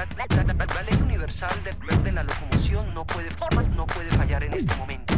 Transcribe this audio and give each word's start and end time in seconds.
La, 0.00 0.82
ley 0.82 1.02
universal 1.02 1.50
de, 2.02 2.12
la 2.12 2.22
locomoción 2.22 2.94
no 2.94 3.04
puede, 3.04 3.28
no 3.76 3.84
puede 3.84 4.08
fallar 4.12 4.42
en 4.44 4.54
este 4.54 4.74
momento. 4.76 5.14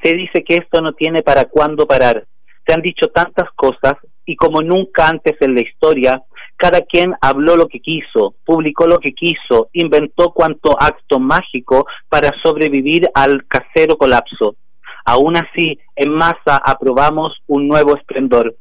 Se 0.03 0.15
dice 0.15 0.45
que 0.45 0.57
esto 0.57 0.83
no 0.83 0.93
tiene 0.93 1.23
para 1.23 1.47
cuándo 1.47 1.87
parar. 1.87 2.25
Se 2.67 2.75
han 2.75 2.83
dicho 2.83 3.09
tantas 3.09 3.51
cosas 3.57 3.95
y 4.27 4.37
como 4.37 4.61
nunca 4.61 5.09
antes 5.09 5.37
en 5.41 5.55
la 5.55 5.63
historia, 5.63 6.23
cada 6.57 6.83
quien 6.83 7.15
habló 7.21 7.57
lo 7.57 7.69
que 7.69 7.81
quiso, 7.81 8.35
publicó 8.45 8.87
lo 8.87 8.99
que 8.99 9.13
quiso, 9.13 9.69
inventó 9.73 10.31
cuanto 10.31 10.81
acto 10.81 11.19
mágico 11.19 11.87
para 12.09 12.31
sobrevivir 12.43 13.09
al 13.15 13.47
casero 13.47 13.97
colapso. 13.97 14.57
Aún 15.05 15.37
así, 15.37 15.79
en 15.97 16.11
masa 16.11 16.57
aprobamos 16.65 17.33
un 17.47 17.69
nuevo 17.69 17.97
esplendor. 17.97 18.55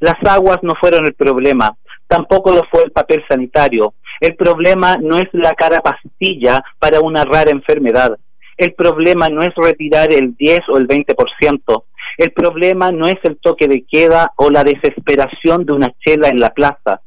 Las 0.00 0.16
aguas 0.24 0.58
no 0.62 0.74
fueron 0.74 1.06
el 1.06 1.14
problema, 1.14 1.76
tampoco 2.08 2.52
lo 2.52 2.64
fue 2.70 2.82
el 2.84 2.90
papel 2.90 3.24
sanitario, 3.28 3.94
el 4.20 4.36
problema 4.36 4.96
no 4.96 5.18
es 5.18 5.28
la 5.32 5.54
cara 5.54 5.80
pastilla 5.80 6.62
para 6.78 7.00
una 7.00 7.24
rara 7.24 7.50
enfermedad. 7.50 8.18
El 8.56 8.72
problema 8.74 9.28
no 9.28 9.42
es 9.42 9.52
retirar 9.56 10.12
el 10.12 10.36
10 10.36 10.60
o 10.68 10.78
el 10.78 10.86
20%. 10.86 11.84
El 12.18 12.32
problema 12.32 12.92
no 12.92 13.06
es 13.06 13.18
el 13.24 13.36
toque 13.38 13.66
de 13.66 13.84
queda 13.84 14.32
o 14.36 14.50
la 14.50 14.62
desesperación 14.62 15.64
de 15.64 15.72
una 15.72 15.92
chela 16.04 16.28
en 16.28 16.38
la 16.38 16.50
plaza. 16.50 17.00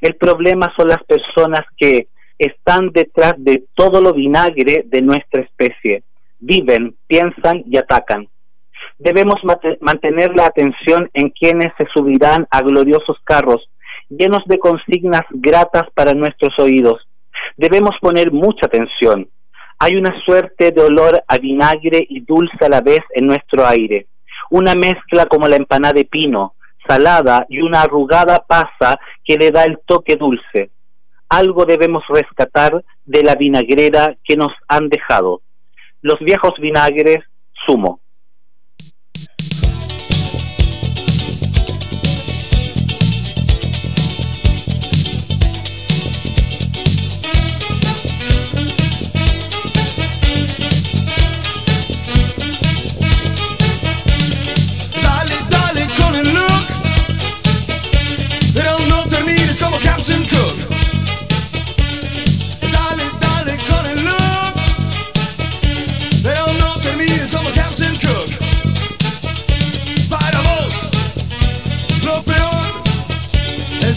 El 0.00 0.14
problema 0.16 0.72
son 0.76 0.88
las 0.88 1.02
personas 1.04 1.62
que 1.76 2.08
están 2.38 2.90
detrás 2.92 3.34
de 3.38 3.64
todo 3.74 4.00
lo 4.00 4.12
vinagre 4.12 4.84
de 4.86 5.02
nuestra 5.02 5.42
especie. 5.42 6.04
Viven, 6.38 6.96
piensan 7.06 7.64
y 7.66 7.76
atacan. 7.76 8.28
Debemos 8.98 9.40
mantener 9.80 10.34
la 10.34 10.46
atención 10.46 11.10
en 11.14 11.30
quienes 11.30 11.72
se 11.78 11.86
subirán 11.92 12.46
a 12.50 12.62
gloriosos 12.62 13.16
carros 13.24 13.68
llenos 14.18 14.42
de 14.46 14.58
consignas 14.58 15.22
gratas 15.30 15.84
para 15.94 16.14
nuestros 16.14 16.58
oídos. 16.58 17.06
Debemos 17.56 17.96
poner 18.00 18.32
mucha 18.32 18.66
atención. 18.66 19.28
Hay 19.78 19.96
una 19.96 20.14
suerte 20.24 20.70
de 20.70 20.82
olor 20.82 21.22
a 21.26 21.38
vinagre 21.38 22.06
y 22.08 22.20
dulce 22.20 22.64
a 22.64 22.68
la 22.68 22.80
vez 22.80 23.00
en 23.14 23.26
nuestro 23.26 23.66
aire, 23.66 24.06
una 24.50 24.74
mezcla 24.74 25.26
como 25.26 25.48
la 25.48 25.56
empanada 25.56 25.94
de 25.94 26.04
pino, 26.04 26.54
salada 26.86 27.46
y 27.48 27.60
una 27.60 27.82
arrugada 27.82 28.44
pasa 28.46 28.98
que 29.24 29.36
le 29.36 29.50
da 29.50 29.64
el 29.64 29.78
toque 29.84 30.16
dulce. 30.16 30.70
Algo 31.28 31.64
debemos 31.64 32.04
rescatar 32.08 32.84
de 33.04 33.22
la 33.22 33.34
vinagrera 33.34 34.14
que 34.22 34.36
nos 34.36 34.52
han 34.68 34.88
dejado. 34.88 35.40
Los 36.02 36.18
viejos 36.20 36.52
vinagres, 36.60 37.24
sumo. 37.66 38.01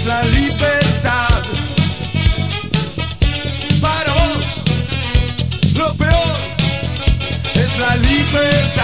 la 0.06 0.22
libertad. 0.24 1.42
Para 3.82 4.14
vos, 4.14 4.62
lo 5.76 5.94
peor 5.96 6.38
es 7.56 7.80
la 7.80 7.96
libertad. 7.96 8.75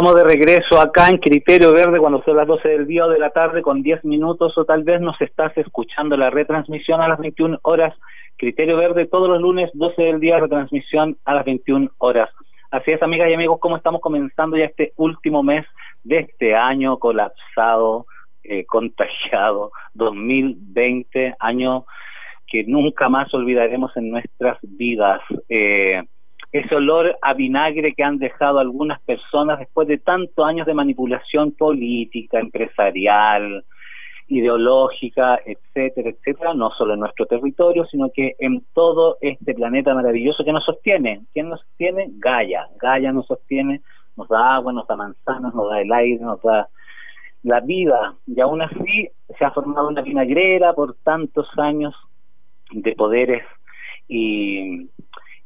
Estamos 0.00 0.16
de 0.16 0.24
regreso 0.24 0.80
acá 0.80 1.10
en 1.10 1.18
Criterio 1.18 1.74
Verde 1.74 1.98
cuando 1.98 2.22
son 2.22 2.34
las 2.34 2.46
12 2.46 2.66
del 2.66 2.86
día 2.86 3.04
o 3.04 3.10
de 3.10 3.18
la 3.18 3.28
tarde 3.28 3.60
con 3.60 3.82
10 3.82 4.02
minutos 4.06 4.56
o 4.56 4.64
tal 4.64 4.82
vez 4.82 4.98
nos 4.98 5.20
estás 5.20 5.54
escuchando 5.58 6.16
la 6.16 6.30
retransmisión 6.30 7.02
a 7.02 7.08
las 7.08 7.18
21 7.18 7.58
horas. 7.60 7.94
Criterio 8.38 8.78
Verde 8.78 9.04
todos 9.04 9.28
los 9.28 9.42
lunes 9.42 9.68
12 9.74 10.00
del 10.00 10.18
día, 10.18 10.40
retransmisión 10.40 11.18
a 11.26 11.34
las 11.34 11.44
21 11.44 11.90
horas. 11.98 12.30
Así 12.70 12.92
es, 12.92 13.02
amigas 13.02 13.28
y 13.28 13.34
amigos, 13.34 13.60
como 13.60 13.76
estamos 13.76 14.00
comenzando 14.00 14.56
ya 14.56 14.64
este 14.64 14.94
último 14.96 15.42
mes 15.42 15.66
de 16.02 16.20
este 16.20 16.56
año 16.56 16.98
colapsado, 16.98 18.06
eh, 18.42 18.64
contagiado, 18.64 19.70
2020, 19.92 21.34
año 21.40 21.84
que 22.46 22.64
nunca 22.64 23.10
más 23.10 23.34
olvidaremos 23.34 23.94
en 23.98 24.12
nuestras 24.12 24.56
vidas. 24.62 25.20
Eh, 25.50 26.02
ese 26.52 26.74
olor 26.74 27.16
a 27.22 27.34
vinagre 27.34 27.94
que 27.94 28.02
han 28.02 28.18
dejado 28.18 28.58
algunas 28.58 29.00
personas 29.02 29.58
después 29.58 29.86
de 29.86 29.98
tantos 29.98 30.44
años 30.44 30.66
de 30.66 30.74
manipulación 30.74 31.52
política, 31.52 32.40
empresarial, 32.40 33.64
ideológica, 34.26 35.40
etcétera, 35.44 36.10
etcétera, 36.10 36.54
no 36.54 36.70
solo 36.70 36.94
en 36.94 37.00
nuestro 37.00 37.26
territorio, 37.26 37.84
sino 37.86 38.10
que 38.10 38.36
en 38.38 38.62
todo 38.74 39.16
este 39.20 39.54
planeta 39.54 39.94
maravilloso 39.94 40.44
que 40.44 40.52
nos 40.52 40.64
sostiene. 40.64 41.22
¿Quién 41.32 41.48
nos 41.48 41.60
sostiene? 41.60 42.06
Gaia. 42.18 42.68
Gaia 42.80 43.12
nos 43.12 43.26
sostiene, 43.26 43.80
nos 44.16 44.28
da 44.28 44.54
agua, 44.54 44.72
nos 44.72 44.86
da 44.86 44.96
manzanas, 44.96 45.54
nos 45.54 45.68
da 45.68 45.80
el 45.80 45.92
aire, 45.92 46.20
nos 46.20 46.40
da 46.42 46.68
la 47.42 47.60
vida. 47.60 48.14
Y 48.26 48.40
aún 48.40 48.62
así 48.62 49.08
se 49.36 49.44
ha 49.44 49.50
formado 49.50 49.88
una 49.88 50.02
vinagrera 50.02 50.72
por 50.74 50.94
tantos 51.02 51.48
años 51.56 51.94
de 52.72 52.92
poderes 52.92 53.42
y 54.08 54.88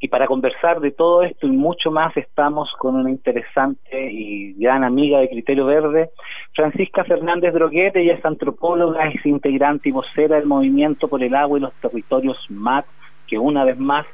y 0.04 0.08
para 0.08 0.26
conversar 0.26 0.80
de 0.80 0.90
todo 0.90 1.22
esto 1.22 1.46
y 1.46 1.50
mucho 1.50 1.90
más 1.90 2.14
estamos 2.18 2.70
con 2.78 2.94
una 2.94 3.10
interesante 3.10 4.12
y 4.12 4.52
gran 4.52 4.84
amiga 4.84 5.18
de 5.18 5.30
Criterio 5.30 5.64
Verde, 5.64 6.10
Francisca 6.52 7.04
Fernández 7.04 7.54
Droguete, 7.54 8.02
ella 8.02 8.12
es 8.12 8.24
antropóloga, 8.26 9.08
es 9.08 9.24
integrante 9.24 9.88
y 9.88 9.92
vocera 9.92 10.36
del 10.36 10.44
Movimiento 10.44 11.08
por 11.08 11.22
el 11.22 11.34
Agua 11.34 11.56
y 11.56 11.62
los 11.62 11.72
Territorios 11.80 12.36
MAT, 12.50 12.84
que 13.26 13.38
una 13.38 13.64
vez 13.64 13.78
más 13.78 14.04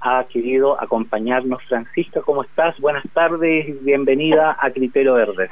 ha 0.00 0.24
querido 0.24 0.82
acompañarnos. 0.82 1.62
Francisca, 1.68 2.22
¿cómo 2.22 2.42
estás? 2.42 2.76
Buenas 2.80 3.04
tardes 3.14 3.68
y 3.68 3.72
bienvenida 3.84 4.56
a 4.58 4.72
Criterio 4.72 5.14
Verde. 5.14 5.48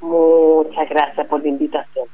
Muchas 0.00 0.88
gracias 0.88 1.26
por 1.26 1.42
la 1.42 1.48
invitación 1.48 2.06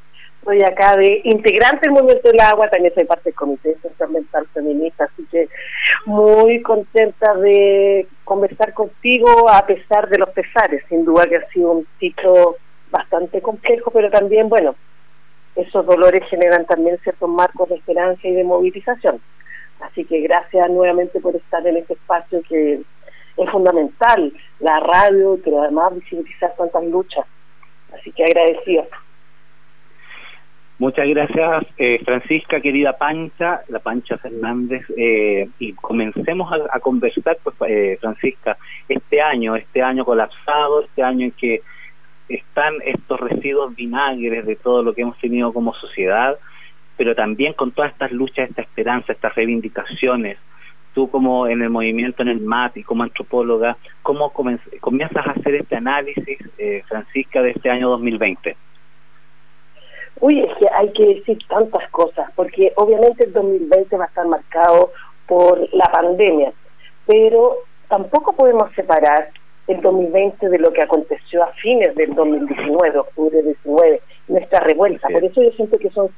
soy 0.49 0.63
acá 0.63 0.97
de 0.97 1.21
integrante 1.25 1.81
del 1.83 1.93
Movimiento 1.93 2.27
del 2.27 2.41
Agua, 2.41 2.71
también 2.71 2.95
soy 2.95 3.05
parte 3.05 3.25
del 3.25 3.35
Comité 3.35 3.77
Social 3.83 4.47
Feminista, 4.55 5.05
así 5.05 5.27
que 5.31 5.47
muy 6.07 6.63
contenta 6.63 7.35
de 7.35 8.07
conversar 8.25 8.73
contigo 8.73 9.51
a 9.51 9.67
pesar 9.67 10.09
de 10.09 10.17
los 10.17 10.31
pesares, 10.31 10.83
sin 10.89 11.05
duda 11.05 11.27
que 11.27 11.37
ha 11.37 11.49
sido 11.51 11.73
un 11.73 11.87
ciclo 12.01 12.57
bastante 12.91 13.43
complejo, 13.43 13.91
pero 13.91 14.09
también, 14.09 14.49
bueno, 14.49 14.75
esos 15.55 15.85
dolores 15.85 16.23
generan 16.31 16.65
también 16.65 16.99
ciertos 17.03 17.29
marcos 17.29 17.69
de 17.69 17.75
esperanza 17.75 18.27
y 18.27 18.33
de 18.33 18.45
movilización. 18.45 19.21
Así 19.81 20.07
que 20.07 20.21
gracias 20.21 20.71
nuevamente 20.71 21.21
por 21.21 21.37
estar 21.37 21.67
en 21.67 21.77
este 21.77 21.93
espacio 21.93 22.41
que 22.49 22.81
es 23.37 23.51
fundamental, 23.51 24.33
la 24.61 24.81
radio, 24.81 25.39
pero 25.45 25.61
además 25.61 25.95
visibilizar 25.95 26.55
tantas 26.57 26.85
luchas. 26.85 27.27
Así 27.93 28.13
que 28.13 28.25
agradecido. 28.25 28.87
Muchas 30.79 31.09
gracias, 31.09 31.67
eh, 31.77 32.01
Francisca, 32.05 32.61
querida 32.61 32.97
Pancha, 32.97 33.63
la 33.67 33.81
Pancha 33.81 34.17
Fernández, 34.17 34.87
eh, 34.97 35.49
y 35.59 35.73
comencemos 35.73 36.53
a, 36.53 36.79
conversar, 36.79 37.37
pues, 37.43 37.57
eh, 37.67 37.99
Francisca, 38.01 38.57
este 38.89 39.21
año, 39.21 39.57
este 39.57 39.83
año 39.83 40.05
colapsado, 40.05 40.85
este 40.85 41.03
año 41.03 41.25
en 41.25 41.33
que 41.33 41.63
están 42.29 42.75
estos 42.85 43.19
residuos 43.19 43.75
vinagres 43.75 44.47
de 44.47 44.55
todo 44.55 44.85
lo 44.85 44.95
que 44.95 45.03
hemos 45.03 45.19
tenido 45.19 45.53
como 45.53 45.75
sociedad, 45.75 46.39
pero 46.97 47.13
también 47.17 47.55
con 47.55 47.73
todas 47.73 47.91
estas 47.91 48.13
luchas, 48.13 48.49
esta 48.49 48.63
esperanza, 48.63 49.13
estas 49.13 49.35
reivindicaciones. 49.35 50.39
Tú 50.95 51.11
como 51.11 51.49
en 51.49 51.61
el 51.61 51.71
movimiento, 51.71 52.23
en 52.23 52.29
el 52.29 52.41
MAT 52.41 52.77
y 52.77 52.85
como 52.85 53.03
antropóloga, 53.03 53.77
¿cómo 54.03 54.33
comienzas 54.33 55.27
a 55.27 55.33
hacer 55.33 55.57
este 55.57 55.75
análisis, 55.75 56.39
Francisca, 56.87 57.43
de 57.43 57.51
este 57.51 57.69
año 57.69 57.89
2020? 57.91 58.57
Uy, 60.21 60.41
es 60.41 60.57
que 60.57 60.67
hay 60.73 60.91
que 60.93 61.15
decir 61.15 61.39
tantas 61.49 61.89
cosas, 61.91 62.31
porque 62.35 62.73
obviamente 62.77 63.25
el 63.25 63.33
2020 63.33 63.97
va 63.97 64.05
a 64.05 64.09
estar 64.09 64.27
marcado 64.27 64.93
por 65.27 65.69
la 65.75 65.87
pandemia, 65.93 66.53
pero 67.07 67.59
tampoco 67.89 68.33
podemos 68.33 68.73
separar 68.75 69.31
el 69.69 69.81
2020 69.83 70.49
de 70.49 70.59
lo 70.59 70.73
que 70.73 70.83
aconteció 70.83 71.45
a 71.45 71.53
fines 71.53 71.95
del 71.95 72.15
2019, 72.15 72.99
octubre 72.99 73.43
19, 73.43 74.01
nuestra 74.29 74.61
revuelta. 74.61 75.09
Por 75.09 75.23
eso 75.23 75.43
yo 75.43 75.51
siento 75.53 75.79
que 75.79 75.91
son 75.91 76.11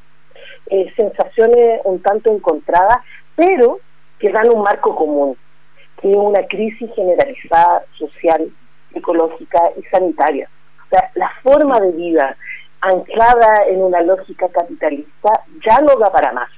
eh, 0.70 0.90
sensaciones 0.96 1.80
un 1.84 2.00
tanto 2.00 2.32
encontradas, 2.32 2.98
pero 3.34 3.80
que 4.18 4.30
dan 4.30 4.48
un 4.50 4.62
marco 4.62 4.94
común, 4.94 5.36
que 6.00 6.10
es 6.10 6.16
una 6.16 6.46
crisis 6.46 6.90
generalizada, 6.94 7.82
social, 7.98 8.50
ecológica 8.94 9.60
y 9.76 9.82
sanitaria. 9.84 10.48
O 10.86 10.88
sea, 10.90 11.10
la 11.14 11.30
forma 11.42 11.80
de 11.80 11.92
vida, 11.92 12.36
anclada 12.80 13.64
en 13.68 13.82
una 13.82 14.00
lógica 14.00 14.48
capitalista, 14.48 15.44
ya 15.64 15.80
no 15.80 15.96
da 15.96 16.10
para 16.10 16.32
más. 16.32 16.48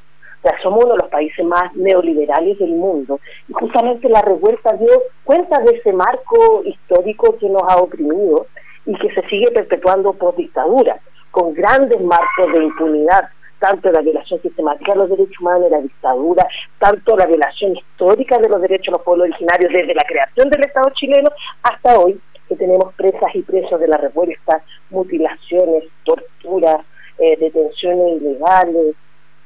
O 0.43 0.49
sea, 0.49 0.61
somos 0.61 0.85
uno 0.85 0.95
de 0.95 1.02
los 1.02 1.11
países 1.11 1.45
más 1.45 1.73
neoliberales 1.75 2.59
del 2.59 2.73
mundo. 2.73 3.21
Y 3.49 3.52
justamente 3.52 4.09
la 4.09 4.23
revuelta 4.23 4.73
dio 4.73 5.02
cuenta 5.25 5.61
de 5.61 5.76
ese 5.76 5.93
marco 5.93 6.62
histórico 6.64 7.37
que 7.38 7.49
nos 7.49 7.62
ha 7.62 7.76
oprimido 7.76 8.47
y 8.87 8.95
que 8.99 9.12
se 9.14 9.23
sigue 9.29 9.50
perpetuando 9.52 10.12
por 10.12 10.35
dictadura, 10.35 10.99
con 11.31 11.55
grandes 11.55 12.00
marcos 12.00 12.52
de 12.52 12.64
impunidad, 12.64 13.29
tanto 13.61 13.93
la 13.93 14.00
violación 14.00 14.43
sistemática 14.43 14.93
de 14.93 14.99
los 14.99 15.11
derechos 15.11 15.41
humanos 15.41 15.62
de 15.62 15.71
la 15.71 15.81
dictadura, 15.81 16.49
tanto 16.81 17.17
la 17.17 17.26
violación 17.26 17.76
histórica 17.76 18.38
de 18.38 18.49
los 18.49 18.61
derechos 18.61 18.87
de 18.87 18.93
los 18.93 19.02
pueblos 19.02 19.29
originarios 19.29 19.73
desde 19.73 19.95
la 19.95 20.02
creación 20.02 20.50
del 20.50 20.64
Estado 20.64 20.91
chileno 20.91 21.31
hasta 21.62 21.99
hoy, 22.00 22.21
que 22.52 22.66
tenemos 22.66 22.92
presas 22.94 23.35
y 23.35 23.42
presos 23.42 23.80
de 23.80 23.88
la 23.88 23.97
revuelta, 23.97 24.62
mutilaciones, 24.90 25.85
torturas, 26.04 26.85
eh, 27.18 27.37
detenciones 27.38 28.21
ilegales, 28.21 28.94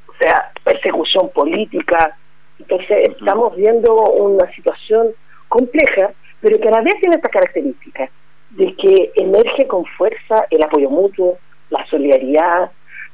o 0.08 0.12
sea, 0.18 0.50
persecución 0.64 1.30
política. 1.30 2.16
Entonces 2.58 3.10
estamos 3.10 3.54
viendo 3.54 3.94
una 3.94 4.50
situación 4.52 5.12
compleja, 5.48 6.12
pero 6.40 6.58
que 6.60 6.68
a 6.68 6.72
la 6.72 6.80
vez 6.80 6.94
tiene 7.00 7.16
esta 7.16 7.28
característica 7.28 8.10
de 8.50 8.75
que 8.75 9.12
emerge 9.14 9.66
con 9.66 9.84
fuerza 9.84 10.46
el 10.50 10.62
apoyo 10.62 10.90
mutuo, 10.90 11.38
la 11.70 11.86
solidaridad, 11.86 12.70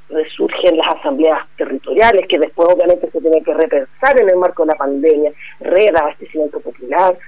resurgen 0.09 0.77
las 0.77 0.89
asambleas 0.97 1.41
territoriales, 1.57 2.27
que 2.29 2.39
después 2.39 2.69
obviamente 2.73 3.11
se 3.11 3.21
tienen 3.21 3.43
que 3.43 3.55
repensar 3.55 4.21
en 4.21 4.29
el 4.29 4.37
marco 4.37 4.63
de 4.63 4.69
la 4.69 4.79
pandemia, 4.79 5.33
red, 5.61 5.95
abastecimiento 5.95 6.61
popular. 6.61 7.19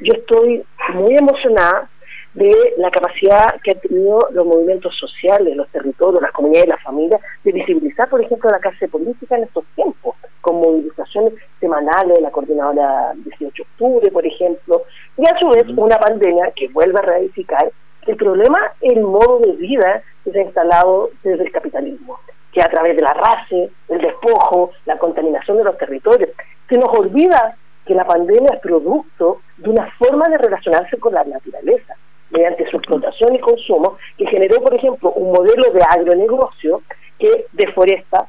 Yo 0.00 0.14
estoy 0.14 0.64
muy 0.94 1.16
emocionada 1.16 1.88
de 2.34 2.74
la 2.78 2.90
capacidad 2.90 3.60
que 3.62 3.72
han 3.72 3.80
tenido 3.80 4.28
los 4.32 4.46
movimientos 4.46 4.96
sociales, 4.96 5.54
los 5.54 5.68
territorios, 5.68 6.22
las 6.22 6.32
comunidades 6.32 6.68
las 6.68 6.82
familias 6.82 7.20
de 7.44 7.52
visibilizar, 7.52 8.08
por 8.08 8.22
ejemplo, 8.22 8.50
la 8.50 8.58
clase 8.58 8.88
política 8.88 9.36
en 9.36 9.44
estos 9.44 9.64
tiempos, 9.74 10.16
con 10.40 10.56
movilizaciones 10.56 11.34
semanales, 11.60 12.20
la 12.20 12.30
coordinadora 12.30 13.12
18 13.14 13.50
de 13.54 13.62
octubre, 13.62 14.10
por 14.10 14.26
ejemplo, 14.26 14.82
y 15.18 15.26
a 15.26 15.38
su 15.38 15.48
vez 15.50 15.64
una 15.76 15.98
pandemia 15.98 16.52
que 16.56 16.68
vuelve 16.68 16.98
a 16.98 17.02
radificar 17.02 17.70
el 18.06 18.16
problema, 18.16 18.58
el 18.80 19.00
modo 19.02 19.38
de 19.40 19.52
vida 19.52 20.02
que 20.24 20.32
se 20.32 20.40
ha 20.40 20.42
instalado 20.42 21.10
desde 21.22 21.44
el 21.44 21.52
capitalismo, 21.52 22.18
que 22.50 22.62
a 22.62 22.68
través 22.68 22.96
de 22.96 23.02
la 23.02 23.12
raza, 23.12 23.56
el 23.88 24.00
despojo, 24.00 24.70
la 24.86 24.98
contaminación 24.98 25.58
de 25.58 25.64
los 25.64 25.76
territorios, 25.76 26.30
se 26.68 26.78
nos 26.78 26.88
olvida 26.88 27.56
que 27.86 27.94
la 27.94 28.06
pandemia 28.06 28.54
es 28.54 28.60
producto 28.60 29.40
de 29.58 29.70
una 29.70 29.90
forma 29.98 30.28
de 30.28 30.38
relacionarse 30.38 30.98
con 30.98 31.14
la 31.14 31.24
naturaleza 31.24 31.96
mediante 32.32 32.68
su 32.68 32.76
explotación 32.78 33.34
y 33.34 33.40
consumo, 33.40 33.96
que 34.16 34.26
generó, 34.26 34.60
por 34.60 34.74
ejemplo, 34.74 35.12
un 35.12 35.32
modelo 35.32 35.70
de 35.72 35.82
agronegocio 35.82 36.82
que 37.18 37.46
deforesta 37.52 38.26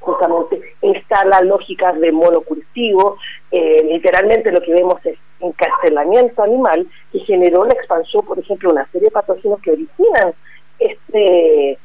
justamente 0.00 0.74
instala 0.82 1.40
lógicas 1.42 1.98
de 2.00 2.10
monocultivo, 2.12 3.16
eh, 3.50 3.84
literalmente 3.84 4.50
lo 4.50 4.60
que 4.60 4.74
vemos 4.74 5.04
es 5.06 5.16
encarcelamiento 5.40 6.42
animal 6.42 6.86
que 7.12 7.20
generó 7.20 7.64
la 7.64 7.74
expansión, 7.74 8.24
por 8.24 8.38
ejemplo, 8.38 8.70
una 8.70 8.86
serie 8.90 9.08
de 9.08 9.12
patógenos 9.12 9.60
que 9.60 9.72
originan 9.72 10.34
este, 10.78 11.78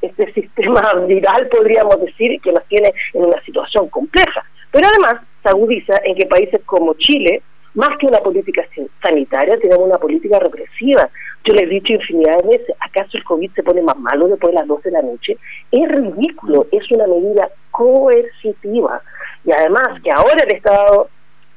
este 0.00 0.32
sistema 0.32 0.94
viral, 1.06 1.48
podríamos 1.48 2.00
decir, 2.00 2.40
que 2.40 2.52
nos 2.52 2.64
tiene 2.66 2.92
en 3.12 3.24
una 3.24 3.42
situación 3.42 3.88
compleja. 3.88 4.44
Pero 4.70 4.88
además 4.88 5.22
se 5.42 6.10
en 6.10 6.16
que 6.16 6.26
países 6.26 6.60
como 6.64 6.94
Chile, 6.94 7.42
más 7.74 7.96
que 7.98 8.06
una 8.06 8.18
política 8.18 8.66
sanitaria, 9.02 9.58
tenemos 9.58 9.86
una 9.86 9.98
política 9.98 10.38
represiva. 10.38 11.10
Yo 11.44 11.54
les 11.54 11.64
he 11.64 11.66
dicho 11.66 11.92
infinidad 11.92 12.38
de 12.42 12.58
veces, 12.58 12.76
¿acaso 12.80 13.16
el 13.16 13.24
COVID 13.24 13.50
se 13.52 13.62
pone 13.62 13.82
más 13.82 13.98
malo 13.98 14.28
después 14.28 14.52
de 14.52 14.60
las 14.60 14.68
12 14.68 14.90
de 14.90 14.96
la 14.96 15.02
noche? 15.02 15.36
Es 15.70 15.88
ridículo, 15.88 16.66
es 16.72 16.90
una 16.90 17.06
medida 17.06 17.50
coercitiva. 17.70 19.02
Y 19.44 19.52
además 19.52 20.00
que 20.02 20.10
ahora 20.10 20.44
el 20.44 20.52
Estado 20.54 21.08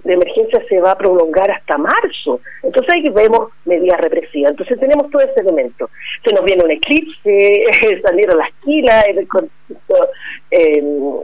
de 0.03 0.13
emergencia 0.13 0.63
se 0.69 0.79
va 0.79 0.91
a 0.91 0.97
prolongar 0.97 1.51
hasta 1.51 1.77
marzo. 1.77 2.39
Entonces 2.63 2.93
ahí 2.93 3.09
vemos 3.09 3.49
medidas 3.65 3.99
represivas. 3.99 4.51
Entonces 4.51 4.79
tenemos 4.79 5.09
todo 5.11 5.21
ese 5.21 5.41
elemento. 5.41 5.89
Se 6.23 6.33
nos 6.33 6.45
viene 6.45 6.63
un 6.63 6.71
eclipse, 6.71 7.63
salieron 8.03 8.37
las 8.37 8.49
quilas, 8.63 9.05
en 9.05 9.19
el 9.19 9.27
contexto 9.27 10.09
eh, 10.49 10.81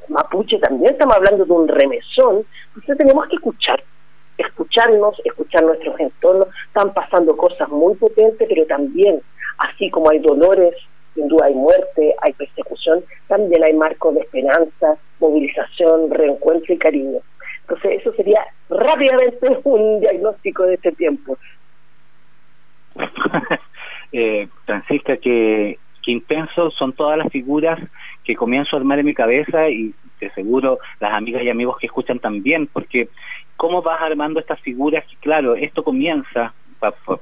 mapuche 0.09 0.59
también 0.59 0.91
estamos 0.91 1.15
hablando 1.15 1.45
de 1.45 1.53
un 1.53 1.67
remesón. 1.67 2.45
Entonces 2.67 2.97
tenemos 2.97 3.27
que 3.27 3.35
escuchar, 3.35 3.83
escucharnos, 4.37 5.19
escuchar 5.25 5.63
nuestros 5.63 5.99
entornos. 5.99 6.47
Están 6.67 6.93
pasando 6.93 7.35
cosas 7.35 7.69
muy 7.69 7.95
potentes, 7.95 8.47
pero 8.47 8.65
también, 8.65 9.21
así 9.57 9.89
como 9.89 10.09
hay 10.09 10.19
dolores, 10.19 10.75
sin 11.13 11.27
duda 11.27 11.45
hay 11.45 11.53
muerte, 11.53 12.15
hay 12.21 12.33
persecución, 12.33 13.03
también 13.27 13.63
hay 13.63 13.73
marcos 13.73 14.15
de 14.15 14.21
esperanza, 14.21 14.97
movilización, 15.19 16.09
reencuentro 16.09 16.73
y 16.73 16.77
cariño. 16.77 17.19
Entonces 17.61 18.01
eso 18.01 18.13
sería 18.13 18.45
rápidamente 18.69 19.47
un 19.63 19.99
diagnóstico 19.99 20.63
de 20.63 20.75
este 20.75 20.91
tiempo. 20.93 21.37
eh, 24.11 24.47
Francisca, 24.65 25.17
que, 25.17 25.79
que 26.03 26.11
intenso 26.11 26.71
son 26.71 26.93
todas 26.93 27.17
las 27.17 27.29
figuras 27.29 27.79
que 28.23 28.35
comienzo 28.35 28.75
a 28.75 28.79
armar 28.79 28.99
en 28.99 29.05
mi 29.05 29.13
cabeza 29.13 29.69
y 29.69 29.93
de 30.19 30.29
seguro 30.31 30.79
las 30.99 31.15
amigas 31.15 31.43
y 31.43 31.49
amigos 31.49 31.77
que 31.79 31.87
escuchan 31.87 32.19
también, 32.19 32.67
porque 32.67 33.09
cómo 33.57 33.81
vas 33.81 34.01
armando 34.01 34.39
estas 34.39 34.59
figuras, 34.61 35.03
claro, 35.21 35.55
esto 35.55 35.83
comienza 35.83 36.53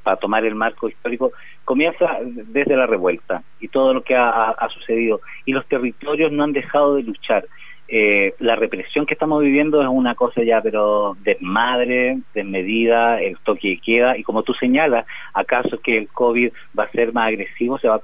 para 0.04 0.18
tomar 0.18 0.46
el 0.46 0.56
marco 0.56 0.90
histórico, 0.90 1.32
comienza 1.66 2.18
desde 2.24 2.76
la 2.76 2.88
revuelta 2.88 3.44
y 3.60 3.68
todo 3.68 3.94
lo 3.94 4.04
que 4.04 4.16
ha, 4.16 4.68
sucedido. 4.74 5.22
Y 5.46 5.52
los 5.52 5.68
territorios 5.68 6.32
no 6.32 6.44
han 6.44 6.54
dejado 6.54 6.96
de 6.96 7.04
luchar. 7.04 7.46
Eh, 7.94 8.34
la 8.40 8.56
represión 8.56 9.06
que 9.06 9.14
estamos 9.14 9.44
viviendo 9.44 9.82
es 9.82 9.88
una 9.90 10.16
cosa 10.16 10.44
ya, 10.44 10.62
pero 10.62 11.18
desmadre, 11.24 12.20
desmedida, 12.34 13.22
el 13.22 13.38
toque 13.40 13.70
de 13.70 13.78
queda, 13.78 14.18
y 14.18 14.24
como 14.24 14.44
tú 14.44 14.54
señalas, 14.54 15.06
acaso 15.34 15.78
que 15.80 15.98
el 15.98 16.08
COVID 16.08 16.52
va 16.78 16.86
a 16.86 16.92
ser 16.92 17.12
más 17.12 17.28
agresivo, 17.28 17.78
se 17.80 17.90
va 17.90 17.96
a 17.96 18.00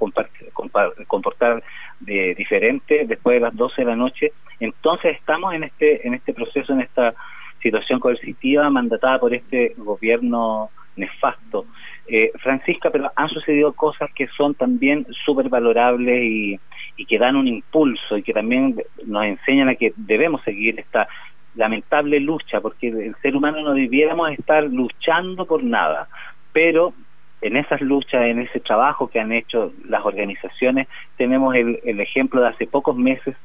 comportar 1.06 1.62
de, 2.00 2.34
diferente 2.34 3.06
después 3.06 3.36
de 3.36 3.40
las 3.40 3.56
12 3.56 3.80
de 3.80 3.86
la 3.86 3.96
noche, 3.96 4.32
entonces 4.60 5.16
estamos 5.16 5.54
en 5.54 5.64
este, 5.64 6.06
en 6.06 6.12
este 6.12 6.34
proceso, 6.34 6.74
en 6.74 6.82
esta 6.82 7.14
situación 7.62 8.00
coercitiva 8.00 8.68
mandatada 8.70 9.18
por 9.18 9.34
este 9.34 9.74
gobierno 9.76 10.70
nefasto. 10.96 11.66
Eh, 12.06 12.32
Francisca, 12.40 12.90
pero 12.90 13.10
han 13.14 13.28
sucedido 13.28 13.72
cosas 13.72 14.10
que 14.14 14.28
son 14.28 14.54
también 14.54 15.06
súper 15.24 15.48
valorables 15.48 16.22
y, 16.22 16.60
que 17.06 17.18
dan 17.18 17.36
un 17.36 17.46
impulso 17.46 18.16
y 18.16 18.22
que 18.22 18.32
también 18.32 18.74
nos 19.06 19.24
enseñan 19.24 19.68
a 19.68 19.76
que 19.76 19.92
debemos 19.96 20.42
seguir 20.42 20.78
esta 20.78 21.08
lamentable 21.54 22.20
lucha, 22.20 22.60
porque 22.60 22.88
el 22.88 23.14
ser 23.22 23.36
humano 23.36 23.62
no 23.62 23.72
debiéramos 23.72 24.30
estar 24.32 24.64
luchando 24.64 25.46
por 25.46 25.62
nada, 25.62 26.08
pero 26.52 26.92
en 27.40 27.56
esas 27.56 27.80
luchas, 27.80 28.24
en 28.24 28.40
ese 28.40 28.60
trabajo 28.60 29.08
que 29.08 29.20
han 29.20 29.32
hecho 29.32 29.72
las 29.88 30.04
organizaciones, 30.04 30.88
tenemos 31.16 31.54
el, 31.54 31.78
ejemplo 32.00 32.40
de 32.40 32.48
hace 32.48 32.66
pocos 32.66 32.96
meses 32.96 33.36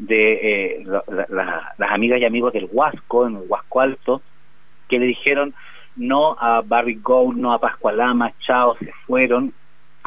de 0.00 0.78
eh, 0.78 0.84
las 1.28 1.92
amigas 1.92 2.20
y 2.20 2.24
amigos 2.24 2.52
del 2.54 2.68
Huasco, 2.72 3.26
en 3.26 3.36
el 3.36 3.42
Huasco 3.46 3.80
Alto, 3.80 4.22
que 4.88 4.98
le 4.98 5.06
dijeron 5.06 5.54
no 5.96 6.36
a 6.40 6.62
Barry 6.62 6.98
Gould, 7.02 7.36
no 7.36 7.52
a 7.52 7.60
Pascualama, 7.60 8.32
Chao, 8.40 8.76
se 8.78 8.92
fueron, 9.06 9.52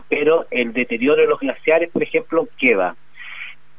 pero 0.10 0.48
el 0.50 0.74
deterioro 0.74 1.22
de 1.22 1.28
los 1.28 1.40
glaciares, 1.40 1.92
por 1.92 2.02
ejemplo, 2.02 2.48
queda. 2.58 2.96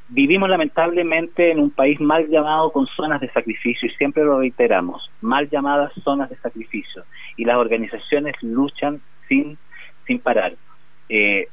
Vivimos 0.09 0.49
lamentablemente 0.49 1.51
en 1.51 1.59
un 1.59 1.71
país 1.71 2.01
mal 2.01 2.29
llamado 2.29 2.71
con 2.71 2.87
zonas 2.87 3.21
de 3.21 3.31
sacrificio 3.31 3.89
y 3.89 3.95
siempre 3.95 4.23
lo 4.23 4.39
reiteramos, 4.39 5.11
mal 5.21 5.51
llamadas 5.51 5.93
zonas 6.05 6.31
de 6.31 6.37
sacrificio 6.37 7.05
y 7.37 7.45
las 7.45 7.57
organizaciones 7.57 8.35
luchan 8.43 9.01
sin, 9.29 9.59
sin 10.07 10.21
parar. 10.21 10.55
Eh, 11.09 11.49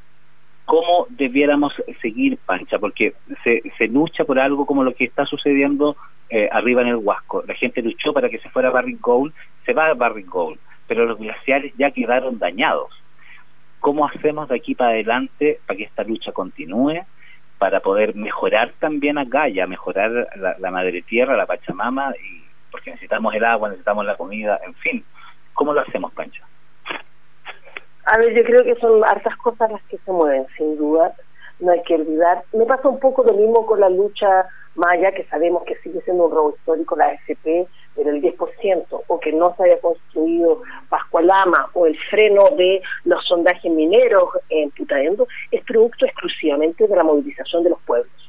¿Cómo 0.66 1.08
debiéramos 1.10 1.74
seguir, 2.02 2.38
Pancha? 2.38 2.80
Porque 2.80 3.14
se, 3.44 3.62
se 3.78 3.88
lucha 3.88 4.24
por 4.24 4.40
algo 4.40 4.66
como 4.66 4.84
lo 4.84 4.94
que 4.94 5.06
está 5.06 5.26
sucediendo 5.26 5.98
eh, 6.34 6.48
arriba 6.50 6.82
en 6.82 6.88
el 6.88 6.96
Huasco. 6.96 7.44
La 7.46 7.56
gente 7.56 7.82
luchó 7.82 8.14
para 8.14 8.30
que 8.30 8.40
se 8.40 8.50
fuera 8.50 8.70
Barry 8.70 8.98
Gold, 9.02 9.34
se 9.66 9.74
va 9.74 9.88
a 9.88 9.94
Barry 9.94 10.24
Gold, 10.24 10.60
pero 10.88 11.06
los 11.06 11.18
glaciares 11.18 11.74
ya 11.78 11.92
quedaron 11.92 12.40
dañados. 12.40 12.90
¿Cómo 13.82 14.08
hacemos 14.08 14.48
de 14.48 14.56
aquí 14.56 14.74
para 14.74 14.92
adelante 14.92 15.60
para 15.66 15.76
que 15.76 15.84
esta 15.84 16.04
lucha 16.06 16.32
continúe? 16.32 17.02
Para 17.58 17.82
poder 17.82 18.16
mejorar 18.16 18.72
también 18.80 19.18
a 19.18 19.26
Gaia, 19.26 19.68
mejorar 19.68 20.30
la, 20.58 20.72
madre 20.72 21.02
tierra, 21.02 21.36
la 21.36 21.46
Pachamama, 21.46 22.14
y, 22.16 22.44
porque 22.72 22.92
necesitamos 22.92 23.36
el 23.36 23.44
agua, 23.44 23.68
necesitamos 23.68 24.06
la 24.06 24.16
comida, 24.16 24.58
en 24.66 24.74
fin. 24.76 25.04
¿Cómo 25.54 25.74
lo 25.74 25.82
hacemos, 25.82 26.14
Pancha? 26.14 26.44
A 28.06 28.18
ver, 28.18 28.34
yo 28.34 28.44
creo 28.44 28.64
que 28.64 28.76
son 28.76 29.04
hartas 29.04 29.36
cosas 29.38 29.72
las 29.72 29.84
que 29.84 29.98
se 29.98 30.12
mueven, 30.12 30.48
sin 30.58 30.78
duda. 30.78 31.16
No 31.60 31.72
hay 31.72 31.84
que 31.84 31.96
olvidar. 31.96 32.44
Me 32.54 32.66
pasa 32.66 32.88
un 32.90 33.00
poco 33.00 33.24
lo 33.24 33.34
mismo 33.34 33.66
con 33.66 33.80
la 33.80 33.90
lucha 33.90 34.48
Maya, 34.76 35.12
que 35.12 35.26
sabemos 35.26 35.64
que 35.64 35.76
sigue 35.78 36.02
siendo 36.02 36.26
un 36.26 36.32
robo 36.32 36.56
histórico 36.58 36.96
la 36.96 37.08
AFP, 37.08 37.68
pero 37.96 38.10
el 38.10 38.22
10%, 38.22 39.04
o 39.06 39.20
que 39.20 39.34
no 39.34 39.54
se 39.56 39.64
haya 39.66 39.80
construido 39.82 40.62
Pascualama, 40.90 41.70
o 41.74 41.86
el 41.86 41.98
freno 42.10 42.46
de 42.58 42.82
los 43.04 43.26
sondajes 43.28 43.72
mineros 43.72 44.30
en 44.50 44.72
Putaendo, 44.72 45.28
es 45.52 45.64
producto 45.66 46.06
exclusivamente 46.06 46.88
de 46.88 46.96
la 46.96 47.04
movilización 47.04 47.64
de 47.64 47.72
los 47.72 47.82
pueblos. 47.82 48.21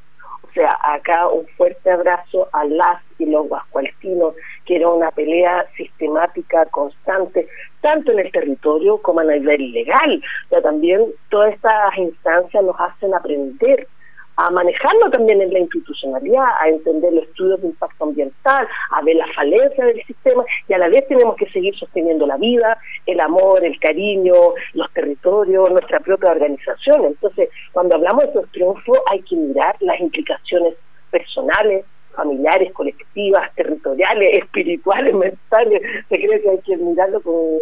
Sea, 0.53 0.77
acá 0.83 1.27
un 1.29 1.47
fuerte 1.57 1.89
abrazo 1.89 2.47
a 2.53 2.63
las 2.65 3.01
y 3.17 3.25
los 3.25 3.47
guascualtinos, 3.47 4.35
que 4.65 4.75
era 4.75 4.89
una 4.89 5.09
pelea 5.09 5.65
sistemática, 5.75 6.65
constante, 6.67 7.47
tanto 7.81 8.11
en 8.11 8.19
el 8.19 8.31
territorio 8.31 8.99
como 8.99 9.21
a 9.21 9.23
nivel 9.23 9.61
ilegal. 9.61 10.21
O 10.45 10.49
sea, 10.49 10.61
también 10.61 11.05
todas 11.29 11.53
estas 11.53 11.97
instancias 11.97 12.63
nos 12.63 12.75
hacen 12.79 13.13
aprender 13.15 13.87
a 14.35 14.49
manejarlo 14.49 15.09
también 15.11 15.41
en 15.41 15.53
la 15.53 15.59
institucionalidad, 15.59 16.45
a 16.59 16.67
entender 16.67 17.13
los 17.13 17.23
estudios 17.25 17.61
de 17.61 17.67
impacto 17.67 18.03
ambiental, 18.03 18.67
a 18.89 19.01
ver 19.01 19.15
la 19.15 19.27
falencia 19.27 19.85
del 19.85 20.03
sistema 20.05 20.43
y 20.67 20.73
a 20.73 20.79
la 20.79 20.89
vez 20.89 21.07
tenemos 21.07 21.35
que 21.35 21.49
seguir 21.49 21.75
sosteniendo 21.77 22.25
la 22.25 22.37
vida, 22.37 22.77
el 23.05 23.19
amor, 23.19 23.63
el 23.63 23.79
cariño, 23.79 24.33
los 24.73 24.91
territorios, 24.93 25.71
nuestra 25.71 25.99
propia 25.99 26.31
organización. 26.31 27.05
Entonces, 27.05 27.49
cuando 27.71 27.95
hablamos 27.95 28.23
de 28.23 28.29
estos 28.29 28.51
triunfos 28.51 28.97
hay 29.11 29.21
que 29.21 29.35
mirar 29.35 29.75
las 29.79 29.99
implicaciones 29.99 30.75
personales, 31.11 31.85
familiares, 32.15 32.71
colectivas, 32.73 33.53
territoriales, 33.55 34.29
espirituales, 34.43 35.13
mentales. 35.13 35.81
Se 36.09 36.15
cree 36.15 36.41
que 36.41 36.49
hay 36.49 36.59
que 36.59 36.77
mirarlo 36.77 37.21
como, 37.21 37.59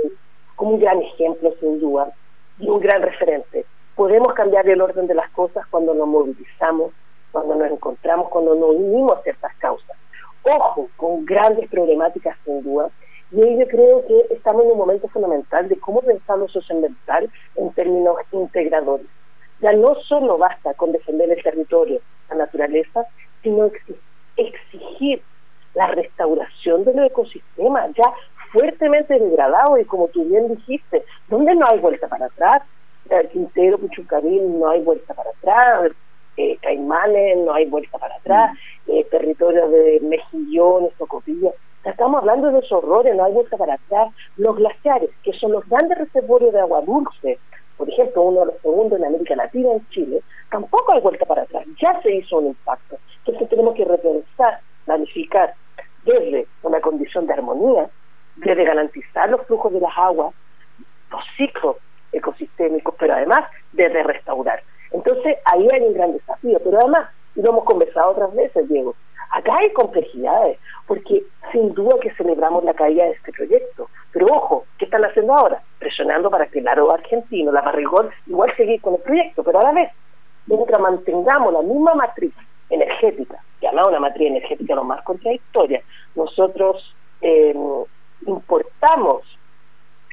como 0.56 0.72
un 0.72 0.80
gran 0.80 1.02
ejemplo, 1.02 1.54
sin 1.60 1.80
duda, 1.80 2.14
y 2.60 2.70
un 2.70 2.80
gran 2.80 3.02
referente 3.02 3.66
podemos 4.02 4.34
cambiar 4.34 4.68
el 4.68 4.82
orden 4.82 5.06
de 5.06 5.14
las 5.14 5.30
cosas 5.30 5.64
cuando 5.70 5.94
nos 5.94 6.08
movilizamos, 6.08 6.92
cuando 7.32 7.54
nos 7.54 7.70
encontramos, 7.70 8.30
cuando 8.30 8.56
nos 8.56 8.72
unimos 8.72 9.12
a 9.12 9.22
ciertas 9.22 9.56
causas. 9.58 9.96
Ojo, 10.42 10.90
con 10.98 11.24
grandes 11.24 11.70
problemáticas 11.70 12.36
sin 12.44 12.64
duda, 12.64 12.90
y 13.32 13.44
ahí 13.44 13.60
yo 13.60 13.68
creo 13.68 14.04
que 14.08 14.34
estamos 14.34 14.64
en 14.64 14.72
un 14.72 14.80
momento 14.80 15.08
fundamental 15.10 15.70
de 15.70 15.78
cómo 15.78 16.02
pensar 16.02 16.40
lo 16.40 16.48
socioambiental 16.48 17.30
en 17.58 17.72
términos 17.74 18.16
integradores. 18.32 19.06
Ya 19.60 19.72
no 19.74 19.94
solo 19.94 20.40
basta 20.40 20.74
con 20.74 20.92
defender 20.92 21.30
el 21.30 21.44
territorio, 21.44 22.02
la 22.32 22.38
naturaleza, 22.38 23.06
sino 23.44 23.70
exigir 24.36 25.22
la 25.76 25.86
restauración 25.90 26.86
de 26.86 26.96
los 26.96 27.06
ecosistemas 27.06 27.92
ya 27.96 28.12
fuertemente 28.52 29.20
degradados 29.20 29.80
y 29.80 29.86
como 29.86 30.08
tú 30.08 30.26
bien 30.26 30.56
dijiste, 30.56 31.06
donde 31.30 31.54
no 31.54 31.68
hay 31.68 31.78
vuelta 31.78 32.08
para 32.08 32.26
atrás, 32.26 32.64
Quintero, 33.32 33.78
Puchucarín, 33.78 34.60
no 34.60 34.70
hay 34.70 34.82
vuelta 34.82 35.14
para 35.14 35.30
atrás, 35.32 35.92
eh, 36.38 36.58
Caimanes, 36.62 37.38
no 37.38 37.54
hay 37.54 37.66
vuelta 37.66 37.98
para 37.98 38.16
atrás, 38.16 38.54
mm. 38.88 38.92
eh, 38.92 39.08
territorios 39.12 39.70
de 39.72 40.00
Mejillones, 40.02 40.94
Tocopilla. 40.98 41.52
Estamos 41.84 42.20
hablando 42.20 42.52
de 42.52 42.60
esos 42.60 42.72
horrores, 42.72 43.16
no 43.16 43.26
hay 43.26 43.34
vuelta 43.34 43.58
para 43.58 43.74
atrás. 43.74 44.14
Los 44.38 44.56
glaciares, 44.56 45.10
que 45.24 45.34
son 45.34 45.52
los 45.52 45.68
grandes 45.68 45.98
reservorios 45.98 46.54
de 46.54 46.62
agua 46.62 46.82
dulce, 46.82 47.40
por 47.78 47.90
ejemplo, 47.90 48.22
uno 48.22 48.42
de 48.42 48.46
los 48.48 48.62
segundos 48.62 49.00
en 49.00 49.06
América 49.06 49.36
Latina, 49.36 49.72
en 49.72 49.90
Chile, 49.90 50.22
tampoco 50.52 50.94
hay 50.94 51.02
vuelta 51.02 51.26
para 51.26 51.42
atrás. 51.42 51.66
Ya 51.82 52.00
se 52.02 52.14
hizo 52.14 52.38
un 52.38 52.48
impacto. 52.48 52.98
Entonces 53.26 53.50
tenemos 53.50 53.76
que 53.76 53.86
repensar, 53.86 54.60
planificar 54.86 55.56
desde 56.06 56.48
una 56.62 56.80
condición 56.80 57.26
de 57.26 57.34
armonía, 57.34 57.90
desde 58.36 58.64
garantizar 58.64 59.30
los 59.30 59.42
flujos 59.48 59.74
de 59.74 59.80
las 59.80 59.98
aguas, 59.98 60.34
los 61.12 61.24
ciclos 61.36 61.78
ecosistémicos, 62.12 62.96
pero 62.98 63.14
además 63.14 63.46
de 63.74 63.90
restaurar. 63.90 64.62
Entonces 64.92 65.38
ahí 65.46 65.68
hay 65.72 65.82
un 65.82 65.94
gran 65.94 66.14
desafío, 66.14 66.60
pero 66.64 66.80
además, 66.80 67.10
y 67.36 67.42
lo 67.42 67.52
hemos 67.52 67.64
conversado 67.64 68.12
otras 68.12 68.34
veces, 68.36 68.68
Diego, 68.68 68.96
acá 69.32 69.56
hay 69.58 69.72
complejidades, 69.72 70.60
porque 70.86 71.24
sin 71.52 71.74
duda 71.74 71.96
que 72.02 72.14
celebramos 72.16 72.64
la 72.64 72.74
caída 72.74 73.06
de 73.06 73.12
este 73.12 73.32
proyecto, 73.32 73.90
pero 74.12 74.28
ojo, 74.28 74.66
¿qué 74.78 74.86
están 74.86 75.06
haciendo 75.06 75.34
ahora? 75.34 75.64
Presionando 75.80 76.30
para 76.30 76.48
que 76.48 76.60
el 76.60 76.68
aro 76.68 76.92
argentino, 76.92 77.52
la 77.52 77.62
barrigón, 77.62 78.10
igual 78.28 78.54
seguir 78.58 78.82
con 78.82 78.96
el 78.96 79.02
proyecto, 79.02 79.44
pero 79.44 79.60
a 79.60 79.64
la 79.64 79.72
vez, 79.72 79.92
mientras 80.48 80.80
mantengamos 80.80 81.54
la 81.54 81.62
misma 81.62 81.96
matriz 81.96 82.34
energética, 82.70 83.40
llamada 83.62 83.90
una 83.90 84.00
matriz 84.00 84.28
energética 84.28 84.76
lo 84.76 84.84
más 84.84 85.02
contradictoria, 85.04 85.82
nosotros 86.16 86.96
eh, 87.22 87.56
importamos 88.26 89.24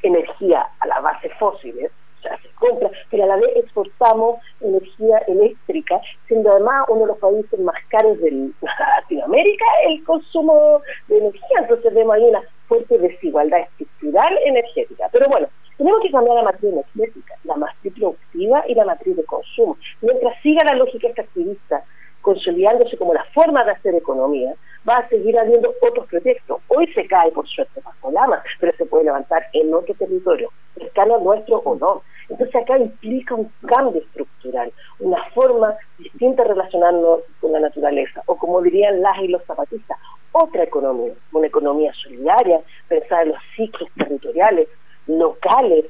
energía 0.02 0.66
a 0.80 0.86
la 0.86 1.00
base 1.00 1.30
fósiles, 1.38 1.90
o 2.18 2.22
sea, 2.22 2.36
se 2.42 2.48
compra, 2.56 2.90
pero 3.10 3.24
a 3.24 3.26
la 3.26 3.36
vez 3.36 3.50
exportamos 3.56 4.40
energía 4.60 5.18
eléctrica, 5.28 6.00
siendo 6.26 6.50
además 6.50 6.84
uno 6.88 7.02
de 7.02 7.06
los 7.06 7.18
países 7.18 7.60
más 7.60 7.76
caros 7.88 8.20
de 8.20 8.50
Latinoamérica 8.96 9.64
el 9.86 10.02
consumo 10.04 10.82
de 11.06 11.18
energía. 11.18 11.60
Entonces 11.60 11.94
vemos 11.94 12.16
ahí 12.16 12.24
una 12.24 12.42
fuerte 12.66 12.98
desigualdad 12.98 13.60
estructural 13.60 14.38
energética. 14.44 15.08
Pero 15.12 15.28
bueno, 15.28 15.48
tenemos 15.76 16.00
que 16.02 16.10
cambiar 16.10 16.36
la 16.36 16.42
matriz 16.42 16.72
energética, 16.72 17.34
la 17.44 17.56
matriz 17.56 17.94
productiva 17.94 18.64
y 18.66 18.74
la 18.74 18.84
matriz 18.84 19.16
de 19.16 19.24
consumo. 19.24 19.76
Mientras 20.00 20.34
siga 20.42 20.64
la 20.64 20.74
lógica 20.74 21.06
extractivista 21.06 21.84
consolidándose 22.22 22.96
como 22.96 23.14
la 23.14 23.24
forma 23.34 23.64
de 23.64 23.72
hacer 23.72 23.94
economía, 23.94 24.54
va 24.88 24.98
a 24.98 25.08
seguir 25.08 25.38
habiendo 25.38 25.74
otros 25.82 26.06
proyectos. 26.06 26.60
Hoy 26.68 26.86
se 26.92 27.06
cae, 27.06 27.30
por 27.32 27.46
suerte, 27.46 27.80
bajo 27.84 28.10
lama, 28.10 28.42
pero 28.60 28.72
se 28.76 28.86
puede 28.86 29.04
levantar 29.04 29.46
en 29.52 29.72
otro 29.74 29.94
territorio, 29.94 30.50
cercano 30.76 31.18
nuestro 31.18 31.58
o 31.58 31.74
no. 31.76 32.02
Entonces 32.28 32.54
acá 32.56 32.78
implica 32.78 33.34
un 33.34 33.50
cambio 33.66 34.02
estructural, 34.02 34.72
una 34.98 35.22
forma 35.34 35.74
distinta 35.98 36.42
de 36.42 36.50
relacionarnos 36.50 37.20
con 37.40 37.52
la 37.52 37.60
naturaleza, 37.60 38.22
o 38.26 38.36
como 38.36 38.60
dirían 38.60 39.00
las 39.00 39.18
y 39.18 39.28
los 39.28 39.42
zapatistas, 39.44 39.98
otra 40.32 40.64
economía, 40.64 41.14
una 41.32 41.46
economía 41.46 41.92
solidaria, 41.94 42.60
pensar 42.88 43.22
en 43.22 43.32
los 43.32 43.42
ciclos 43.56 43.88
territoriales, 43.96 44.68
locales, 45.06 45.86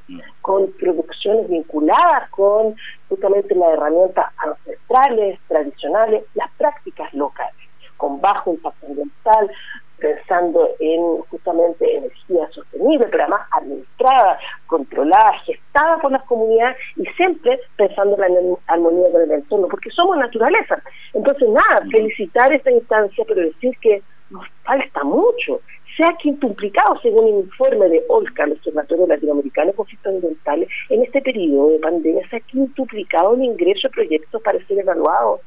con 0.49 0.73
producciones 0.79 1.47
vinculadas 1.47 2.31
con 2.31 2.75
justamente 3.11 3.55
las 3.55 3.75
herramientas 3.75 4.33
ancestrales, 4.39 5.39
tradicionales, 5.47 6.25
las 6.33 6.51
prácticas 6.53 7.13
locales, 7.13 7.69
con 7.99 8.19
bajo 8.23 8.55
impacto 8.55 8.87
ambiental, 8.87 9.51
pensando 9.99 10.71
en 10.81 11.19
justamente 11.29 11.97
energía 11.99 12.49
sostenible, 12.53 13.09
pero 13.11 13.25
además 13.25 13.47
administrada, 13.51 14.39
controlada, 14.67 15.35
gestada 15.41 15.99
por 15.99 16.13
las 16.13 16.23
comunidades 16.23 16.79
y 16.97 17.05
siempre 17.09 17.61
pensando 17.77 18.17
en 18.25 18.35
la 18.35 18.57
armonía 18.69 19.13
con 19.13 19.21
el 19.21 19.33
entorno, 19.33 19.69
porque 19.69 19.91
somos 19.91 20.17
naturaleza. 20.17 20.83
Entonces, 21.13 21.47
nada, 21.51 21.85
felicitar 21.93 22.51
esta 22.55 22.71
instancia, 22.71 23.23
pero 23.29 23.43
decir 23.43 23.77
que 23.83 24.03
nos 24.31 24.47
falta 24.65 25.05
mucho 25.05 25.61
se 25.99 26.05
ha 26.05 26.17
quintuplicado, 26.17 26.97
según 27.03 27.25
un 27.25 27.41
informe 27.41 27.89
de 27.89 28.05
OLCA, 28.09 28.45
el 28.45 28.53
Observatorio 28.53 29.09
Latinoamericano 29.09 29.73
de 29.73 29.77
Conflictos 29.77 30.15
Ambientales, 30.15 30.69
en 30.91 31.03
este 31.03 31.21
periodo 31.21 31.71
de 31.71 31.81
pandemia 31.81 32.29
se 32.31 32.37
ha 32.37 32.41
quintuplicado 32.41 33.35
el 33.35 33.43
ingreso 33.43 33.89
de 33.89 33.95
proyectos 33.95 34.41
para 34.41 34.65
ser 34.67 34.79
evaluados 34.79 35.41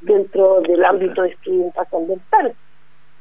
dentro 0.00 0.62
del 0.62 0.84
ámbito 0.84 1.22
de 1.22 1.28
estudio 1.28 1.60
de 1.60 1.66
impacto 1.66 1.96
ambiental. 1.96 2.54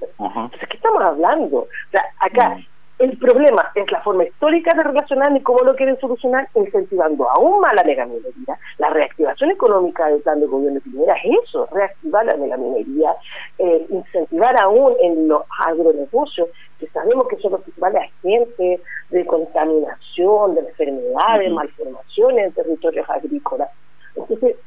Entonces, 0.02 0.68
¿qué 0.68 0.78
estamos 0.78 1.04
hablando? 1.04 1.58
O 1.58 1.70
sea, 1.92 2.04
acá 2.20 2.58
el 3.02 3.18
problema 3.18 3.72
es 3.74 3.92
la 3.92 4.00
forma 4.02 4.26
histórica 4.26 4.76
de 4.76 4.84
relacionar 4.84 5.36
y 5.36 5.42
cómo 5.42 5.62
lo 5.62 5.76
quieren 5.76 6.00
solucionar, 6.00 6.48
incentivando 6.54 7.28
aún 7.32 7.60
más 7.60 7.74
la 7.74 7.84
megaminería. 7.84 8.60
La 8.78 8.92
reactivación 8.92 9.50
económica 9.50 10.06
del 10.08 10.22
plan 10.22 10.40
de 10.40 10.46
gobierno 10.46 10.76
de 10.76 10.82
Piñera 10.82 11.16
es 11.16 11.36
eso, 11.44 11.68
reactivar 11.72 12.26
la 12.28 12.36
megaminería, 12.38 13.16
eh, 13.58 13.88
incentivar 13.90 14.56
aún 14.60 14.94
en 15.02 15.28
los 15.28 15.42
agronegocios, 15.66 16.50
que 16.80 16.88
sabemos 16.90 17.28
que 17.28 17.38
son 17.38 17.54
los 17.54 17.62
principales 17.62 18.04
agentes 18.04 18.82
de 19.10 19.26
contaminación, 19.26 20.54
de 20.54 20.62
enfermedades, 20.62 21.52
malformaciones 21.52 22.46
en 22.46 22.54
territorios 22.54 23.10
agrícolas. 23.10 23.70
Entonces, 24.16 24.58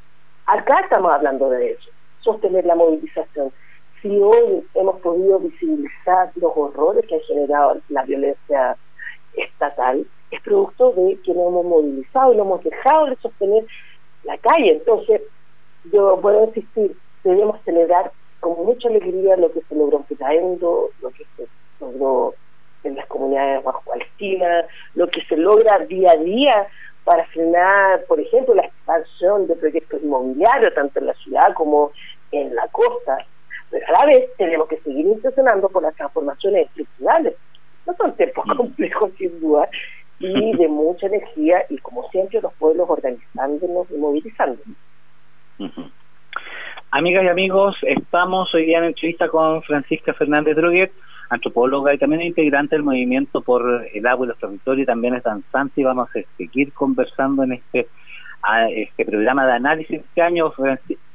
acá 0.46 0.80
estamos 0.80 1.14
hablando 1.14 1.50
de 1.50 1.70
eso, 1.70 1.90
sostener 2.18 2.66
la 2.66 2.74
movilización 2.74 3.52
si 4.04 4.10
hoy 4.20 4.62
hemos 4.74 5.00
podido 5.00 5.38
visibilizar 5.38 6.30
los 6.36 6.52
horrores 6.54 7.06
que 7.06 7.16
ha 7.16 7.20
generado 7.20 7.80
la 7.88 8.02
violencia 8.02 8.76
estatal, 9.34 10.06
es 10.30 10.40
producto 10.42 10.92
de 10.92 11.18
que 11.24 11.32
nos 11.32 11.48
hemos 11.48 11.64
movilizado 11.64 12.34
y 12.34 12.36
no 12.36 12.42
hemos 12.42 12.62
dejado 12.62 13.06
de 13.06 13.16
sostener 13.16 13.64
la 14.24 14.36
calle. 14.36 14.72
Entonces, 14.72 15.22
yo 15.90 16.18
puedo 16.20 16.44
insistir, 16.44 16.94
debemos 17.24 17.58
celebrar 17.64 18.12
con 18.40 18.66
mucha 18.66 18.88
alegría 18.88 19.38
lo 19.38 19.50
que 19.50 19.62
se 19.62 19.74
logró 19.74 19.96
en 19.96 20.02
Pitaendo, 20.02 20.90
lo 21.00 21.10
que 21.10 21.24
se 21.38 21.48
logró 21.80 22.34
en 22.82 22.96
las 22.96 23.06
comunidades 23.06 23.64
bajo 23.64 23.82
Palestina, 23.86 24.66
lo 24.94 25.08
que 25.08 25.22
se 25.22 25.38
logra 25.38 25.78
día 25.78 26.10
a 26.12 26.16
día 26.18 26.66
para 27.04 27.24
frenar, 27.28 28.04
por 28.04 28.20
ejemplo, 28.20 28.54
la 28.54 28.66
expansión 28.66 29.46
de 29.46 29.56
proyectos 29.56 30.02
inmobiliarios, 30.02 30.74
tanto 30.74 30.98
en 30.98 31.06
la 31.06 31.14
ciudad 31.14 31.54
como 31.54 31.92
en 32.32 32.54
la 32.54 32.68
costa 32.68 33.26
pero 33.70 33.86
a 33.88 33.92
la 33.92 34.06
vez 34.06 34.30
tenemos 34.36 34.68
que 34.68 34.78
seguir 34.78 35.06
intencionando 35.06 35.68
por 35.68 35.82
las 35.82 35.94
transformaciones 35.94 36.66
estructurales. 36.66 37.34
No 37.86 37.94
son 37.96 38.16
tiempos 38.16 38.46
mm. 38.46 38.56
complejos 38.56 39.10
sin 39.18 39.40
duda 39.40 39.68
y 40.18 40.52
de 40.56 40.68
mucha 40.68 41.06
energía 41.06 41.64
y 41.68 41.78
como 41.78 42.08
siempre 42.10 42.40
los 42.40 42.52
pueblos 42.54 42.88
organizándonos 42.88 43.90
y 43.90 43.94
movilizándonos. 43.94 44.76
Amigas 46.90 47.24
y 47.24 47.28
amigos, 47.28 47.76
estamos 47.82 48.54
hoy 48.54 48.66
día 48.66 48.78
en 48.78 48.84
entrevista 48.84 49.28
con 49.28 49.62
Francisca 49.62 50.14
Fernández 50.14 50.56
Droguet, 50.56 50.92
antropóloga 51.28 51.94
y 51.94 51.98
también 51.98 52.22
integrante 52.22 52.76
del 52.76 52.84
movimiento 52.84 53.40
por 53.40 53.86
el 53.92 54.06
agua 54.06 54.26
y 54.26 54.28
los 54.28 54.38
territorios, 54.38 54.84
y 54.84 54.86
también 54.86 55.14
es 55.14 55.22
danzante 55.22 55.80
y 55.80 55.84
vamos 55.84 56.08
a 56.10 56.20
seguir 56.36 56.72
conversando 56.72 57.42
en 57.42 57.54
este, 57.54 57.88
este 58.70 59.04
programa 59.04 59.46
de 59.46 59.52
análisis 59.54 60.00
este 60.00 60.22
año. 60.22 60.52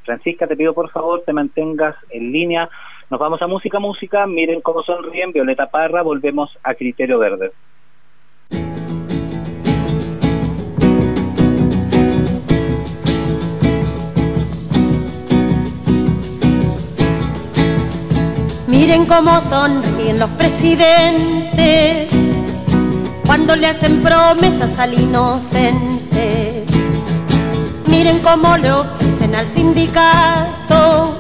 Francisca, 0.10 0.48
te 0.48 0.56
pido 0.56 0.74
por 0.74 0.90
favor 0.90 1.22
te 1.24 1.34
mantengas 1.34 1.96
en 2.10 2.32
línea. 2.32 2.68
Nos 3.12 3.20
vamos 3.20 3.40
a 3.44 3.48
música, 3.48 3.78
música. 3.78 4.26
Miren 4.26 4.60
cómo 4.60 4.82
sonríen. 4.82 5.32
Violeta 5.32 5.70
Parra, 5.70 6.02
volvemos 6.02 6.50
a 6.64 6.74
Criterio 6.74 7.20
Verde. 7.20 7.52
Miren 18.68 19.06
cómo 19.06 19.40
sonríen 19.42 20.18
los 20.18 20.30
presidentes 20.32 22.12
cuando 23.28 23.56
le 23.56 23.68
hacen 23.68 24.02
promesas 24.02 24.80
al 24.80 24.96
inocente. 24.96 26.66
Miren 28.00 28.20
cómo 28.20 28.56
le 28.56 28.70
al 29.36 29.48
sindicato, 29.50 31.20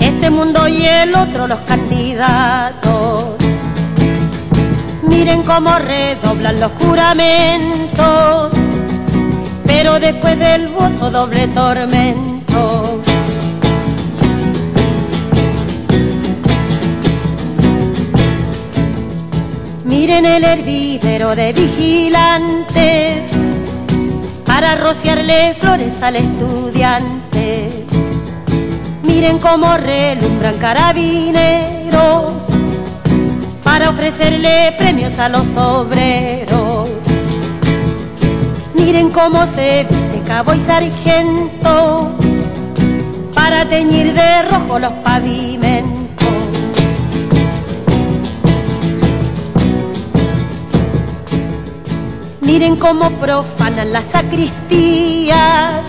este 0.00 0.30
mundo 0.30 0.66
y 0.66 0.86
el 0.86 1.14
otro 1.14 1.46
los 1.46 1.58
candidatos. 1.60 3.36
Miren 5.02 5.42
cómo 5.42 5.78
redoblan 5.78 6.60
los 6.60 6.72
juramentos, 6.80 8.50
pero 9.66 10.00
después 10.00 10.38
del 10.38 10.68
voto 10.68 11.10
doble 11.10 11.46
tormento. 11.48 13.02
Miren 19.84 20.24
el 20.24 20.42
hervidero 20.42 21.36
de 21.36 21.52
vigilantes 21.52 23.49
para 24.52 24.74
rociarle 24.74 25.54
flores 25.60 26.02
al 26.02 26.16
estudiante. 26.16 27.70
Miren 29.04 29.38
cómo 29.38 29.76
relumbran 29.76 30.58
carabineros 30.58 32.34
para 33.62 33.90
ofrecerle 33.90 34.74
premios 34.76 35.20
a 35.20 35.28
los 35.28 35.54
obreros. 35.56 36.88
Miren 38.74 39.10
cómo 39.10 39.46
se 39.46 39.86
viste 39.88 40.20
cabo 40.26 40.52
y 40.52 40.58
sargento 40.58 42.10
para 43.32 43.68
teñir 43.68 44.12
de 44.14 44.42
rojo 44.42 44.80
los 44.80 44.92
pavimentos. 45.04 45.59
Miren 52.50 52.74
cómo 52.74 53.10
profanan 53.10 53.92
la 53.92 54.02
sacristía 54.02 55.82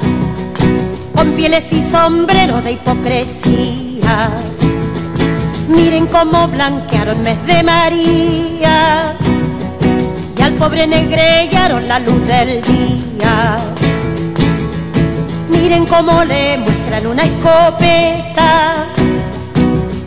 con 1.16 1.32
pieles 1.32 1.74
y 1.74 1.82
sombreros 1.82 2.64
de 2.64 2.74
hipocresía. 2.74 4.30
Miren 5.70 6.06
cómo 6.06 6.48
blanquearon 6.50 7.24
mes 7.24 7.44
de 7.48 7.64
María 7.64 9.16
y 10.38 10.42
al 10.44 10.54
pobre 10.54 10.86
negrellaron 10.86 11.88
la 11.88 11.98
luz 11.98 12.28
del 12.28 12.62
día. 12.62 13.58
Miren 15.50 15.88
cómo 15.88 16.24
le 16.24 16.60
muestran 16.60 17.08
una 17.08 17.24
escopeta 17.24 18.86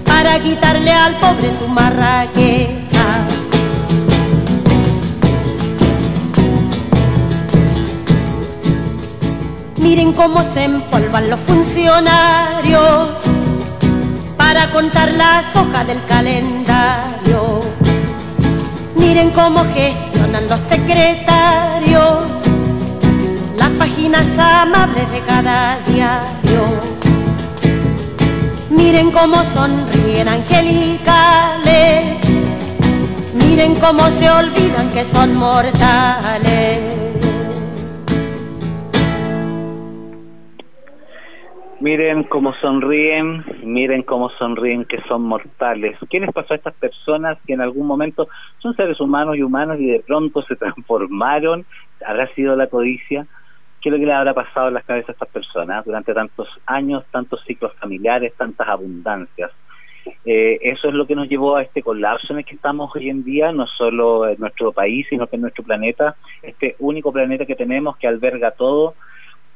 para 0.07 0.39
quitarle 0.39 0.93
al 0.93 1.17
pobre 1.17 1.53
su 1.53 1.67
marraqueta. 1.67 2.84
Miren 9.85 10.15
cómo 10.15 10.43
se 10.43 10.65
empolvan 10.65 11.29
los 11.29 11.39
funcionarios 11.41 13.11
para 14.35 14.71
contar 14.71 15.13
las 15.13 15.55
hojas 15.55 15.87
del 15.87 16.03
calendario. 16.07 17.61
Miren 18.97 19.31
cómo 19.33 19.63
gestionan 19.75 20.49
los 20.49 20.59
secretarios 20.63 22.21
las 23.59 23.69
páginas 23.79 24.27
amables 24.39 25.13
de 25.13 25.21
cada 25.21 25.79
diario. 25.87 26.63
Miren 28.71 29.11
cómo 29.11 29.45
sonríen 29.45 30.29
angelicales, 30.29 32.07
miren 33.35 33.75
cómo 33.75 34.11
se 34.11 34.31
olvidan 34.31 34.89
que 34.95 35.05
son 35.05 35.37
mortales. 35.37 36.94
Miren 41.85 42.23
cómo 42.25 42.55
sonríen, 42.63 43.45
miren 43.63 44.05
cómo 44.05 44.31
sonríen 44.31 44.87
que 44.87 45.03
son 45.03 45.21
mortales. 45.21 45.99
¿Qué 46.09 46.19
les 46.19 46.33
pasó 46.33 46.55
a 46.55 46.57
estas 46.57 46.73
personas 46.73 47.37
que 47.47 47.53
en 47.53 47.61
algún 47.61 47.87
momento 47.87 48.27
son 48.57 48.75
seres 48.75 48.99
humanos 49.03 49.37
y 49.37 49.43
humanos 49.43 49.79
y 49.79 49.91
de 49.91 50.01
pronto 50.01 50.41
se 50.45 50.57
transformaron? 50.63 51.67
¿Habrá 52.07 52.27
sido 52.35 52.57
la 52.57 52.69
codicia? 52.69 53.27
¿Qué 53.83 53.91
es 53.91 53.93
lo 53.93 53.99
que 53.99 54.07
le 54.07 54.15
habrá 54.15 54.33
pasado 54.33 54.69
en 54.69 54.75
las 54.75 54.85
cabezas 54.87 55.11
a 55.11 55.13
estas 55.13 55.29
personas 55.29 55.85
durante 55.85 56.15
tantos 56.15 56.49
años, 56.65 57.05
tantos 57.11 57.45
ciclos 57.47 57.75
familiares, 57.75 58.33
tantas 58.35 58.67
abundancias? 58.67 59.51
Eh, 60.25 60.59
eso 60.63 60.89
es 60.89 60.95
lo 60.95 61.07
que 61.07 61.15
nos 61.15 61.29
llevó 61.29 61.57
a 61.57 61.63
este 61.65 61.83
colapso 61.83 62.33
en 62.33 62.39
el 62.39 62.45
que 62.47 62.55
estamos 62.55 62.97
hoy 62.97 63.11
en 63.11 63.25
día, 63.25 63.53
no 63.53 63.67
solo 63.67 64.27
en 64.27 64.41
nuestro 64.41 64.73
país, 64.73 65.07
sino 65.11 65.27
que 65.27 65.37
en 65.37 65.43
nuestro 65.43 65.63
planeta, 65.63 66.17
este 66.41 66.77
único 66.79 67.13
planeta 67.13 67.45
que 67.45 67.57
tenemos 67.57 67.99
que 67.99 68.09
alberga 68.09 68.53
todo 68.53 68.95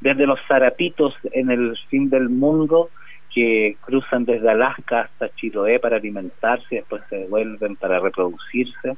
desde 0.01 0.25
los 0.25 0.39
zarapitos 0.47 1.13
en 1.31 1.51
el 1.51 1.77
fin 1.89 2.09
del 2.09 2.29
mundo 2.29 2.89
que 3.33 3.77
cruzan 3.81 4.25
desde 4.25 4.49
Alaska 4.49 5.01
hasta 5.01 5.29
Chiloé 5.35 5.79
para 5.79 5.97
alimentarse 5.97 6.65
y 6.71 6.75
después 6.77 7.03
se 7.09 7.27
vuelven 7.27 7.75
para 7.75 7.99
reproducirse. 7.99 8.97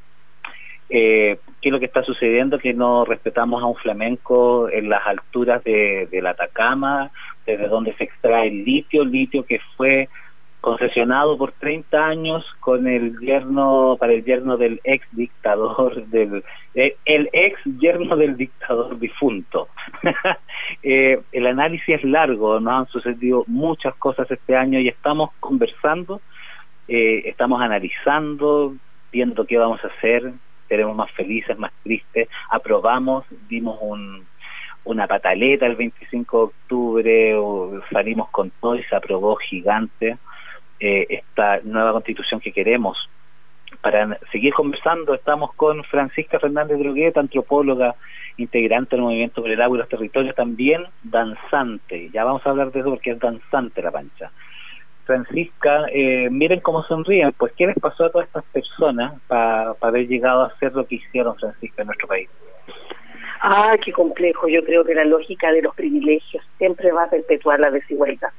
Eh, 0.90 1.38
¿Qué 1.62 1.70
es 1.70 1.72
lo 1.72 1.80
que 1.80 1.86
está 1.86 2.04
sucediendo? 2.04 2.60
Que 2.60 2.74
no 2.74 3.06
respetamos 3.06 3.64
a 3.64 3.66
un 3.66 3.76
flamenco 3.76 4.70
en 4.70 4.90
las 4.90 5.06
alturas 5.08 5.64
de, 5.64 6.08
del 6.12 6.28
Atacama, 6.28 7.12
desde 7.46 7.68
donde 7.68 7.94
se 7.94 8.04
extrae 8.04 8.50
el 8.50 8.66
litio, 8.66 9.04
el 9.04 9.12
litio 9.12 9.46
que 9.46 9.60
fue 9.78 10.10
concesionado 10.62 11.38
por 11.38 11.52
30 11.54 12.06
años 12.06 12.46
con 12.60 12.88
el 12.88 13.20
yerno 13.20 13.98
para 14.00 14.14
el 14.14 14.24
yerno 14.24 14.58
del 14.58 14.80
ex 14.84 15.06
dictador 15.12 16.06
del 16.08 16.44
eh, 16.76 16.96
el 17.06 17.30
ex 17.34 17.60
yerno 17.80 18.16
del 18.16 18.38
dictador 18.38 18.98
difunto. 18.98 19.68
Eh, 20.84 21.22
el 21.34 21.48
análisis 21.48 21.96
es 21.96 22.04
largo 22.04 22.60
nos 22.60 22.74
han 22.74 22.88
sucedido 22.88 23.44
muchas 23.48 23.94
cosas 23.96 24.30
este 24.32 24.56
año 24.56 24.80
y 24.80 24.88
estamos 24.88 25.32
conversando 25.40 26.22
eh, 26.88 27.24
estamos 27.26 27.62
analizando 27.62 28.74
viendo 29.12 29.46
qué 29.46 29.58
vamos 29.58 29.84
a 29.84 29.88
hacer 29.88 30.32
seremos 30.70 30.96
más 30.96 31.12
felices 31.12 31.58
más 31.58 31.74
tristes. 31.84 32.30
Aprobamos 32.50 33.26
dimos 33.50 33.78
un 33.82 34.26
una 34.86 35.08
pataleta 35.08 35.66
el 35.66 35.76
25 35.76 36.38
de 36.38 36.44
octubre 36.44 37.84
salimos 37.92 38.30
con 38.30 38.52
todo 38.62 38.76
y 38.76 38.84
se 38.84 38.96
aprobó 38.96 39.36
gigante 39.36 40.18
eh, 40.82 41.06
esta 41.10 41.60
nueva 41.64 41.94
constitución 41.94 42.40
que 42.40 42.52
queremos. 42.52 42.98
Para 43.82 44.18
seguir 44.32 44.52
conversando, 44.54 45.14
estamos 45.14 45.54
con 45.54 45.84
Francisca 45.84 46.40
Fernández 46.40 46.80
Drogueta, 46.80 47.20
antropóloga, 47.20 47.96
integrante 48.38 48.96
del 48.96 49.06
Movimiento 49.06 49.44
por 49.44 49.52
el 49.52 49.62
Agua 49.62 49.78
y 49.78 49.80
los 49.80 49.90
Territorios, 49.90 50.36
también 50.36 50.86
danzante. 51.04 52.10
Ya 52.10 52.24
vamos 52.24 52.46
a 52.46 52.50
hablar 52.50 52.72
de 52.72 52.80
eso 52.80 52.90
porque 52.90 53.12
es 53.12 53.20
danzante 53.20 53.84
la 53.84 53.92
pancha. 53.92 54.32
Francisca, 55.06 55.86
eh, 55.94 56.30
miren 56.32 56.62
cómo 56.62 56.84
sonríen, 56.84 57.32
pues 57.34 57.54
¿qué 57.56 57.68
les 57.68 57.78
pasó 57.80 58.06
a 58.06 58.12
todas 58.12 58.28
estas 58.28 58.46
personas 58.46 59.14
para 59.28 59.76
haber 59.82 60.08
llegado 60.08 60.42
a 60.42 60.48
hacer 60.48 60.74
lo 60.74 60.86
que 60.88 60.96
hicieron, 60.96 61.36
Francisca, 61.38 61.84
en 61.84 61.88
nuestro 61.88 62.08
país? 62.08 62.30
Ah, 63.40 63.76
qué 63.84 63.92
complejo. 63.92 64.48
Yo 64.48 64.64
creo 64.64 64.84
que 64.84 64.96
la 64.96 65.06
lógica 65.06 65.52
de 65.52 65.62
los 65.62 65.76
privilegios 65.76 66.44
siempre 66.58 66.92
va 66.92 67.04
a 67.04 67.10
perpetuar 67.10 67.60
la 67.60 67.70
desigualdad 67.70 68.32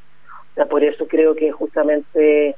por 0.68 0.84
eso 0.84 1.06
creo 1.06 1.34
que 1.34 1.50
justamente 1.50 2.56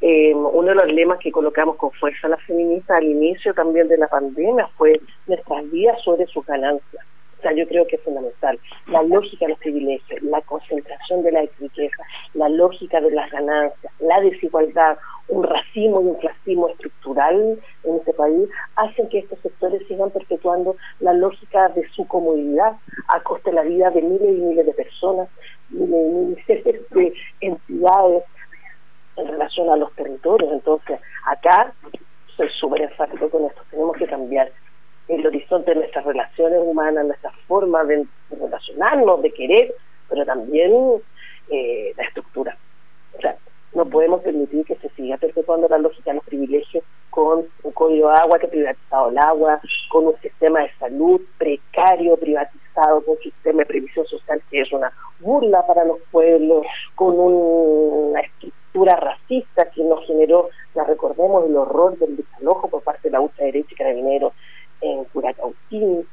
eh, 0.00 0.34
uno 0.34 0.68
de 0.68 0.74
los 0.74 0.92
lemas 0.92 1.18
que 1.18 1.32
colocamos 1.32 1.76
con 1.76 1.90
fuerza 1.92 2.28
la 2.28 2.36
feminista 2.38 2.96
al 2.96 3.04
inicio 3.04 3.54
también 3.54 3.88
de 3.88 3.96
la 3.96 4.08
pandemia 4.08 4.68
fue 4.76 5.00
nuestras 5.26 5.70
vidas 5.70 6.00
sobre 6.02 6.26
sus 6.26 6.44
ganancias. 6.44 7.04
O 7.38 7.42
sea, 7.42 7.52
yo 7.52 7.66
creo 7.68 7.86
que 7.86 7.96
es 7.96 8.02
fundamental. 8.02 8.58
La 8.86 9.02
lógica 9.02 9.44
de 9.44 9.50
los 9.50 9.58
privilegios, 9.58 10.22
la 10.22 10.40
concentración 10.42 11.22
de 11.22 11.32
la 11.32 11.42
riqueza, 11.60 12.02
la 12.32 12.48
lógica 12.48 13.00
de 13.00 13.10
las 13.10 13.30
ganancias, 13.30 13.92
la 14.00 14.20
desigualdad, 14.20 14.98
un 15.28 15.42
racismo 15.42 16.00
y 16.00 16.04
un 16.04 16.14
clasismo 16.16 16.68
estructural 16.68 17.58
en 17.84 17.96
este 17.96 18.12
país, 18.12 18.48
hacen 18.76 19.08
que 19.08 19.20
estos 19.20 19.38
sectores 19.40 19.86
sigan 19.88 20.10
perpetuando 20.10 20.76
la 21.00 21.12
lógica 21.12 21.68
de 21.70 21.88
su 21.90 22.06
comodidad 22.06 22.76
a 23.08 23.20
costa 23.20 23.50
de 23.50 23.56
la 23.56 23.62
vida 23.62 23.90
de 23.90 24.02
miles 24.02 24.38
y 24.38 24.40
miles 24.40 24.66
de 24.66 24.72
personas, 24.72 25.28
de 25.74 27.14
entidades 27.40 28.24
en 29.16 29.28
relación 29.28 29.70
a 29.70 29.76
los 29.76 29.92
territorios. 29.94 30.52
Entonces, 30.52 31.00
acá 31.26 31.72
soy 32.36 32.48
súper 32.50 32.82
enfático 32.82 33.28
con 33.30 33.44
esto, 33.44 33.62
tenemos 33.70 33.96
que 33.96 34.06
cambiar 34.06 34.50
el 35.08 35.26
horizonte 35.26 35.70
de 35.72 35.80
nuestras 35.80 36.04
relaciones 36.04 36.58
humanas, 36.62 37.06
nuestra 37.06 37.30
forma 37.46 37.84
de, 37.84 38.06
relacionarnos, 38.30 39.22
de 39.22 39.30
querer, 39.32 39.74
pero 40.08 40.24
también 40.24 40.72
eh, 41.50 41.92
la 41.96 42.04
estructura. 42.04 42.56
O 43.16 43.20
sea, 43.20 43.36
no 43.74 43.84
podemos 43.86 44.22
permitir 44.22 44.64
que 44.64 44.76
se 44.76 44.88
siga 44.90 45.16
perpetuando 45.18 45.68
la 45.68 45.78
lógica 45.78 46.10
de 46.10 46.16
los 46.16 46.24
privilegios 46.24 46.82
con 47.14 47.46
un 47.62 47.72
código 47.72 48.08
de 48.08 48.16
agua 48.16 48.40
que 48.40 48.46
ha 48.46 48.50
privatizado 48.50 49.08
el 49.08 49.18
agua, 49.18 49.60
con 49.88 50.06
un 50.06 50.16
sistema 50.20 50.62
de 50.62 50.70
salud 50.80 51.20
precario, 51.38 52.16
privatizado, 52.16 53.02
con 53.02 53.14
un 53.14 53.22
sistema 53.22 53.58
de 53.60 53.66
previsión 53.66 54.04
social 54.06 54.42
que 54.50 54.62
es 54.62 54.72
una 54.72 54.92
burla 55.20 55.64
para 55.64 55.84
los 55.84 55.98
pueblos, 56.10 56.66
con 56.96 57.14
una 57.16 58.20
estructura 58.20 58.96
racista 58.96 59.70
que 59.70 59.84
nos 59.84 60.04
generó, 60.08 60.48
ya 60.74 60.82
recordemos, 60.82 61.46
el 61.46 61.56
horror 61.56 61.96
del 61.98 62.16
desalojo 62.16 62.66
por 62.66 62.82
parte 62.82 63.02
de 63.04 63.12
la 63.12 63.20
ultraderecha 63.20 63.68
y 63.70 63.76
carabineros 63.76 64.32
en 64.80 65.04
Curacautín, 65.04 66.04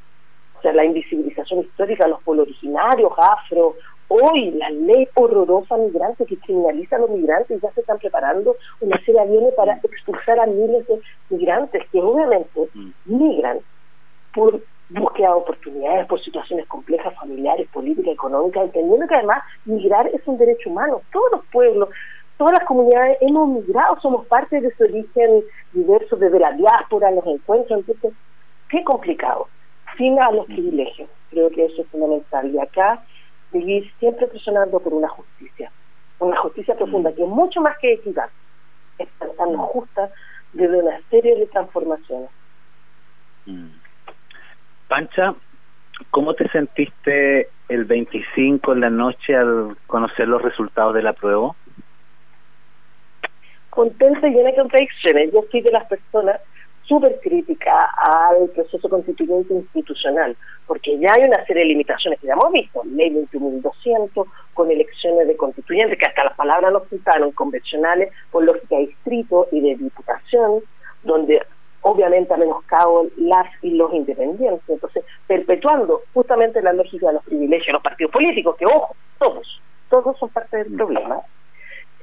o 0.60 0.62
sea, 0.62 0.72
la 0.74 0.86
invisibilización 0.86 1.62
histórica 1.62 2.04
de 2.04 2.12
los 2.12 2.22
pueblos 2.22 2.46
originarios, 2.46 3.12
afro, 3.18 3.76
hoy 4.12 4.52
la 4.52 4.70
ley 4.70 5.08
horrorosa 5.16 5.78
migrante 5.78 6.26
que 6.26 6.38
criminaliza 6.38 6.98
a 6.98 7.00
los 7.00 7.10
migrantes, 7.10 7.62
ya 7.62 7.72
se 7.72 7.80
están 7.80 7.98
preparando 7.98 8.56
una 8.82 8.98
serie 9.00 9.14
de 9.14 9.22
aviones 9.22 9.54
para 9.56 9.74
expulsar 9.76 10.40
a 10.40 10.46
miles 10.46 10.86
de 10.88 11.02
migrantes 11.30 11.84
que 11.92 12.02
obviamente 12.02 12.70
mm. 12.74 12.92
migran 13.06 13.60
por 14.34 14.62
búsqueda 14.90 15.30
de 15.30 15.34
oportunidades, 15.36 16.08
por 16.08 16.22
situaciones 16.22 16.68
complejas, 16.68 17.16
familiares, 17.16 17.70
políticas, 17.70 18.14
económicas, 18.14 18.66
entendiendo 18.66 19.08
que 19.08 19.16
además 19.16 19.44
migrar 19.64 20.08
es 20.08 20.22
un 20.26 20.38
derecho 20.38 20.70
humano. 20.70 21.02
Todos 21.14 21.32
los 21.32 21.46
pueblos, 21.46 21.90
todas 22.38 22.54
las 22.54 22.66
comunidades 22.66 23.18
hemos 23.22 23.48
migrado, 23.48 23.98
somos 24.02 24.26
parte 24.28 24.60
de 24.60 24.68
ese 24.68 24.84
origen 24.84 25.44
diverso, 25.72 26.18
desde 26.18 26.40
la 26.40 26.52
diáspora, 26.52 27.12
los 27.12 27.26
encuentros, 27.26 27.80
entonces 27.80 28.12
qué 28.70 28.84
complicado. 28.84 29.48
Fin 29.96 30.20
a 30.20 30.32
los 30.32 30.46
privilegios, 30.46 31.10
creo 31.30 31.50
que 31.50 31.66
eso 31.66 31.82
es 31.82 31.88
fundamental. 31.88 32.50
Y 32.50 32.60
acá 32.60 33.04
vivir 33.52 33.92
siempre 34.00 34.28
presionando 34.28 34.80
por 34.80 34.94
una 34.94 35.10
justicia, 35.10 35.72
una 36.20 36.38
justicia 36.38 36.76
profunda, 36.76 37.12
mm. 37.12 37.16
que 37.16 37.24
es 37.24 37.28
mucho 37.28 37.62
más 37.62 37.78
que 37.80 37.94
equidad, 37.94 38.30
es 38.98 39.08
pensarnos 39.20 39.58
mm. 39.58 39.72
justa 39.72 40.10
desde 40.54 40.78
una 40.78 41.00
serie 41.10 41.36
de 41.38 41.48
transformaciones. 41.48 42.30
Mm. 43.46 43.68
Pancha, 44.88 45.36
¿cómo 46.10 46.34
te 46.34 46.48
sentiste 46.50 47.50
el 47.70 47.86
25 47.86 48.74
en 48.74 48.82
la 48.82 48.90
noche 48.90 49.36
al 49.36 49.78
conocer 49.88 50.28
los 50.28 50.42
resultados 50.42 50.94
de 50.94 51.04
la 51.04 51.14
prueba? 51.14 51.56
Contenta 53.70 54.28
y 54.28 54.34
llena 54.34 54.50
de 54.50 54.58
contradicciones. 54.58 55.32
Yo 55.32 55.46
soy 55.50 55.62
de 55.62 55.72
las 55.72 55.86
personas 55.86 56.42
súper 56.92 57.22
crítica 57.22 57.90
al 57.96 58.50
proceso 58.50 58.90
constituyente 58.90 59.54
institucional, 59.54 60.36
porque 60.68 61.00
ya 61.00 61.14
hay 61.14 61.24
una 61.24 61.46
serie 61.46 61.64
de 61.64 61.70
limitaciones 61.70 62.20
que 62.20 62.28
ya 62.28 62.34
hemos 62.34 62.52
visto, 62.52 62.82
ley 62.84 63.10
21.200, 63.32 64.26
con 64.54 64.70
elecciones 64.70 65.26
de 65.26 65.38
constituyentes, 65.38 65.98
que 65.98 66.06
hasta 66.06 66.26
las 66.26 66.36
palabras 66.36 66.74
nos 66.74 66.86
quitaron, 66.90 67.32
convencionales, 67.32 68.12
por 68.30 68.44
lógica 68.44 68.76
de 68.76 68.88
distrito 68.88 69.48
y 69.54 69.62
de 69.62 69.78
diputación, 69.78 70.64
donde 71.04 71.42
obviamente 71.80 72.34
ha 72.34 72.38
menoscabo 72.38 73.08
las 73.16 73.48
y 73.62 73.72
los 73.72 73.94
independientes, 73.94 74.68
entonces 74.68 75.06
perpetuando 75.28 76.02
justamente 76.14 76.62
la 76.62 76.74
lógica 76.74 77.08
de 77.08 77.14
los 77.14 77.24
privilegios 77.24 77.68
de 77.68 77.74
los 77.74 77.84
partidos 77.84 78.12
políticos, 78.12 78.58
que 78.58 78.66
ojo, 78.66 78.94
todos, 79.18 79.62
todos 79.90 80.20
son 80.20 80.28
parte 80.28 80.58
del 80.58 80.76
problema, 80.76 81.22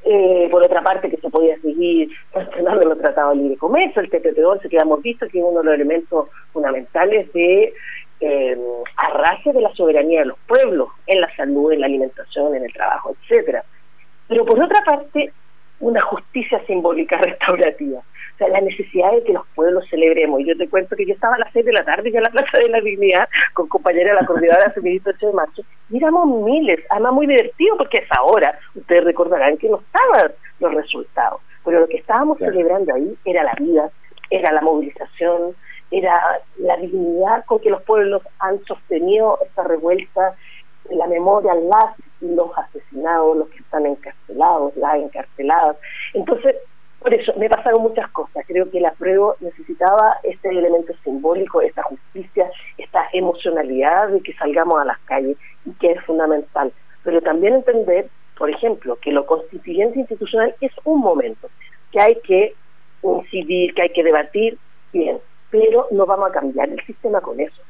eh, 0.04 0.48
por 0.50 0.62
otra 0.62 0.82
parte, 0.82 1.10
que 1.10 1.16
se 1.16 1.30
podía 1.30 1.58
seguir 1.60 2.10
cuestionando 2.30 2.88
los 2.88 2.98
tratados 2.98 3.36
de 3.36 3.42
libre 3.42 3.56
comercio, 3.56 4.02
el 4.02 4.10
TPP-11, 4.10 4.68
que 4.68 4.76
hemos 4.76 5.02
visto 5.02 5.26
que 5.28 5.38
es 5.38 5.44
uno 5.44 5.60
de 5.60 5.64
los 5.64 5.74
elementos 5.74 6.28
fundamentales 6.52 7.32
de 7.32 7.72
eh, 8.20 8.58
arrastre 8.96 9.52
de 9.52 9.60
la 9.60 9.74
soberanía 9.74 10.20
de 10.20 10.26
los 10.26 10.38
pueblos 10.46 10.88
en 11.06 11.20
la 11.20 11.34
salud, 11.36 11.72
en 11.72 11.80
la 11.80 11.86
alimentación, 11.86 12.54
en 12.54 12.64
el 12.64 12.72
trabajo, 12.72 13.14
etcétera. 13.22 13.64
Pero 14.26 14.44
por 14.44 14.62
otra 14.62 14.82
parte, 14.84 15.32
una 15.80 16.00
justicia 16.00 16.60
simbólica 16.66 17.16
restaurativa. 17.22 17.98
O 18.00 18.38
sea, 18.38 18.48
la 18.48 18.60
necesidad 18.60 19.12
de 19.12 19.24
que 19.24 19.32
los 19.32 19.46
pueblos 19.54 19.84
celebremos. 19.90 20.40
Y 20.40 20.46
yo 20.46 20.56
te 20.56 20.68
cuento 20.68 20.94
que 20.94 21.06
yo 21.06 21.14
estaba 21.14 21.34
a 21.34 21.38
las 21.38 21.52
6 21.52 21.64
de 21.64 21.72
la 21.72 21.84
tarde 21.84 22.12
ya 22.12 22.18
en 22.18 22.24
la 22.24 22.30
Plaza 22.30 22.58
de 22.58 22.68
la 22.68 22.80
Dignidad 22.80 23.28
con 23.52 23.68
compañera 23.68 24.10
de 24.10 24.20
la 24.20 24.26
coordinadora 24.26 24.70
feminista 24.70 25.10
8 25.10 25.26
de 25.26 25.32
marzo. 25.32 25.62
Y 25.90 25.96
éramos 25.96 26.44
miles, 26.44 26.80
además 26.90 27.12
muy 27.14 27.26
divertido 27.26 27.76
porque 27.76 27.98
es 27.98 28.08
ahora, 28.10 28.58
ustedes 28.74 29.04
recordarán 29.04 29.56
que 29.56 29.68
no 29.68 29.80
estaban 29.80 30.32
los 30.60 30.74
resultados. 30.74 31.40
Pero 31.64 31.80
lo 31.80 31.88
que 31.88 31.96
estábamos 31.96 32.38
celebrando 32.38 32.94
ahí 32.94 33.16
era 33.24 33.42
la 33.42 33.54
vida, 33.58 33.90
era 34.30 34.52
la 34.52 34.60
movilización, 34.60 35.54
era 35.90 36.20
la 36.58 36.76
dignidad 36.76 37.44
con 37.46 37.60
que 37.60 37.70
los 37.70 37.82
pueblos 37.82 38.22
han 38.38 38.62
sostenido 38.64 39.38
esta 39.42 39.64
revuelta, 39.64 40.36
la 40.90 41.06
memoria, 41.06 41.54
las 41.54 41.94
y 42.20 42.34
los 42.34 42.50
asesinados, 42.56 43.36
los 43.36 43.48
que 43.48 43.58
están 43.58 43.86
encarcelados, 43.86 44.76
las 44.76 44.96
encarceladas. 44.96 45.76
Entonces, 46.14 46.56
por 46.98 47.14
eso 47.14 47.32
me 47.36 47.48
pasaron 47.48 47.82
muchas 47.82 48.10
cosas. 48.10 48.44
Creo 48.46 48.70
que 48.70 48.80
la 48.80 48.92
prueba 48.92 49.34
necesitaba 49.40 50.16
este 50.24 50.48
elemento 50.48 50.92
simbólico, 51.04 51.60
esta 51.60 51.82
justicia, 51.84 52.50
esta 52.76 53.06
emocionalidad 53.12 54.08
de 54.08 54.20
que 54.20 54.34
salgamos 54.34 54.80
a 54.80 54.84
las 54.84 54.98
calles 55.00 55.36
y 55.64 55.72
que 55.74 55.92
es 55.92 56.04
fundamental. 56.04 56.72
Pero 57.04 57.20
también 57.22 57.54
entender, 57.54 58.08
por 58.36 58.50
ejemplo, 58.50 58.96
que 58.96 59.12
lo 59.12 59.26
constituyente 59.26 60.00
institucional 60.00 60.54
es 60.60 60.72
un 60.84 61.00
momento, 61.00 61.48
que 61.92 62.00
hay 62.00 62.16
que 62.16 62.54
incidir, 63.02 63.74
que 63.74 63.82
hay 63.82 63.90
que 63.90 64.02
debatir, 64.02 64.58
bien, 64.92 65.20
pero 65.50 65.86
no 65.90 66.04
vamos 66.04 66.30
a 66.30 66.32
cambiar 66.32 66.68
el 66.68 66.80
sistema 66.84 67.20
con 67.20 67.38
eso, 67.40 67.62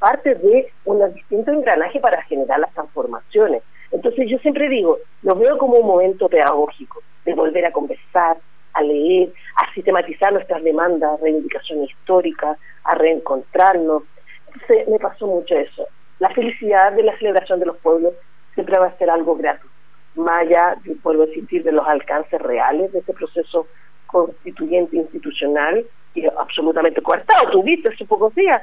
parte 0.00 0.34
de 0.34 0.72
un 0.84 1.14
distinto 1.14 1.52
engranaje 1.52 2.00
para 2.00 2.22
generar 2.22 2.58
las 2.58 2.72
transformaciones. 2.74 3.62
Entonces 3.92 4.28
yo 4.28 4.38
siempre 4.38 4.68
digo, 4.68 4.98
lo 5.22 5.36
veo 5.36 5.58
como 5.58 5.74
un 5.74 5.86
momento 5.86 6.28
pedagógico, 6.28 7.02
de 7.24 7.34
volver 7.34 7.66
a 7.66 7.72
conversar, 7.72 8.38
a 8.72 8.82
leer, 8.82 9.32
a 9.56 9.72
sistematizar 9.74 10.32
nuestras 10.32 10.62
demandas, 10.64 11.20
reivindicaciones 11.20 11.90
históricas, 11.90 12.58
a 12.84 12.94
reencontrarnos. 12.94 14.02
Entonces 14.46 14.88
me 14.88 14.98
pasó 14.98 15.26
mucho 15.26 15.54
eso. 15.56 15.86
La 16.18 16.30
felicidad 16.30 16.92
de 16.92 17.02
la 17.02 17.16
celebración 17.18 17.60
de 17.60 17.66
los 17.66 17.76
pueblos 17.78 18.14
siempre 18.54 18.78
va 18.78 18.86
a 18.86 18.98
ser 18.98 19.10
algo 19.10 19.36
grato, 19.36 19.66
más 20.14 20.42
allá, 20.42 20.76
vuelvo 21.02 21.24
a 21.24 21.26
insistir, 21.26 21.62
de 21.62 21.72
los 21.72 21.86
alcances 21.86 22.40
reales 22.40 22.92
de 22.92 23.00
este 23.00 23.12
proceso 23.12 23.66
constituyente 24.06 24.96
institucional 24.96 25.86
y 26.14 26.26
absolutamente 26.26 27.00
coartado. 27.00 27.50
Tuviste 27.50 27.88
hace 27.88 28.04
pocos 28.04 28.34
días 28.34 28.60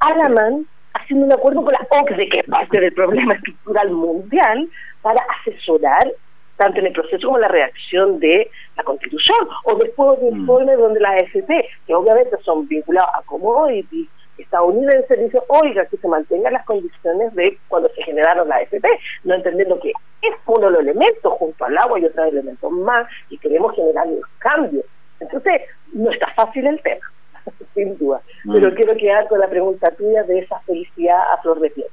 Alaman 0.00 0.66
haciendo 0.94 1.26
un 1.26 1.32
acuerdo 1.32 1.64
con 1.64 1.72
la 1.72 1.86
OCDE, 1.88 2.28
que 2.28 2.40
es 2.40 2.46
parte 2.46 2.80
del 2.80 2.92
problema 2.92 3.34
estructural 3.34 3.90
mundial, 3.90 4.68
para 5.02 5.22
asesorar 5.40 6.12
tanto 6.56 6.80
en 6.80 6.86
el 6.86 6.92
proceso 6.92 7.26
como 7.26 7.38
en 7.38 7.42
la 7.42 7.48
reacción 7.48 8.20
de 8.20 8.50
la 8.76 8.82
Constitución, 8.82 9.48
o 9.64 9.76
después 9.76 10.20
de 10.20 10.30
mm. 10.30 10.36
informes 10.40 10.78
donde 10.78 11.00
la 11.00 11.10
AFP, 11.12 11.68
que 11.86 11.94
obviamente 11.94 12.36
son 12.42 12.68
vinculados 12.68 13.10
a 13.14 13.22
commodities 13.22 14.08
estadounidenses, 14.36 15.18
dice, 15.18 15.38
oiga, 15.48 15.86
que 15.86 15.96
se 15.96 16.08
mantengan 16.08 16.52
las 16.52 16.64
condiciones 16.64 17.34
de 17.34 17.58
cuando 17.68 17.88
se 17.90 18.02
generaron 18.02 18.48
la 18.48 18.56
AFP, 18.56 18.86
no 19.24 19.34
entendiendo 19.34 19.78
que 19.80 19.92
es 20.22 20.34
uno 20.46 20.66
de 20.66 20.72
los 20.72 20.80
elementos 20.80 21.32
junto 21.34 21.64
al 21.64 21.78
agua 21.78 21.98
y 21.98 22.04
otros 22.04 22.28
elementos 22.28 22.70
más, 22.70 23.06
y 23.28 23.38
queremos 23.38 23.74
generar 23.74 24.06
un 24.06 24.20
cambio. 24.38 24.82
Entonces, 25.20 25.62
no 25.92 26.10
está 26.10 26.28
fácil 26.34 26.66
el 26.66 26.80
tema, 26.82 27.06
sin 27.74 27.98
duda. 27.98 28.20
Mm. 28.44 28.54
Pero 28.54 28.74
quiero 28.74 28.96
quedar 28.96 29.28
con 29.28 29.40
la 29.40 29.48
pregunta 29.48 29.90
tuya 29.92 30.22
de 30.24 30.40
esa 30.40 30.60
felicidad 30.60 31.20
a 31.32 31.40
flor 31.42 31.60
de 31.60 31.70
piel. 31.70 31.88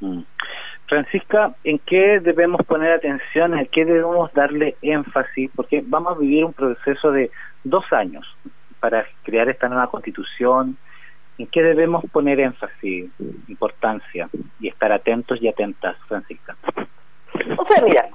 Mm. 0.00 0.22
Francisca, 0.90 1.54
¿en 1.62 1.78
qué 1.78 2.18
debemos 2.18 2.66
poner 2.66 2.92
atención? 2.92 3.56
¿En 3.56 3.66
qué 3.66 3.84
debemos 3.84 4.32
darle 4.32 4.76
énfasis? 4.82 5.48
Porque 5.54 5.84
vamos 5.86 6.16
a 6.16 6.18
vivir 6.18 6.44
un 6.44 6.52
proceso 6.52 7.12
de 7.12 7.30
dos 7.62 7.84
años 7.92 8.26
para 8.80 9.06
crear 9.22 9.48
esta 9.48 9.68
nueva 9.68 9.88
constitución. 9.88 10.76
¿En 11.38 11.46
qué 11.46 11.62
debemos 11.62 12.04
poner 12.10 12.40
énfasis, 12.40 13.08
importancia 13.46 14.28
y 14.58 14.68
estar 14.68 14.90
atentos 14.90 15.40
y 15.40 15.46
atentas, 15.46 15.96
Francisca? 16.08 16.56
O 17.56 17.64
sea, 17.66 17.82
mira, 17.82 18.08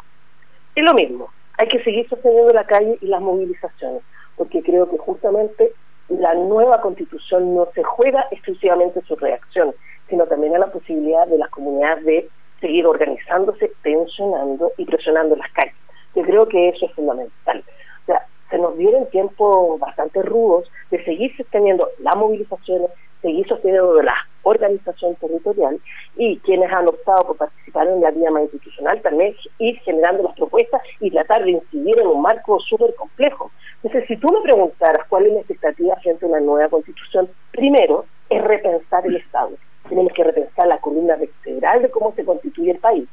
es 0.75 0.83
lo 0.83 0.93
mismo. 0.93 1.29
Hay 1.57 1.69
que 1.69 1.81
seguir 1.83 2.07
sosteniendo 2.09 2.51
la 2.51 2.65
calle 2.65 2.97
y 2.99 3.07
las 3.07 3.21
movilizaciones, 3.21 4.03
porque 4.37 4.61
creo 4.61 4.89
que 4.89 4.97
justamente 4.97 5.71
la 6.09 6.33
nueva 6.35 6.81
constitución 6.81 7.55
no 7.55 7.67
se 7.73 7.83
juega 7.83 8.27
exclusivamente 8.31 9.01
su 9.07 9.15
reacción, 9.15 9.73
sino 10.09 10.25
también 10.27 10.55
a 10.55 10.59
la 10.59 10.71
posibilidad 10.71 11.27
de 11.27 11.37
las 11.37 11.49
comunidades 11.49 12.05
de 12.05 12.29
seguir 12.61 12.85
organizándose, 12.85 13.71
tensionando 13.81 14.71
y 14.77 14.85
presionando 14.85 15.35
las 15.35 15.51
calles. 15.51 15.75
Yo 16.15 16.23
creo 16.23 16.47
que 16.47 16.69
eso 16.69 16.85
es 16.85 16.93
fundamental. 16.93 17.63
O 18.03 18.05
sea, 18.05 18.25
se 18.49 18.57
nos 18.57 18.77
dieron 18.77 19.09
tiempos 19.09 19.79
bastante 19.79 20.21
rudos 20.21 20.69
de 20.91 21.03
seguir 21.03 21.35
sosteniendo 21.35 21.89
las 21.99 22.15
movilizaciones, 22.15 22.89
seguir 23.21 23.47
sosteniendo 23.47 24.01
la 24.01 24.15
organización 24.45 25.15
territorial 25.15 25.79
y 26.15 26.37
quienes 26.39 26.71
han 26.71 26.87
optado 26.87 27.27
por 27.27 27.37
participar 27.37 27.87
en 27.87 28.01
la 28.01 28.11
vía 28.11 28.31
más 28.31 28.43
institucional 28.43 29.01
también 29.01 29.35
ir 29.59 29.77
generando 29.81 30.23
las 30.23 30.35
propuestas 30.35 30.81
y 30.99 31.11
tratar 31.11 31.43
de 31.43 31.51
incidir 31.51 31.99
en 31.99 32.07
un 32.07 32.21
marco 32.21 32.59
súper 32.61 32.95
complejo. 32.95 33.51
Entonces, 33.83 34.07
si 34.07 34.17
tú 34.17 34.31
me 34.31 34.41
preguntaras 34.41 35.05
cuál 35.09 35.27
es 35.27 35.33
la 35.33 35.39
expectativa 35.39 35.95
frente 35.97 36.25
a 36.25 36.29
una 36.29 36.39
nueva 36.39 36.69
constitución, 36.69 37.29
primero 37.51 38.05
es 38.29 38.41
repensar 38.43 39.05
el 39.05 39.17
Estado 39.17 39.51
tenemos 39.89 40.13
que 40.13 40.23
repensar 40.23 40.67
la 40.67 40.79
columna 40.79 41.15
vertebral 41.15 41.81
de 41.81 41.89
cómo 41.89 42.13
se 42.15 42.25
constituye 42.25 42.71
el 42.71 42.79
país. 42.79 43.07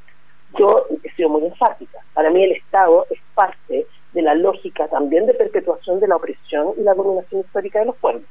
Yo 0.58 0.86
he 1.02 1.10
sido 1.12 1.28
muy 1.28 1.44
enfática. 1.44 1.98
Para 2.14 2.30
mí 2.30 2.42
el 2.44 2.52
Estado 2.52 3.06
es 3.10 3.18
parte 3.34 3.86
de 4.12 4.22
la 4.22 4.34
lógica 4.34 4.88
también 4.88 5.26
de 5.26 5.34
perpetuación 5.34 6.00
de 6.00 6.08
la 6.08 6.16
opresión 6.16 6.74
y 6.76 6.82
la 6.82 6.94
dominación 6.94 7.42
histórica 7.42 7.80
de 7.80 7.86
los 7.86 7.96
pueblos. 7.96 8.24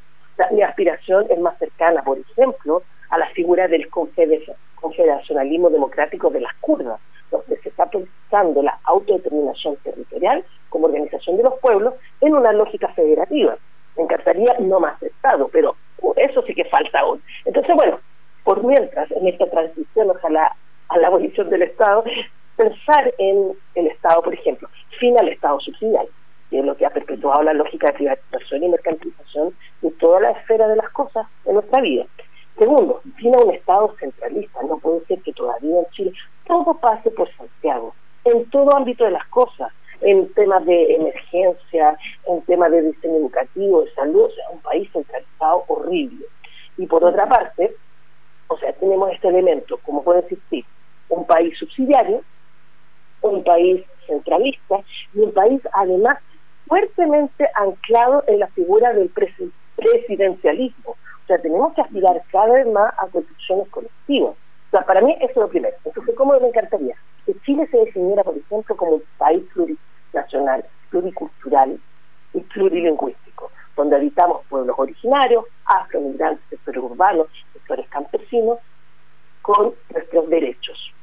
Mi 0.52 0.62
aspiración 0.62 1.26
es 1.30 1.40
más 1.40 1.58
cercana, 1.60 2.04
por 2.04 2.18
ejemplo, 2.18 2.84
a 3.10 3.18
la 3.18 3.28
figura 3.30 3.68
del 3.68 3.90
confederacionalismo 3.90 5.70
democrático 5.70 6.30
de 6.30 6.42
las 6.42 6.54
kurdas, 6.62 7.00
donde 7.30 7.58
se 7.62 7.70
está 7.70 7.90
pensando 7.90 8.64
la 8.64 8.80
autodeterminación 8.84 9.76
territorial 9.78 10.44
como 10.70 10.86
organización 10.86 11.38
de 11.38 11.44
los 11.44 11.60
pueblos 11.60 11.94
en 12.22 12.34
una 12.36 12.52
lógica 12.54 12.88
federativa. 12.90 13.58
Me 13.98 14.04
encantaría 14.04 14.56
no 14.60 14.80
más 14.80 15.02
Estado, 15.04 15.50
pero 15.52 15.76
eso 16.16 16.42
sí 16.44 16.54
que 16.56 16.66
falta 16.66 17.00
aún. 17.00 17.22
Entonces, 17.46 17.76
bueno, 17.76 18.00
por 18.44 18.64
mientras, 18.64 19.12
en 19.12 19.28
esta 19.28 19.50
transición, 19.50 20.10
ojalá, 20.10 20.56
a 20.90 20.98
la 20.98 21.08
abolición 21.08 21.50
del 21.50 21.62
Estado, 21.64 22.04
pensar 22.56 23.14
en 23.18 23.54
el 23.76 23.88
Estado, 23.88 24.22
por 24.22 24.34
ejemplo, 24.34 24.70
fin 25.00 25.18
al 25.18 25.30
Estado 25.30 25.60
subsidiario, 25.60 26.12
que 26.52 26.60
es 26.60 26.66
lo 26.66 26.76
que 26.76 26.86
ha 26.86 26.90
perpetuado 26.90 27.42
la 27.44 27.54
lógica 27.54 27.88
de 27.88 27.94
privatización 27.94 28.64
y 28.64 28.70
mercantilización 28.70 29.56
de 29.82 29.90
toda 29.92 30.20
la 30.20 30.32
esfera 30.32 30.68
de 30.68 30.76
las 30.76 30.90
cosas 30.90 31.26
en 31.46 31.54
nuestra 31.54 31.82
vida. 31.82 32.06
Segundo, 32.60 33.02
fin 33.16 33.34
a 33.34 33.40
un 33.40 33.52
Estado 33.52 33.96
centralista. 33.98 34.62
No 34.64 34.78
puede 34.78 35.06
ser 35.06 35.22
que 35.22 35.32
todavía 35.32 35.80
en 35.80 35.86
Chile 35.92 36.14
todo 36.46 36.74
pase 36.74 37.10
por 37.10 37.34
Santiago, 37.36 37.96
en 38.26 38.48
todo 38.50 38.76
ámbito 38.76 39.06
de 39.06 39.12
las 39.12 39.26
cosas, 39.28 39.72
en 40.02 40.32
temas 40.34 40.66
de 40.66 40.96
emergencia, 40.96 41.98
en 42.28 42.42
temas 42.42 42.70
de 42.72 42.82
diseño 42.82 43.16
educativo, 43.16 43.84
de 43.84 43.94
salud, 43.94 44.26
o 44.26 44.32
sea, 44.32 44.50
un 44.52 44.60
país 44.60 44.90
centralizado 44.92 45.64
horrible. 45.70 46.26
Y 46.78 46.86
por 46.86 47.04
otra 47.04 47.30
parte, 47.30 47.76
o 48.48 48.58
sea, 48.58 48.74
tenemos 48.74 49.10
este 49.12 49.30
elemento, 49.30 49.78
como 49.86 50.04
puede 50.04 50.20
existir, 50.20 50.66
un 51.08 51.26
país 51.26 51.58
subsidiario, 51.58 52.22
un 53.22 53.44
país 53.44 53.86
centralista 54.06 54.82
y 55.14 55.20
un 55.20 55.32
país 55.32 55.62
además 55.74 56.18
fuertemente 56.72 57.50
anclado 57.56 58.24
en 58.28 58.40
la 58.40 58.48
figura 58.48 58.94
del 58.94 59.10
presidencialismo. 59.10 60.92
O 60.92 61.28
sea, 61.28 61.38
tenemos 61.42 61.74
que 61.74 61.82
aspirar 61.82 62.24
cada 62.32 62.54
vez 62.54 62.66
más 62.68 62.94
a 62.98 63.08
construcciones 63.08 63.68
colectivas. 63.68 64.32
O 64.32 64.72
sea, 64.72 64.86
para 64.86 65.02
mí 65.02 65.12
eso 65.20 65.32
es 65.32 65.36
lo 65.36 65.50
primero. 65.50 65.76
Entonces, 65.84 66.16
¿cómo 66.16 66.40
me 66.40 66.48
encantaría? 66.48 66.96
Que 67.26 67.36
Chile 67.42 67.68
se 67.70 67.78
definiera, 67.78 68.24
por 68.24 68.38
ejemplo, 68.38 68.78
como 68.78 68.92
un 68.94 69.04
país 69.18 69.44
plurinacional, 69.54 70.64
pluricultural 70.90 71.78
y 72.34 72.40
plurilingüístico, 72.40 73.52
donde 73.76 73.98
habitamos 73.98 74.46
pueblos 74.46 74.80
originarios, 74.80 75.44
afro-migrantes, 75.66 76.46
sectores 76.50 76.84
urbanos, 76.84 77.28
campesinos 77.90 78.60
con 79.42 79.74
nuestros 79.94 80.30
derechos 80.30 80.94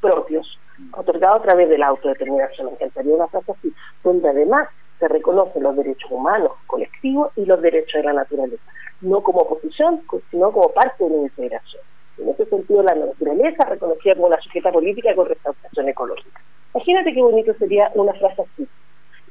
propios, 0.00 0.56
otorgados 0.92 1.40
a 1.40 1.42
través 1.46 1.68
de 1.68 1.78
la 1.78 1.88
autodeterminación. 1.88 2.66
Me 2.68 2.72
encantaría 2.74 3.12
una 3.12 3.26
frase 3.26 3.50
así, 3.50 3.74
donde 4.04 4.28
además 4.28 4.68
se 4.98 5.08
reconocen 5.08 5.62
los 5.62 5.76
derechos 5.76 6.10
humanos 6.10 6.52
colectivos 6.66 7.32
y 7.36 7.44
los 7.44 7.60
derechos 7.60 8.00
de 8.00 8.04
la 8.04 8.12
naturaleza, 8.12 8.62
no 9.00 9.22
como 9.22 9.40
oposición, 9.40 10.02
sino 10.30 10.52
como 10.52 10.70
parte 10.70 11.04
de 11.04 11.10
la 11.10 11.22
integración. 11.22 11.82
En 12.18 12.30
ese 12.30 12.46
sentido, 12.46 12.82
la 12.82 12.94
naturaleza 12.94 13.64
reconocida 13.66 14.14
como 14.14 14.28
una 14.28 14.40
sujeta 14.40 14.72
política 14.72 15.14
con 15.14 15.28
restauración 15.28 15.88
ecológica. 15.88 16.40
Imagínate 16.74 17.12
qué 17.12 17.20
bonito 17.20 17.54
sería 17.58 17.90
una 17.94 18.14
frase 18.14 18.42
así, 18.42 18.66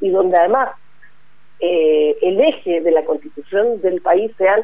y 0.02 0.10
donde 0.10 0.38
además 0.38 0.70
eh, 1.60 2.18
el 2.22 2.42
eje 2.42 2.82
de 2.82 2.92
la 2.92 3.06
constitución 3.06 3.82
del 3.82 4.02
país 4.02 4.32
sean 4.38 4.62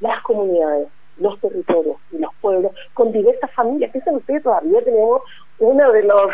las 0.00 0.22
comunidades, 0.22 0.88
los 1.16 1.40
territorios 1.40 1.96
y 2.12 2.18
los 2.18 2.32
pueblos 2.40 2.72
con 2.94 3.12
diversas 3.12 3.50
familias. 3.52 3.92
Fíjense 3.92 4.18
ustedes, 4.18 4.42
todavía 4.42 4.82
tenemos 4.82 5.22
una 5.58 5.88
de 5.90 6.04
las 6.04 6.30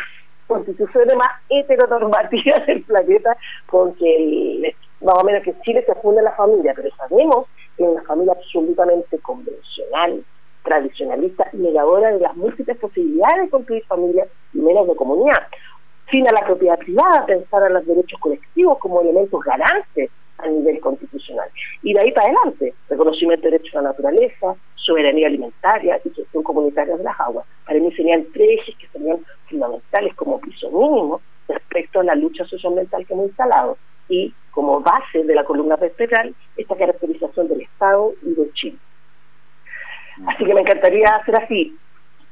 constituciones 0.47 1.17
más 1.17 1.31
heteronormativas 1.49 2.67
del 2.67 2.83
planeta, 2.83 3.37
con 3.67 3.95
que 3.95 4.75
más 5.01 5.15
o 5.17 5.25
menos 5.25 5.43
que 5.43 5.55
Chile 5.63 5.85
se 5.87 5.95
funda 5.97 6.23
la 6.23 6.33
familia, 6.33 6.73
pero 6.75 6.89
sabemos 6.97 7.47
que 7.77 7.85
es 7.85 7.89
una 7.91 8.03
familia 8.03 8.33
absolutamente 8.33 9.19
convencional, 9.19 10.25
tradicionalista, 10.63 11.49
negadora 11.53 12.13
de 12.13 12.21
las 12.21 12.35
múltiples 12.37 12.77
posibilidades 12.79 13.43
de 13.43 13.51
construir 13.51 13.85
familia 13.85 14.27
y 14.53 14.59
menos 14.59 14.89
de 14.89 14.97
comunidad. 14.97 15.47
Fin 16.07 16.29
a 16.29 16.33
la 16.33 16.45
propiedad 16.45 16.79
privada, 16.79 17.27
pensar 17.27 17.63
en 17.67 17.75
los 17.75 17.87
derechos 17.87 18.19
colectivos 18.21 18.79
como 18.79 19.01
elementos 19.01 19.41
garantes 19.43 20.11
a 20.39 20.49
nivel 20.49 20.81
constitucional. 20.81 21.49
Y 21.83 21.95
de 21.95 22.01
ahí 22.01 22.13
para 22.13 22.29
adelante, 22.29 22.75
reconocimiento 22.89 23.45
de 23.45 23.53
derechos 23.53 23.77
a 23.77 23.83
la 23.83 23.91
naturaleza, 23.91 24.55
soberanía 24.75 25.29
alimentaria 25.29 26.01
y 26.05 26.11
gestión 26.11 26.43
comunitaria 26.43 26.97
de 26.97 27.05
las 27.05 27.19
aguas. 27.21 27.47
Para 27.67 27.79
mí 27.81 27.93
serían 27.93 28.27
tres 28.33 28.61
ejes 28.61 28.77
que 28.77 28.89
serían 28.89 29.19
fundamentales 29.49 30.15
como 30.15 30.41
piso 30.41 30.71
mínimo 30.71 31.21
respecto 31.49 32.01
a 32.01 32.05
la 32.05 32.15
lucha 32.15 32.45
socioambiental 32.45 33.07
que 33.07 33.15
hemos 33.15 33.29
instalado 33.29 33.79
y 34.09 34.35
como 34.51 34.81
base 34.81 35.25
de 35.25 35.35
la 35.35 35.45
columna 35.45 35.77
vertebral 35.77 36.35
esta 36.57 36.77
caracterización 36.77 37.49
del 37.49 37.63
Estado 37.63 38.13
y 38.23 38.35
del 38.35 38.53
Chile. 38.53 38.79
Así 40.27 40.45
que 40.45 40.55
me 40.55 40.61
encantaría 40.61 41.17
hacer 41.17 41.37
así. 41.37 41.77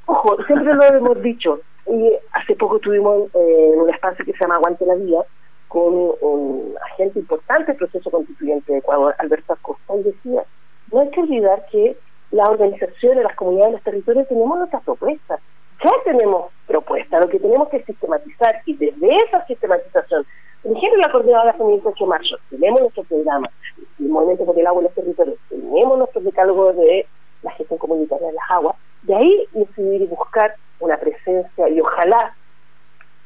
Ojo, 0.06 0.42
siempre 0.44 0.74
lo 0.74 0.84
hemos 0.84 1.22
dicho, 1.22 1.60
y 1.86 2.12
hace 2.32 2.54
poco 2.54 2.76
estuvimos 2.76 3.28
eh, 3.34 3.70
en 3.74 3.80
un 3.80 3.90
espacio 3.90 4.24
que 4.24 4.32
se 4.32 4.38
llama 4.38 4.56
Aguante 4.56 4.86
la 4.86 4.94
Vida 4.94 5.24
con 5.72 5.94
un 6.20 6.74
agente 6.84 7.18
importante 7.18 7.72
del 7.72 7.78
proceso 7.78 8.10
constituyente 8.10 8.70
de 8.70 8.80
Ecuador, 8.80 9.14
Alberto 9.18 9.54
Acosta, 9.54 9.94
decía, 9.96 10.44
no 10.92 11.00
hay 11.00 11.08
que 11.08 11.20
olvidar 11.20 11.64
que 11.72 11.96
las 12.30 12.46
organizaciones, 12.50 13.24
las 13.24 13.34
comunidades, 13.36 13.72
los 13.72 13.82
territorios 13.82 14.28
tenemos 14.28 14.58
nuestras 14.58 14.82
propuestas. 14.82 15.40
Ya 15.82 15.90
tenemos 16.04 16.50
propuestas, 16.66 17.22
lo 17.22 17.28
que 17.30 17.38
tenemos 17.38 17.70
que 17.70 17.82
sistematizar 17.84 18.56
y 18.66 18.76
desde 18.76 19.16
esa 19.16 19.46
sistematización, 19.46 20.26
por 20.62 20.76
ejemplo, 20.76 21.00
la 21.00 21.10
coordinadora 21.10 21.54
feminista 21.54 21.88
8 21.88 22.04
de 22.04 22.10
marzo, 22.10 22.36
tenemos 22.50 22.80
nuestro 22.82 23.04
programa, 23.04 23.50
el 23.98 24.08
Movimiento 24.10 24.44
por 24.44 24.58
el 24.58 24.66
Agua 24.66 24.82
y 24.82 24.84
los 24.84 24.94
Territorios, 24.94 25.38
tenemos 25.48 25.98
nuestro 25.98 26.20
decálogo 26.20 26.74
de 26.74 27.06
la 27.40 27.50
gestión 27.52 27.78
comunitaria 27.78 28.26
de 28.26 28.34
las 28.34 28.50
aguas, 28.50 28.76
de 29.04 29.16
ahí 29.16 29.48
incidir 29.54 30.02
y 30.02 30.06
buscar 30.06 30.54
una 30.80 30.98
presencia 30.98 31.68
y 31.70 31.80
ojalá 31.80 32.36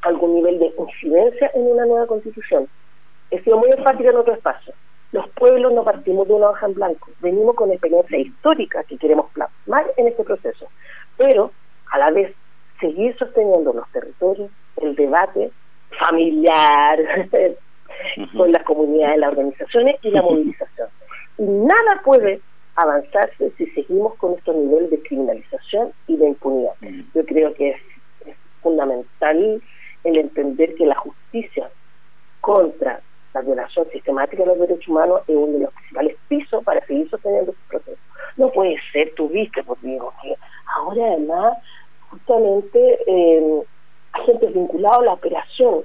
algún 0.07 0.35
nivel 0.35 0.59
de 0.59 0.73
incidencia 0.79 1.51
en 1.55 1.63
una 1.63 1.85
nueva 1.85 2.07
constitución. 2.07 2.69
He 3.31 3.43
sido 3.43 3.59
muy 3.59 3.71
enfática 3.71 4.11
en 4.11 4.17
otro 4.17 4.35
espacio. 4.35 4.73
Los 5.13 5.29
pueblos 5.31 5.73
no 5.73 5.85
partimos 5.85 6.29
de 6.29 6.35
una 6.35 6.51
hoja 6.51 6.67
en 6.67 6.75
blanco, 6.75 7.11
venimos 7.21 7.55
con 7.55 7.71
experiencia 7.71 8.19
histórica 8.19 8.85
que 8.85 8.99
queremos 8.99 9.31
plasmar 9.33 9.87
en 9.97 10.09
este 10.09 10.25
proceso, 10.25 10.67
pero 11.17 11.53
a 11.93 11.99
la 11.99 12.11
vez 12.11 12.35
seguir 12.81 13.17
sosteniendo 13.17 13.73
los 13.73 13.89
territorios, 13.93 14.51
el 14.77 14.95
debate 14.95 15.51
familiar 15.99 16.99
con 18.37 18.53
las 18.53 18.63
comunidades, 18.65 19.19
las 19.19 19.31
organizaciones 19.31 19.97
y 20.03 20.11
la 20.11 20.23
movilización. 20.29 20.89
Y 21.39 21.45
nada 21.45 22.03
puede 22.05 22.41
avanzarse 22.75 23.53
si 23.57 23.67
seguimos 23.69 24.15
con 24.17 24.35
estos 24.35 24.55
niveles 24.55 24.91
de 24.91 25.03
criminalización 25.03 25.93
y 26.07 26.17
de 26.17 26.29
impunidad. 26.29 26.75
Mm. 26.81 27.01
Yo 27.15 27.25
creo 27.25 27.55
que 27.55 27.71
es, 27.71 27.77
fundamental 28.63 29.63
el 30.07 30.19
entender 30.19 30.75
que 30.75 30.87
la 30.87 30.95
justicia 30.95 31.71
contra 32.41 33.01
la 33.35 33.41
violación 33.43 33.87
sistemática 33.91 34.43
de 34.43 34.49
los 34.49 34.59
derechos 34.59 34.89
humanos 34.89 35.21
es 35.27 35.37
uno 35.37 35.53
de 35.53 35.65
los 35.65 35.75
principales 35.75 36.17
pisos 36.29 36.65
para 36.65 36.85
seguir 36.87 37.09
sosteniendo 37.11 37.53
este 37.53 37.63
proceso. 37.69 37.99
No 38.37 38.51
puede 38.51 38.77
ser, 38.93 39.13
tú 39.15 39.29
viste, 39.29 39.63
pues 39.63 39.81
digo, 39.83 40.13
que 40.23 40.35
ahora 40.75 41.07
además 41.09 41.59
justamente 42.11 42.99
eh, 43.07 43.63
agentes 44.13 44.55
vinculados 44.55 45.03
a 45.03 45.05
la 45.07 45.13
operación 45.15 45.83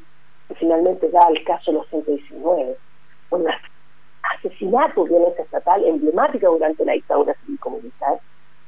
que 0.47 0.55
finalmente 0.55 1.09
da 1.09 1.27
el 1.29 1.43
caso 1.43 1.71
de 1.71 1.77
los 1.77 1.87
119, 1.89 2.77
con 3.29 3.43
las 3.43 3.57
asesinatos 4.37 5.05
de 5.05 5.15
violencia 5.15 5.43
estatal 5.43 5.83
emblemática 5.85 6.47
durante 6.47 6.85
la 6.85 6.93
dictadura 6.93 7.35
civil-comunitaria, 7.45 8.21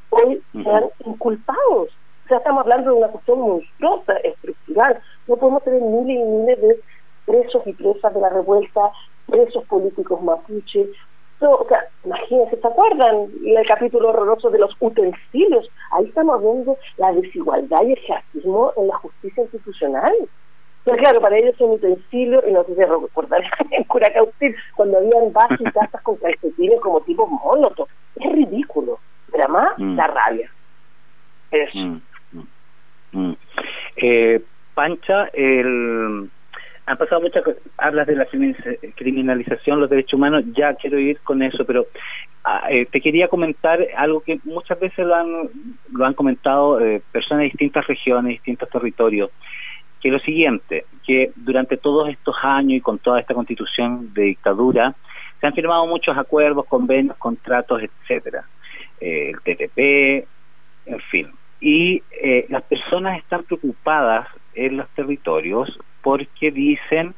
hoy 0.10 0.42
sean 0.64 0.86
inculpados. 1.06 1.90
O 2.26 2.28
sea, 2.28 2.38
estamos 2.38 2.62
hablando 2.62 2.92
de 2.92 2.98
una 2.98 3.08
cuestión 3.10 3.40
monstruosa, 3.42 4.14
estructural. 4.18 5.02
No 5.28 5.38
podemos 5.38 5.64
tener 5.64 5.82
miles 5.82 6.18
y 6.18 6.24
miles 6.24 6.62
de 6.62 6.80
presos 7.26 7.64
y 7.66 7.74
presas 7.74 8.14
de 8.14 8.22
la 8.22 8.30
revuelta, 8.30 8.92
presos 9.28 9.64
políticos 9.66 10.22
mapuche. 10.22 10.90
o 11.40 11.66
sea, 11.68 11.86
imagínense, 12.04 12.58
¿se 12.60 12.68
acuerdan 12.68 13.30
el 13.46 13.68
capítulo 13.68 14.10
horroroso 14.10 14.50
de 14.50 14.60
los 14.60 14.76
utensilios? 14.80 15.70
Ahí 15.92 16.06
estamos 16.06 16.42
viendo 16.42 16.78
la 16.98 17.14
desigualdad 17.14 17.84
y 17.84 17.94
el 17.94 18.00
racismo 18.08 18.74
en 18.78 18.88
la 18.88 18.98
justicia 18.98 19.44
institucional. 19.44 20.14
Pero 20.84 20.98
claro, 20.98 21.22
para 21.22 21.38
ellos 21.38 21.56
es 21.56 21.62
un 21.62 21.72
utensilio, 21.72 22.44
y 22.46 22.52
no 22.52 22.64
sé 22.66 22.76
si 22.76 22.84
recordar 22.84 23.42
en 23.72 23.84
Curacautín, 23.86 24.56
cuando 24.76 24.98
habían 24.98 25.32
vasos 25.32 25.62
y 25.62 25.72
tazas 25.72 26.02
con 26.02 26.18
calcetines 26.18 26.80
como 26.82 27.02
tipo 27.02 27.26
monótono. 27.26 27.88
Es 28.16 28.32
ridículo, 28.32 29.00
pero 29.32 29.46
además 29.46 29.74
mm. 29.78 29.96
da 29.96 30.08
rabia. 30.08 30.52
Eso. 31.52 31.78
Mm, 31.78 32.02
mm, 33.14 33.38
eh, 33.98 34.44
Pancha, 34.74 35.30
el, 35.34 36.30
han 36.86 36.98
pasado 36.98 37.22
muchas 37.22 37.44
hablas 37.78 38.08
de 38.08 38.16
la 38.16 38.28
criminalización, 38.96 39.80
los 39.80 39.90
derechos 39.90 40.14
humanos, 40.14 40.44
ya 40.54 40.74
quiero 40.76 41.00
ir 41.00 41.20
con 41.20 41.42
eso, 41.42 41.66
pero 41.66 41.88
ah, 42.44 42.68
eh, 42.70 42.86
te 42.86 43.00
quería 43.00 43.28
comentar 43.28 43.80
algo 43.96 44.22
que 44.22 44.40
muchas 44.44 44.80
veces 44.80 45.06
lo 45.06 45.16
han, 45.16 45.50
lo 45.92 46.06
han 46.06 46.14
comentado 46.14 46.82
eh, 46.82 47.02
personas 47.12 47.40
de 47.42 47.46
distintas 47.46 47.88
regiones, 47.88 48.34
distintos 48.34 48.70
territorios, 48.70 49.30
que 50.02 50.12
lo 50.12 50.20
siguiente, 50.20 50.86
que 51.06 51.32
durante 51.38 51.78
todos 51.78 52.10
estos 52.10 52.36
años 52.42 52.74
y 52.74 52.82
con 52.82 53.00
toda 53.00 53.22
esta 53.22 53.34
constitución 53.34 54.14
de 54.14 54.24
dictadura, 54.24 54.94
se 55.40 55.48
han 55.48 55.54
firmado 55.54 55.88
muchos 55.88 56.18
acuerdos, 56.18 56.66
convenios, 56.66 57.16
contratos, 57.16 57.82
etcétera, 57.82 58.44
eh, 59.00 59.32
el 59.32 59.40
TTP, 59.40 60.28
en 60.86 61.00
fin. 61.10 61.32
Y 61.62 62.04
eh, 62.12 62.46
las 62.50 62.64
personas 62.64 63.18
están 63.18 63.44
preocupadas 63.44 64.28
en 64.56 64.78
los 64.78 64.90
territorios 64.90 65.80
porque 66.02 66.52
dicen 66.52 67.16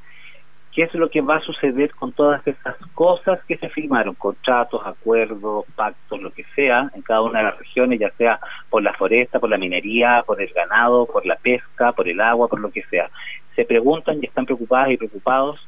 qué 0.75 0.83
es 0.83 0.93
lo 0.93 1.09
que 1.09 1.21
va 1.21 1.37
a 1.37 1.41
suceder 1.41 1.95
con 1.95 2.11
todas 2.11 2.45
esas 2.45 2.75
cosas 2.93 3.39
que 3.47 3.57
se 3.57 3.69
firmaron, 3.69 4.13
contratos, 4.13 4.81
acuerdos, 4.85 5.63
pactos, 5.73 6.21
lo 6.21 6.31
que 6.31 6.43
sea, 6.53 6.91
en 6.93 7.01
cada 7.01 7.21
una 7.21 7.39
de 7.39 7.45
las 7.45 7.57
regiones, 7.57 7.97
ya 7.97 8.11
sea 8.17 8.39
por 8.69 8.83
la 8.83 8.93
foresta, 8.93 9.39
por 9.39 9.49
la 9.49 9.57
minería, 9.57 10.21
por 10.27 10.41
el 10.41 10.49
ganado, 10.49 11.05
por 11.05 11.25
la 11.25 11.37
pesca, 11.37 11.93
por 11.93 12.09
el 12.09 12.19
agua, 12.19 12.49
por 12.49 12.59
lo 12.59 12.71
que 12.71 12.83
sea. 12.83 13.09
Se 13.55 13.63
preguntan 13.63 14.19
y 14.21 14.25
están 14.25 14.45
preocupadas 14.45 14.91
y 14.91 14.97
preocupados 14.97 15.65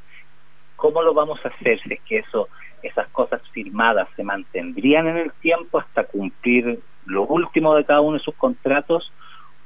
cómo 0.75 1.01
lo 1.01 1.13
vamos 1.13 1.39
a 1.45 1.49
hacer 1.49 1.79
si 1.81 1.93
es 1.93 2.01
que 2.01 2.17
eso, 2.17 2.49
esas 2.83 3.07
cosas 3.07 3.41
firmadas 3.51 4.09
se 4.17 4.23
mantendrían 4.23 5.07
en 5.07 5.17
el 5.17 5.31
tiempo 5.41 5.79
hasta 5.79 6.03
cumplir 6.03 6.79
lo 7.05 7.23
último 7.23 7.75
de 7.75 7.85
cada 7.85 8.01
uno 8.01 8.17
de 8.17 8.23
sus 8.23 8.35
contratos 8.35 9.11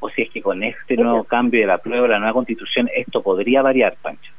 o 0.02 0.10
si 0.10 0.24
es 0.24 0.32
que 0.32 0.42
con 0.42 0.62
este 0.64 0.98
nuevo 0.98 1.24
cambio 1.24 1.62
de 1.62 1.68
la 1.68 1.78
prueba, 1.78 2.08
la 2.08 2.18
nueva 2.18 2.34
constitución, 2.34 2.90
esto 2.94 3.22
podría 3.22 3.62
variar, 3.62 3.96
Pancho. 4.02 4.32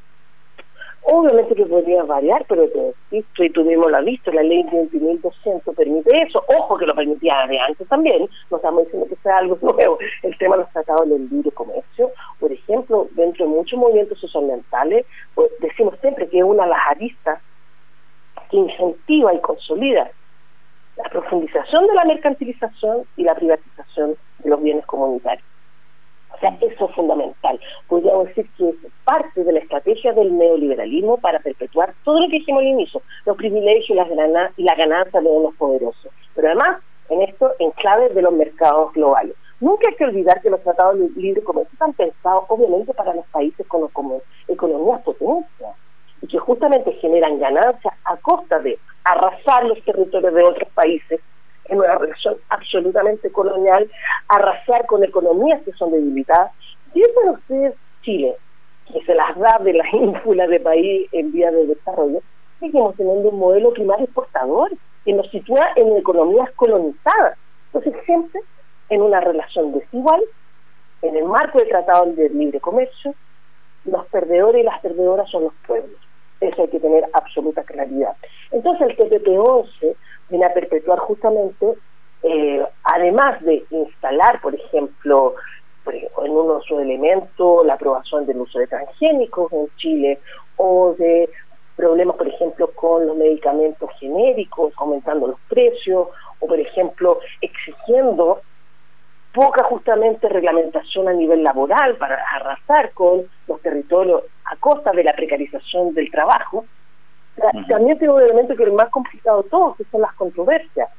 Obviamente 1.05 1.55
que 1.55 1.67
podría 1.67 2.03
variar, 2.05 2.45
pero 2.49 2.69
te 2.69 2.95
insisto, 3.11 3.43
y 3.43 3.49
lo 3.49 3.97
has 3.97 4.05
visto, 4.05 4.31
la 4.33 4.43
ley 4.43 4.65
20.200 4.65 5.75
permite 5.75 6.23
eso. 6.23 6.45
Ojo 6.47 6.79
que 6.79 6.87
lo 6.87 6.95
permitía 6.95 7.47
de 7.49 7.59
antes 7.59 7.89
también, 7.89 8.29
no 8.51 8.57
estamos 8.57 8.85
diciendo 8.85 9.09
que 9.09 9.17
sea 9.17 9.39
algo 9.39 9.59
nuevo. 9.63 9.99
El 10.23 10.37
tema 10.39 10.57
de 10.57 10.63
los 10.63 10.73
tratados 10.73 11.09
del 11.09 11.29
libre 11.29 11.51
comercio, 11.53 12.11
por 12.39 12.53
ejemplo, 12.53 13.09
dentro 13.13 13.47
de 13.47 13.53
muchos 13.53 13.79
movimientos 13.79 14.19
socioambientales, 14.21 15.07
pues 15.35 15.51
decimos 15.61 15.95
siempre 16.01 16.29
que 16.29 16.39
es 16.39 16.45
una 16.45 16.65
de 16.65 16.71
las 16.71 16.87
aristas 16.89 17.41
que 18.51 18.57
incentiva 18.57 19.33
y 19.35 19.41
consolida 19.41 20.11
la 20.97 21.09
profundización 21.09 21.87
de 21.87 21.95
la 21.95 22.05
mercantilización 22.05 23.05
y 23.17 23.25
la 23.25 23.35
privatización 23.35 24.17
de 24.39 24.51
los 24.51 24.63
bienes 24.63 24.87
comunitarios 24.87 25.52
sea, 26.43 26.59
eso 26.61 26.89
es 26.89 26.95
fundamental. 26.95 27.61
Podríamos 27.89 28.27
decir 28.27 28.49
que 28.59 28.69
es 28.69 28.77
parte 29.05 29.45
de 29.45 29.53
la 29.53 29.61
estrategia 29.61 30.13
del 30.13 30.37
neoliberalismo 30.37 31.17
para 31.19 31.39
perpetuar 31.39 31.95
todo 32.05 32.21
lo 32.21 32.27
que 32.27 32.39
dijimos 32.39 32.61
al 32.61 32.69
inicio, 32.69 33.03
los 33.25 33.37
privilegios 33.37 33.89
y, 33.89 33.95
la 34.65 34.75
ganancia 34.75 35.21
de 35.21 35.29
los 35.29 35.55
poderosos. 35.55 36.13
Pero 36.35 36.49
además, 36.49 36.81
en 37.09 37.23
esto, 37.23 37.53
en 37.59 37.71
clave 37.73 38.09
de 38.11 38.23
los 38.23 38.33
mercados 38.33 38.93
globales. 38.93 39.35
Nunca 39.61 39.89
hay 39.89 39.95
que 39.95 40.05
olvidar 40.05 40.43
que 40.43 40.51
los 40.51 40.63
tratados 40.63 40.99
de 40.99 41.09
libre 41.21 41.43
comercio 41.43 41.73
están 41.73 41.93
pensados, 41.93 42.45
obviamente, 42.49 42.93
para 42.95 43.15
los 43.15 43.25
países 43.27 43.65
con, 43.69 43.87
como 43.89 44.21
economías 44.49 45.03
potencias 45.03 45.77
y 46.21 46.27
que 46.27 46.39
justamente 46.39 46.93
generan 46.95 47.39
ganancias 47.39 47.95
a 48.05 48.17
costa 48.17 48.59
de 48.59 48.79
arrasar 49.05 49.65
los 49.65 49.81
territorios 49.85 50.35
de 50.35 50.45
otros 50.45 50.69
países 50.71 51.21
en 51.73 51.79
una 51.79 51.97
relación 51.97 52.37
absolutamente 52.51 53.33
colonial, 53.33 53.91
arrasar 54.29 54.87
con 54.87 55.03
economías 55.03 55.63
que 55.63 55.73
son 55.73 55.91
debilitadas. 55.91 56.53
Piensen 56.93 57.29
ustedes 57.31 57.75
Chile, 58.03 58.37
que 58.93 59.03
se 59.05 59.15
las 59.15 59.37
da 59.39 59.59
de 59.59 59.73
la 59.73 59.85
ínfula 59.93 60.47
de 60.47 60.61
país 60.61 61.09
en 61.13 61.33
vía 61.33 61.51
de 61.51 61.67
desarrollo, 61.67 62.21
seguimos 62.61 62.95
teniendo 62.97 63.31
un 63.31 63.39
modelo 63.39 63.73
primario 63.73 64.05
exportador 64.05 64.71
que 65.05 65.13
nos 65.13 65.29
sitúa 65.31 65.71
en 65.77 65.97
economías 65.97 66.51
colonizadas. 66.53 67.39
Entonces, 67.73 67.95
siempre 68.05 68.41
en 68.91 69.03
una 69.03 69.21
relación 69.21 69.73
desigual, 69.73 70.23
en 71.01 71.17
el 71.17 71.25
marco 71.25 71.59
del 71.59 71.69
Tratado 71.69 72.07
de 72.13 72.29
Libre 72.29 72.61
Comercio, 72.61 73.15
los 73.87 74.07
perdedores 74.09 74.63
y 74.63 74.65
las 74.65 74.79
perdedoras 74.81 75.29
son 75.31 75.45
los 75.45 75.55
pueblos. 75.67 75.99
Eso 76.43 76.63
hay 76.63 76.69
que 76.69 76.81
tener 76.81 77.05
absoluta 77.13 77.63
claridad. 77.63 78.17
Entonces 78.51 78.89
el 78.89 78.97
TPP-11 78.97 79.95
viene 80.29 80.45
a 80.45 80.53
perpetuar 80.53 80.99
justamente, 80.99 81.75
eh, 82.25 82.67
además 82.83 83.41
de 83.43 83.65
instalar, 83.71 84.41
por 84.41 84.55
ejemplo, 84.55 85.37
en 85.87 86.31
uno 86.31 86.59
de 86.59 86.63
sus 86.63 86.81
elementos 86.81 87.65
la 87.65 87.75
aprobación 87.75 88.27
del 88.27 88.39
uso 88.39 88.59
de 88.59 88.67
transgénicos 88.67 89.53
en 89.53 89.69
Chile 89.77 90.19
o 90.57 90.95
de 90.99 91.31
problemas, 91.77 92.17
por 92.17 92.27
ejemplo, 92.27 92.71
con 92.73 93.07
los 93.07 93.17
medicamentos 93.17 93.91
genéricos, 94.01 94.73
aumentando 94.77 95.29
los 95.29 95.41
precios, 95.49 96.09
o 96.41 96.47
por 96.47 96.59
ejemplo, 96.59 97.21
exigiendo 97.41 98.41
poca 99.33 99.63
justamente 99.65 100.29
reglamentación 100.29 101.09
a 101.09 101.13
nivel 101.13 101.43
laboral 101.43 101.97
para 101.97 102.23
arrasar 102.35 102.93
con 102.93 103.23
los 103.49 103.61
territorios 103.63 104.25
a 104.45 104.57
costa 104.57 104.93
de 104.93 105.05
la 105.05 105.15
precarización 105.15 105.95
del 105.95 106.11
trabajo. 106.11 106.67
También 107.69 107.99
tengo 107.99 108.17
un 108.17 108.23
elemento 108.23 108.55
que 108.55 108.63
es 108.63 108.69
el 108.69 108.75
más 108.75 108.91
complicado 108.91 109.43
de 109.43 109.49
todos, 109.49 109.77
que 109.77 109.85
son 109.91 110.03
las 110.03 110.13
controversias. 110.15 110.91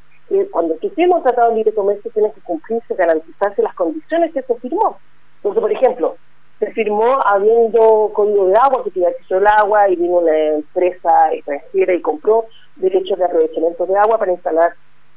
cuando 0.52 0.76
tú 0.76 0.90
tienes 0.90 1.16
un 1.16 1.22
tratado 1.22 1.52
de 1.52 1.58
libre 1.58 1.74
comercio, 1.74 2.10
tienes 2.12 2.34
que 2.34 2.42
cumplirse, 2.42 2.96
garantizarse 2.96 3.62
las 3.62 3.76
condiciones 3.76 4.34
que 4.34 4.42
se 4.42 4.56
firmó. 4.56 4.98
Entonces, 5.38 5.62
por 5.62 5.72
ejemplo, 5.72 6.18
se 6.60 6.72
firmó 6.72 7.20
habiendo 7.26 8.12
código 8.14 8.48
de 8.48 8.56
agua, 8.56 8.84
que 8.84 8.92
privatizó 8.92 9.38
el 9.38 9.48
agua 9.48 9.90
y 9.90 9.96
vino 9.96 10.20
una 10.20 10.36
empresa 10.56 11.34
extranjera 11.34 11.94
y 11.94 12.02
compró 12.02 12.46
derechos 12.78 13.20
de 13.20 13.26
aprovechamiento 13.26 13.86
de 13.86 13.98
agua 13.98 14.18
para 14.18 14.32
instalar 14.32 14.74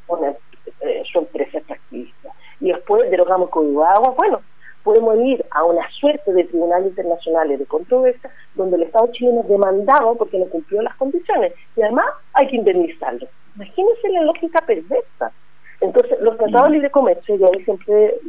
una, 0.08 0.34
eh, 0.80 1.02
su 1.10 1.18
empresa 1.20 1.58
extractivista. 1.58 2.32
Y 2.60 2.72
después 2.72 3.10
derogamos 3.10 3.50
código 3.50 3.82
de 3.82 3.88
agua, 3.88 4.14
bueno, 4.16 4.40
podemos 4.86 5.18
ir 5.18 5.44
a 5.50 5.64
una 5.64 5.90
suerte 5.90 6.32
de 6.32 6.44
tribunales 6.44 6.88
internacionales 6.88 7.58
de 7.58 7.66
controversia 7.66 8.30
donde 8.54 8.76
el 8.76 8.84
Estado 8.84 9.08
chileno 9.12 9.42
demandaba 9.42 10.14
porque 10.14 10.38
no 10.38 10.46
cumplió 10.46 10.80
las 10.80 10.94
condiciones 10.94 11.52
y 11.76 11.82
además 11.82 12.06
hay 12.32 12.46
que 12.46 12.56
indemnizarlo. 12.56 13.26
Imagínense 13.56 14.08
la 14.10 14.22
lógica 14.22 14.60
perversa. 14.60 15.32
Entonces, 15.80 16.18
los 16.20 16.36
tratados 16.38 16.68
de 16.68 16.74
libre 16.74 16.90
comercio, 16.90 17.36
yo 17.36 17.46
ahí 17.52 17.64
siempre 17.64 18.06
eh, 18.06 18.20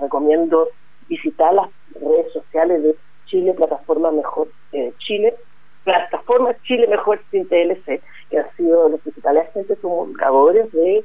recomiendo 0.00 0.68
visitar 1.08 1.52
las 1.52 1.68
redes 2.00 2.32
sociales 2.32 2.82
de 2.82 2.94
Chile, 3.26 3.52
Plataforma 3.54 4.10
Mejor 4.10 4.48
eh, 4.72 4.92
Chile, 4.98 5.34
Plataforma 5.82 6.54
Chile 6.62 6.86
Mejor 6.86 7.20
sin 7.30 7.46
TLC, 7.48 8.00
que 8.30 8.38
han 8.38 8.56
sido 8.56 8.88
los 8.88 9.00
principales 9.00 9.48
agentes 9.48 9.78
comunicadores 9.80 10.70
de 10.72 11.04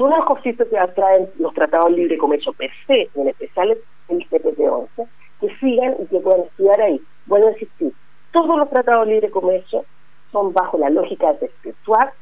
todos 0.00 0.16
los 0.16 0.24
conflictos 0.24 0.66
que 0.68 0.78
atraen 0.78 1.28
los 1.38 1.52
tratados 1.52 1.90
de 1.90 1.96
libre 1.98 2.16
comercio 2.16 2.54
per 2.54 2.70
se, 2.86 3.10
en 3.14 3.28
especial 3.28 3.76
el 4.08 4.28
TPP-11, 4.30 5.06
que 5.42 5.56
sigan 5.56 5.94
y 5.98 6.06
que 6.06 6.20
puedan 6.20 6.40
estudiar 6.40 6.80
ahí. 6.80 7.02
Bueno, 7.26 7.50
insistir, 7.50 7.92
todos 8.32 8.56
los 8.56 8.70
tratados 8.70 9.06
de 9.06 9.12
libre 9.12 9.30
comercio 9.30 9.84
son 10.32 10.54
bajo 10.54 10.78
la 10.78 10.88
lógica 10.88 11.34
de 11.34 11.40
perpetuar 11.40 12.14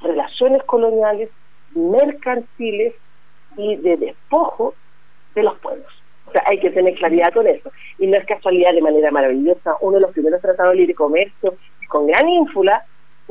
relaciones 0.00 0.64
coloniales, 0.64 1.30
mercantiles 1.76 2.94
y 3.56 3.76
de 3.76 3.98
despojo 3.98 4.74
de 5.36 5.44
los 5.44 5.56
pueblos 5.60 5.92
hay 6.46 6.58
que 6.60 6.70
tener 6.70 6.94
claridad 6.94 7.32
con 7.34 7.46
eso. 7.46 7.70
Y 7.98 8.06
no 8.06 8.16
es 8.16 8.24
casualidad 8.24 8.72
de 8.72 8.80
manera 8.80 9.10
maravillosa. 9.10 9.76
Uno 9.82 9.96
de 9.96 10.00
los 10.00 10.12
primeros 10.12 10.40
tratados 10.40 10.70
de 10.70 10.78
libre 10.78 10.94
comercio 10.94 11.56
con 11.88 12.06
gran 12.06 12.26
ínfula 12.26 12.86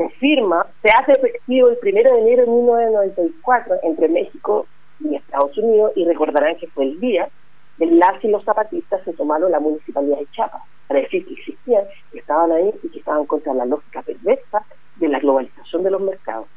se 0.10 0.16
firma, 0.18 0.66
se 0.82 0.90
hace 0.90 1.14
efectivo 1.14 1.70
el 1.70 1.78
primero 1.78 2.14
de 2.14 2.22
enero 2.22 2.44
de 2.44 2.52
1994 2.52 3.76
entre 3.84 4.10
México 4.10 4.68
y 5.00 5.16
Estados 5.16 5.58
Unidos 5.58 5.92
y 5.96 6.06
recordarán 6.06 6.56
que 6.58 6.68
fue 6.68 6.86
el 6.86 7.00
día 7.00 7.30
que 7.78 7.86
las 7.86 8.24
y 8.24 8.28
los 8.28 8.44
zapatistas 8.44 9.04
se 9.04 9.14
tomaron 9.14 9.52
la 9.52 9.60
municipalidad 9.60 10.18
de 10.18 10.28
Chiapas 10.32 10.62
para 10.88 11.02
decir 11.02 11.26
que 11.26 11.34
existían, 11.34 11.84
que 12.12 12.20
estaban 12.20 12.52
ahí 12.52 12.72
y 12.84 12.90
que 12.90 13.00
estaban 13.00 13.26
contra 13.26 13.54
la 13.54 13.66
lógica 13.66 14.02
perversa 14.02 14.64
de 14.98 15.08
la 15.08 15.20
globalización 15.20 15.84
de 15.84 15.92
los 15.92 16.02
mercados. 16.02 16.48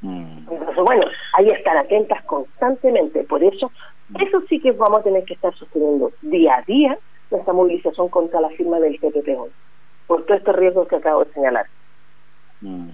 Mm. 0.00 0.48
Entonces, 0.50 0.76
bueno, 0.76 1.06
ahí 1.34 1.50
están 1.50 1.76
atentas 1.76 2.22
constantemente. 2.24 3.24
Por 3.24 3.42
eso 3.44 3.70
eso 4.18 4.42
sí 4.48 4.58
que 4.60 4.72
vamos 4.72 5.00
a 5.00 5.02
tener 5.04 5.24
que 5.24 5.34
estar 5.34 5.54
sosteniendo 5.54 6.12
día 6.22 6.56
a 6.56 6.62
día 6.62 6.98
nuestra 7.30 7.52
movilización 7.52 8.08
contra 8.08 8.40
la 8.40 8.48
firma 8.50 8.80
del 8.80 8.98
TPP 8.98 9.28
hoy, 9.38 9.50
por 10.06 10.24
todos 10.26 10.40
estos 10.40 10.56
riesgos 10.56 10.88
que 10.88 10.96
acabo 10.96 11.24
de 11.24 11.32
señalar. 11.32 11.66
Mm, 12.60 12.90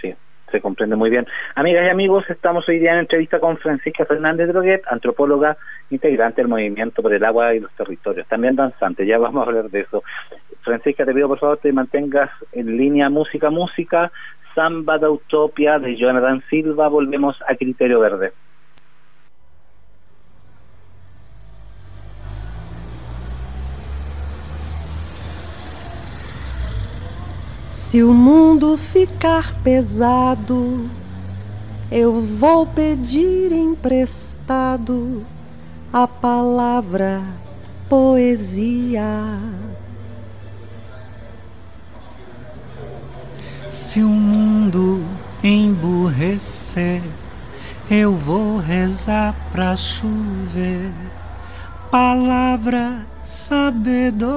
sí, 0.00 0.14
se 0.50 0.60
comprende 0.60 0.96
muy 0.96 1.10
bien. 1.10 1.26
Amigas 1.54 1.84
y 1.86 1.90
amigos, 1.90 2.24
estamos 2.28 2.68
hoy 2.68 2.78
día 2.78 2.92
en 2.92 3.00
entrevista 3.00 3.40
con 3.40 3.56
Francisca 3.58 4.04
Fernández 4.04 4.48
Droguet, 4.48 4.82
antropóloga 4.90 5.56
integrante 5.90 6.42
del 6.42 6.48
Movimiento 6.48 7.02
por 7.02 7.12
el 7.12 7.24
Agua 7.24 7.54
y 7.54 7.60
los 7.60 7.72
Territorios, 7.72 8.26
también 8.28 8.56
danzante, 8.56 9.06
ya 9.06 9.18
vamos 9.18 9.44
a 9.44 9.48
hablar 9.48 9.70
de 9.70 9.80
eso. 9.80 10.02
Francisca, 10.62 11.04
te 11.04 11.14
pido 11.14 11.28
por 11.28 11.38
favor 11.38 11.58
te 11.58 11.72
mantengas 11.72 12.30
en 12.52 12.76
línea 12.76 13.08
música, 13.08 13.50
música, 13.50 14.12
Samba 14.54 14.98
de 14.98 15.08
Utopia 15.08 15.78
de 15.78 15.96
Jonathan 15.96 16.42
Silva, 16.50 16.88
volvemos 16.88 17.36
a 17.46 17.54
Criterio 17.54 18.00
Verde. 18.00 18.32
Se 27.88 28.02
o 28.02 28.12
mundo 28.12 28.76
ficar 28.76 29.54
pesado, 29.62 30.90
eu 31.90 32.20
vou 32.20 32.66
pedir 32.66 33.50
emprestado 33.50 35.24
a 35.90 36.06
palavra 36.06 37.22
poesia. 37.88 39.40
Se 43.70 44.02
o 44.02 44.10
mundo 44.10 45.02
emburrecer, 45.42 47.00
eu 47.90 48.14
vou 48.14 48.58
rezar 48.58 49.34
pra 49.50 49.74
chover. 49.74 50.92
Palavra, 51.90 53.06
sabedoria 53.24 54.28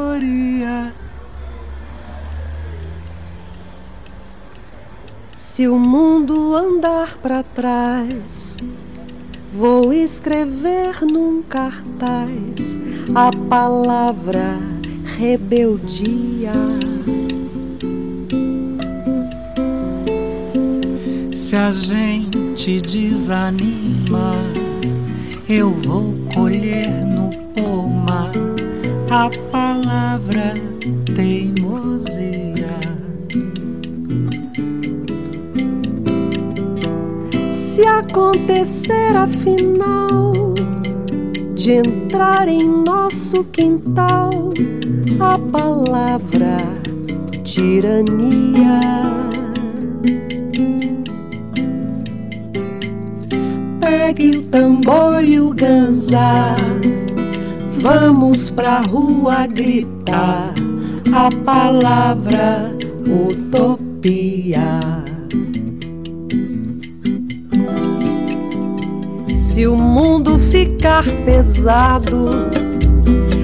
Se 5.62 5.68
o 5.68 5.78
mundo 5.78 6.56
andar 6.56 7.20
para 7.20 7.44
trás, 7.44 8.58
vou 9.54 9.94
escrever 9.94 11.06
num 11.06 11.44
cartaz 11.44 12.80
a 13.14 13.30
palavra 13.48 14.58
rebeldia. 15.20 16.52
Se 21.32 21.56
a 21.56 21.70
gente 21.70 22.82
desanima, 22.82 24.32
eu 25.48 25.70
vou 25.86 26.16
colher 26.34 27.06
no 27.06 27.30
pomar 27.54 28.32
a 29.12 29.30
palavra 29.52 30.56
teimosia. 31.16 32.61
Se 37.82 37.88
acontecer 37.88 39.16
afinal 39.16 40.54
de 41.56 41.72
entrar 41.72 42.48
em 42.48 42.64
nosso 42.64 43.44
quintal 43.46 44.30
a 45.20 45.40
palavra 45.40 46.58
tirania. 47.44 48.80
Pegue 53.80 54.38
o 54.38 54.44
tambor 54.44 55.24
e 55.24 55.40
o 55.40 55.50
ganzá, 55.50 56.56
vamos 57.80 58.52
pra 58.52 58.82
rua 58.82 59.48
gritar 59.48 60.54
a 61.14 61.30
palavra 61.44 62.76
utopia. 63.08 64.80
Se 69.62 69.68
o 69.68 69.78
mundo 69.78 70.40
ficar 70.40 71.04
pesado, 71.24 72.30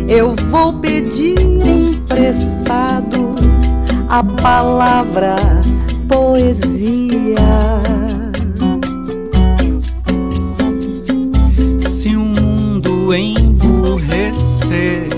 eu 0.07 0.33
vou 0.49 0.73
pedir 0.73 1.37
emprestado 1.39 3.35
a 4.09 4.23
palavra 4.23 5.35
poesia. 6.07 7.37
Se 11.81 12.15
o 12.15 12.21
mundo 12.21 13.13
emburrecer, 13.13 15.09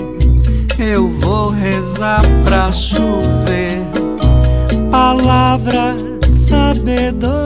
eu 0.78 1.08
vou 1.08 1.48
rezar 1.48 2.20
pra 2.44 2.70
chover. 2.70 3.86
Palavra, 4.90 5.96
sabedoria. 6.28 7.40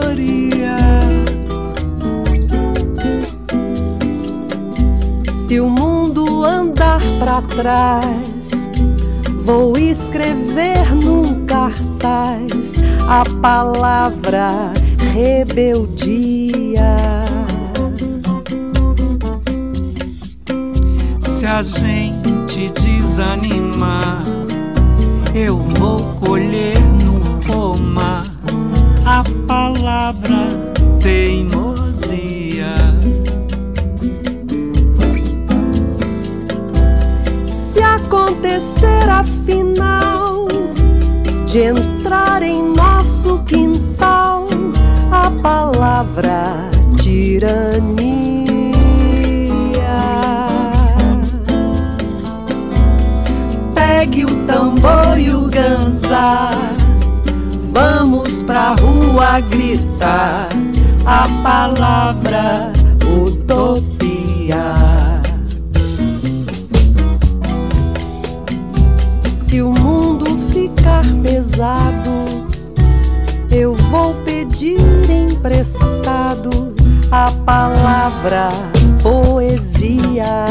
Se 5.45 5.59
o 5.59 5.69
mundo 5.69 6.43
andar 6.43 7.01
para 7.19 7.41
trás, 7.43 8.65
Vou 9.45 9.77
escrever 9.77 10.95
num 10.95 11.45
cartaz 11.45 12.81
a 13.07 13.23
palavra 13.39 14.73
rebeldia. 15.13 16.97
Se 21.19 21.45
a 21.45 21.61
gente 21.61 22.71
desanimar, 22.81 24.23
eu 25.35 25.57
vou 25.57 25.99
colher 26.15 26.81
no 27.03 27.19
pomar 27.45 28.23
a 29.05 29.23
palavra 29.45 30.47
teimosia. 30.99 31.64
Acontecer 38.35 39.09
afinal 39.09 40.47
de 41.45 41.59
entrar 41.59 42.41
em 42.41 42.73
nosso 42.73 43.39
quintal 43.43 44.47
a 45.11 45.31
palavra 45.41 46.69
tirania. 46.97 47.75
Pegue 53.73 54.25
o 54.25 54.45
tambor 54.45 55.17
e 55.17 55.29
o 55.33 55.47
ganzá, 55.47 56.49
vamos 57.71 58.43
pra 58.43 58.75
rua 58.75 59.39
gritar 59.39 60.49
a 61.05 61.27
palavra 61.41 62.74
ficar 70.65 71.03
pesado, 71.21 72.47
eu 73.51 73.75
vou 73.75 74.13
pedir 74.23 74.79
emprestado 75.09 76.73
a 77.11 77.31
palavra 77.45 78.49
poesia. 79.03 80.47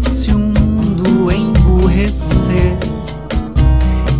Se 0.00 0.32
o 0.32 0.38
mundo 0.38 1.30
emburrecer, 1.30 2.76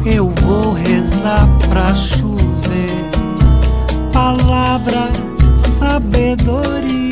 eu 0.05 0.31
vou 0.43 0.75
rezar 0.75 1.47
pra 1.69 1.93
chover. 1.95 3.11
Palavra, 4.13 5.11
sabedoria. 5.57 7.06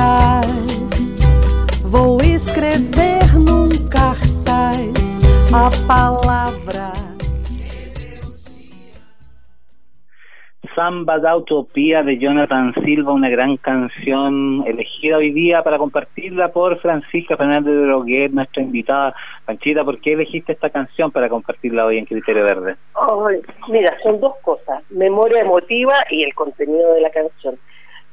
Pra 0.00 0.40
trás, 0.40 1.14
vou 1.84 2.18
escrever 2.22 3.20
num 3.34 3.68
cartaz 3.90 5.20
a 5.52 5.70
palavra. 5.86 6.92
Samba 10.74 11.18
da 11.18 11.36
Utopía 11.36 12.02
de 12.02 12.16
Jonathan 12.16 12.72
Silva, 12.84 13.12
una 13.12 13.28
gran 13.28 13.56
canción 13.58 14.64
elegida 14.66 15.18
hoy 15.18 15.32
día 15.32 15.62
para 15.62 15.76
compartirla 15.76 16.52
por 16.52 16.78
Francisca 16.78 17.36
Fernández 17.36 17.74
de 17.74 17.86
Droguet, 17.86 18.30
nuestra 18.30 18.62
invitada. 18.62 19.14
Panchita, 19.44 19.84
¿por 19.84 20.00
qué 20.00 20.12
elegiste 20.12 20.52
esta 20.52 20.70
canción 20.70 21.10
para 21.10 21.28
compartirla 21.28 21.84
hoy 21.84 21.98
en 21.98 22.06
Criterio 22.06 22.44
Verde? 22.44 22.76
Mira, 23.68 23.94
son 24.02 24.20
dos 24.20 24.36
cosas, 24.42 24.82
memoria 24.90 25.42
emotiva 25.42 25.94
y 26.08 26.22
el 26.22 26.32
contenido 26.34 26.94
de 26.94 27.00
la 27.02 27.10
canción. 27.10 27.58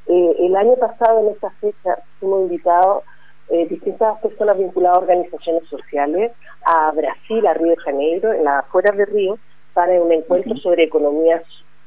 Eh, 0.07 0.35
el 0.39 0.55
año 0.55 0.75
pasado, 0.75 1.19
en 1.19 1.33
esta 1.33 1.49
fecha, 1.61 1.97
fuimos 2.19 2.43
invitados 2.43 3.03
eh, 3.49 3.67
distintas 3.67 4.19
personas 4.19 4.57
vinculadas 4.57 4.97
a 4.97 5.01
organizaciones 5.01 5.63
sociales 5.69 6.31
a 6.65 6.91
Brasil, 6.91 7.45
a 7.45 7.53
Río 7.53 7.71
de 7.71 7.77
Janeiro, 7.77 8.33
en 8.33 8.43
las 8.45 8.65
afueras 8.65 8.95
de 8.97 9.05
Río, 9.05 9.37
para 9.73 9.93
un 10.01 10.11
encuentro 10.11 10.55
sobre 10.57 10.83
economías 10.83 11.43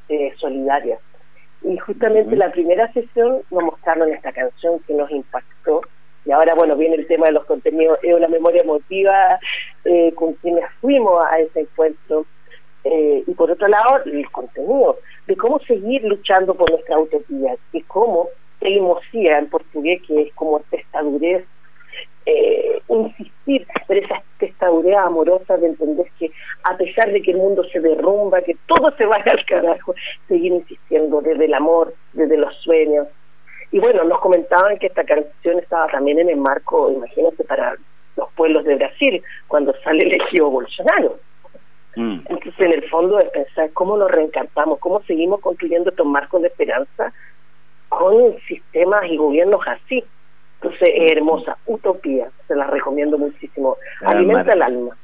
eh, 0.09 0.33
solidarias. 0.39 1.01
Y 1.63 1.77
justamente 1.79 2.37
la 2.37 2.53
primera 2.53 2.91
sesión 2.93 3.43
nos 3.51 3.63
mostraron 3.63 4.11
esta 4.11 4.33
canción 4.33 4.81
que 4.81 4.95
nos 4.95 5.11
impactó. 5.11 5.83
Y 6.25 6.33
ahora, 6.33 6.55
bueno, 6.55 6.77
viene 6.77 6.97
el 6.97 7.07
tema 7.07 7.27
de 7.27 7.33
los 7.33 7.45
contenidos, 7.45 7.99
es 8.03 8.15
una 8.15 8.29
memoria 8.29 8.63
emotiva 8.63 9.39
con 10.15 10.35
quienes 10.35 10.65
fuimos 10.81 11.23
a 11.25 11.39
ese 11.39 11.61
encuentro. 11.61 12.27
Eh, 12.85 13.25
y 13.27 13.35
por 13.35 13.51
otro 13.51 13.69
lado, 13.69 14.03
el 14.05 14.31
contenido, 14.31 14.99
de 15.27 15.37
cómo 15.37 15.61
seguir 15.61 16.03
luchando 16.05 16.55
por 16.55 16.71
nuestra 16.71 16.99
utopía, 16.99 17.57
y 17.73 17.83
cómo 17.83 18.29
teimosia 18.59 19.39
en 19.39 19.49
portugués, 19.49 20.01
que 20.07 20.23
es 20.23 20.35
como 20.35 20.61
testadurez, 20.71 21.45
eh, 22.27 22.83
insistir, 22.89 23.67
pero 23.89 24.05
esa 24.05 24.23
testadurez 24.39 24.97
amorosa 24.97 25.57
de 25.57 25.69
entender 25.69 26.07
que 26.19 26.31
a 26.65 26.77
pesar 26.77 27.11
de 27.11 27.23
que 27.23 27.33
el 27.33 27.39
mundo 27.39 27.65
se 27.65 27.81
derrumba, 27.81 28.43
que 28.43 28.57
todo 28.67 28.95
se 28.97 29.07
vaya 29.07 29.33
al 29.33 29.45
carajo, 29.45 29.95
seguir 30.29 30.53
insistiendo 30.53 31.21
desde 31.21 31.47
el 31.47 31.55
amor, 31.55 31.95
desde 32.13 32.37
los 32.37 32.55
sueños. 32.63 33.09
Y 33.73 33.79
bueno, 33.79 34.05
nos 34.05 34.21
comentaban 34.21 34.79
que 34.79 34.87
esta 34.87 35.05
canción 35.05 35.59
estaba 35.59 35.87
también 35.89 36.19
en 36.19 36.29
el 36.29 36.37
marco, 36.37 36.91
imagínate, 36.91 37.45
para 37.45 37.77
los 38.17 38.31
pueblos 38.33 38.65
de 38.65 38.75
Brasil, 38.77 39.23
cuando 39.49 39.75
sale 39.83 40.05
elegido 40.05 40.51
Bolsonaro. 40.51 41.19
Mm. 42.01 42.21
Entonces, 42.31 42.61
en 42.61 42.73
el 42.73 42.89
fondo, 42.89 43.19
es 43.19 43.29
pensar 43.29 43.71
cómo 43.73 43.97
nos 43.99 44.11
reencantamos, 44.11 44.79
cómo 44.79 45.03
seguimos 45.03 45.41
construyendo 45.41 45.91
estos 45.91 46.07
marcos 46.07 46.41
de 46.41 46.49
esperanza 46.49 47.13
con 47.91 48.39
sistemas 48.49 49.05
y 49.11 49.19
gobiernos 49.19 49.61
así. 49.67 50.03
Entonces, 50.63 50.91
es 50.95 51.13
hermosa, 51.13 51.59
utopía, 51.67 52.31
se 52.49 52.55
la 52.55 52.67
recomiendo 52.67 53.19
muchísimo. 53.19 53.77
Alimenta 54.03 54.53
el 54.53 54.63
alma. 54.63 54.97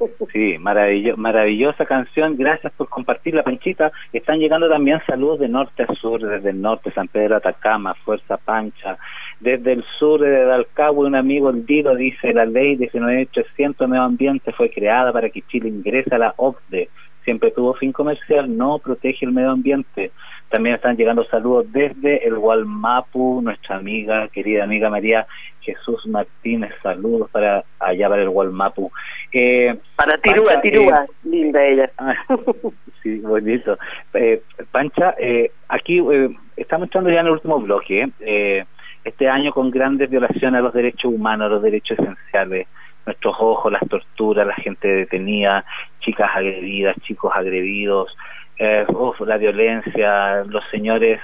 Sí, 0.32 0.56
maravillo- 0.58 1.16
maravillosa 1.16 1.84
canción. 1.84 2.36
Gracias 2.36 2.72
por 2.74 2.88
compartirla, 2.88 3.42
Panchita. 3.42 3.92
Están 4.12 4.38
llegando 4.38 4.68
también 4.68 5.00
saludos 5.06 5.40
de 5.40 5.48
norte 5.48 5.82
a 5.82 5.94
sur, 5.94 6.20
desde 6.20 6.50
el 6.50 6.60
norte, 6.60 6.90
San 6.92 7.08
Pedro 7.08 7.36
Atacama, 7.36 7.94
Fuerza 8.04 8.36
Pancha. 8.36 8.96
Desde 9.40 9.72
el 9.72 9.84
sur 9.98 10.20
de 10.20 10.44
Dalcahue, 10.44 11.06
un 11.06 11.14
amigo, 11.16 11.50
el 11.50 11.64
Dilo, 11.66 11.94
dice, 11.94 12.32
la 12.32 12.44
ley 12.44 12.76
19300 12.76 13.78
de 13.78 13.86
medio 13.90 14.02
ambiente 14.04 14.52
fue 14.52 14.70
creada 14.70 15.12
para 15.12 15.30
que 15.30 15.42
Chile 15.42 15.68
ingrese 15.68 16.14
a 16.14 16.18
la 16.18 16.34
OCDE. 16.36 16.88
Siempre 17.24 17.50
tuvo 17.50 17.74
fin 17.74 17.92
comercial, 17.92 18.56
no 18.56 18.78
protege 18.78 19.26
el 19.26 19.32
medio 19.32 19.50
ambiente. 19.50 20.10
También 20.48 20.74
están 20.76 20.96
llegando 20.96 21.24
saludos 21.24 21.66
desde 21.70 22.26
el 22.26 22.36
Gualmapu, 22.36 23.40
nuestra 23.42 23.76
amiga, 23.76 24.26
querida 24.28 24.64
amiga 24.64 24.90
María 24.90 25.26
Jesús 25.74 26.06
Martínez, 26.06 26.72
saludos 26.82 27.30
para 27.30 27.64
allá 27.78 28.08
para 28.08 28.22
el 28.22 28.30
Gualmapu. 28.30 28.90
Eh, 29.32 29.76
Para 29.96 30.18
Tirúa, 30.18 30.52
Pancha, 30.54 30.60
Tirúa, 30.62 31.06
linda 31.24 31.64
ella. 31.64 31.90
Ah, 31.98 32.14
sí, 33.02 33.18
bonito. 33.20 33.78
Eh, 34.14 34.42
Pancha, 34.70 35.14
eh, 35.18 35.50
aquí 35.68 35.98
eh, 35.98 36.36
estamos 36.56 36.86
entrando 36.86 37.10
ya 37.10 37.20
en 37.20 37.26
el 37.26 37.32
último 37.32 37.60
bloque. 37.60 38.02
¿eh? 38.02 38.10
Eh, 38.20 38.64
este 39.04 39.28
año 39.28 39.52
con 39.52 39.70
grandes 39.70 40.10
violaciones 40.10 40.58
a 40.58 40.62
los 40.62 40.74
derechos 40.74 41.12
humanos, 41.12 41.46
a 41.46 41.54
los 41.54 41.62
derechos 41.62 41.98
esenciales. 41.98 42.66
Nuestros 43.06 43.34
ojos, 43.40 43.72
las 43.72 43.88
torturas, 43.88 44.46
la 44.46 44.54
gente 44.54 44.86
detenida, 44.86 45.64
chicas 46.00 46.30
agredidas, 46.34 46.96
chicos 47.00 47.32
agredidos, 47.34 48.14
eh, 48.58 48.84
la 49.20 49.36
violencia, 49.38 50.44
los 50.44 50.62
señores 50.70 51.18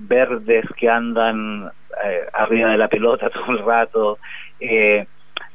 verdes 0.00 0.64
que 0.76 0.88
andan 0.88 1.70
eh, 2.04 2.22
arriba 2.32 2.70
de 2.70 2.78
la 2.78 2.88
pelota 2.88 3.30
todo 3.30 3.50
el 3.52 3.64
rato. 3.64 4.18
Eh, 4.60 5.06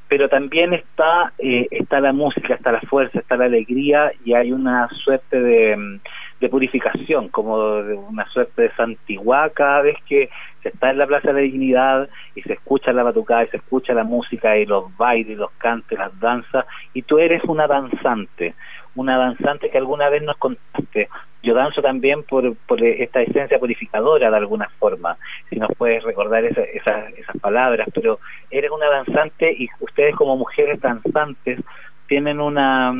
pero 0.07 0.29
también 0.29 0.73
está 0.73 1.33
eh, 1.39 1.67
está 1.71 1.99
la 1.99 2.13
música, 2.13 2.53
está 2.53 2.71
la 2.71 2.81
fuerza, 2.81 3.19
está 3.19 3.37
la 3.37 3.45
alegría 3.45 4.11
y 4.23 4.33
hay 4.33 4.51
una 4.51 4.87
suerte 5.03 5.39
de, 5.41 5.75
mm, 5.75 5.99
de 6.39 6.49
purificación, 6.49 7.29
como 7.29 7.81
de 7.81 7.93
una 7.93 8.25
suerte 8.29 8.63
de 8.63 8.71
santiguá 8.71 9.49
cada 9.51 9.81
vez 9.81 9.95
que 10.07 10.29
se 10.61 10.69
está 10.69 10.91
en 10.91 10.97
la 10.97 11.07
Plaza 11.07 11.29
de 11.29 11.33
la 11.33 11.39
Dignidad 11.39 12.09
y 12.35 12.41
se 12.41 12.53
escucha 12.53 12.91
la 12.91 13.03
batucada 13.03 13.43
y 13.45 13.47
se 13.47 13.57
escucha 13.57 13.93
la 13.93 14.03
música 14.03 14.57
y 14.57 14.65
los 14.65 14.95
bailes, 14.97 15.37
los 15.37 15.51
cantes, 15.57 15.97
las 15.97 16.17
danzas 16.19 16.65
y 16.93 17.03
tú 17.03 17.19
eres 17.19 17.41
una 17.45 17.67
danzante, 17.67 18.53
una 18.95 19.17
danzante 19.17 19.69
que 19.69 19.77
alguna 19.77 20.09
vez 20.09 20.23
nos 20.23 20.37
contaste. 20.37 21.07
Yo 21.41 21.53
danzo 21.53 21.81
también 21.81 22.23
por, 22.23 22.55
por 22.67 22.83
esta 22.83 23.21
esencia 23.21 23.59
purificadora 23.59 24.29
de 24.31 24.37
alguna 24.37 24.67
forma, 24.79 25.17
si 25.49 25.57
nos 25.57 25.69
puedes 25.77 26.03
recordar 26.03 26.43
esa- 26.43 26.63
esa- 26.63 27.09
esas 27.09 27.37
palabras, 27.39 27.87
pero 27.93 28.19
eres 28.49 28.71
una 28.71 28.87
danzante 28.89 29.53
y 29.57 29.67
ustedes 29.79 30.15
como 30.15 30.35
mujeres 30.35 30.81
danzantes 30.81 31.59
tienen 32.07 32.39
una 32.41 32.93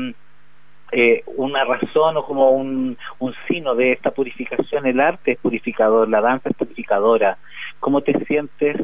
eh, 0.92 1.24
una 1.36 1.64
razón 1.64 2.16
o 2.16 2.24
como 2.24 2.50
un, 2.50 2.96
un 3.18 3.34
sino 3.48 3.74
de 3.74 3.92
esta 3.92 4.10
purificación. 4.12 4.86
El 4.86 5.00
arte 5.00 5.32
es 5.32 5.38
purificador, 5.38 6.08
la 6.08 6.20
danza 6.20 6.50
es 6.50 6.56
purificadora. 6.56 7.38
¿Cómo 7.80 8.02
te 8.02 8.12
sientes 8.24 8.76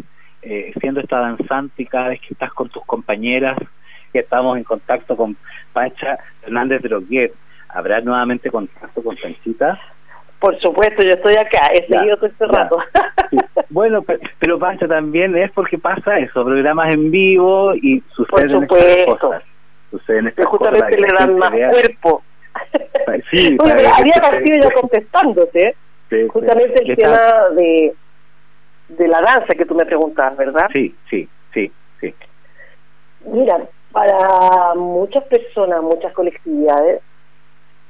eh, 0.43 0.73
siendo 0.81 1.01
esta 1.01 1.21
danzante 1.21 1.83
y 1.83 1.87
cada 1.87 2.09
vez 2.09 2.21
que 2.21 2.35
estás 2.35 2.53
con 2.53 2.69
tus 2.69 2.85
compañeras? 2.85 3.57
Que 4.13 4.21
estamos 4.21 4.59
en 4.59 4.65
contacto 4.65 5.17
con 5.17 5.37
Pancha 5.73 6.19
Hernández 6.43 6.83
Droguet. 6.83 7.33
¿Habrá 7.69 8.01
nuevamente 8.01 8.51
contacto 8.51 9.03
con 9.03 9.17
Panchita? 9.17 9.81
Por 10.39 10.59
supuesto, 10.61 11.05
yo 11.05 11.13
estoy 11.13 11.37
acá, 11.37 11.69
he 11.73 11.87
seguido 11.87 12.17
todo 12.17 12.27
este 12.27 12.47
rato. 12.47 12.79
Bueno, 13.71 14.05
pero, 14.39 14.59
Pancha 14.59 14.87
también 14.87 15.35
es 15.35 15.51
porque 15.53 15.79
pasa 15.79 16.17
eso, 16.17 16.45
programas 16.45 16.93
en 16.93 17.11
vivo 17.11 17.75
y 17.75 18.03
suceden 18.15 18.67
Por 18.67 18.79
estas 18.79 19.17
cosas. 19.17 19.43
Suceden 19.93 20.27
estas 20.29 20.47
justamente 20.47 20.99
le 20.99 21.07
dan 21.17 21.39
más 21.39 21.51
cuerpo. 21.51 22.23
Sí, 23.31 23.57
había 23.99 24.15
partido 24.15 24.57
ya 24.63 24.71
contestándote, 24.71 25.77
justamente 26.29 26.83
el 26.83 26.97
tema 26.97 27.49
de, 27.55 27.95
de 28.89 29.09
la 29.09 29.21
danza 29.21 29.55
que 29.55 29.67
tú 29.67 29.75
me 29.75 29.85
preguntabas, 29.85 30.37
¿verdad? 30.37 30.69
Sí, 30.73 30.95
sí, 31.09 31.29
sí, 31.53 31.71
sí. 32.01 32.15
Mira, 33.27 33.61
para 33.93 34.75
muchas 34.75 35.25
personas, 35.25 35.83
muchas 35.83 36.13
colectividades, 36.15 37.03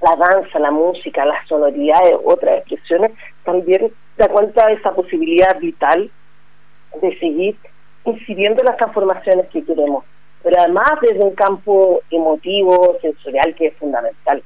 la 0.00 0.16
danza, 0.16 0.58
la 0.58 0.72
música, 0.72 1.24
las 1.24 1.46
sonoridades, 1.46 2.16
otras 2.24 2.58
expresiones, 2.58 3.12
también 3.44 3.92
da 4.18 4.28
cuenta 4.28 4.66
de 4.66 4.74
esa 4.74 4.92
posibilidad 4.92 5.56
vital 5.60 6.10
de 7.00 7.18
seguir 7.18 7.56
incidiendo 8.04 8.60
en 8.60 8.66
las 8.66 8.76
transformaciones 8.76 9.46
que 9.48 9.64
queremos, 9.64 10.04
pero 10.42 10.56
además 10.58 10.90
desde 11.00 11.24
un 11.24 11.34
campo 11.34 12.00
emotivo, 12.10 12.96
sensorial, 13.00 13.54
que 13.54 13.66
es 13.66 13.76
fundamental. 13.76 14.42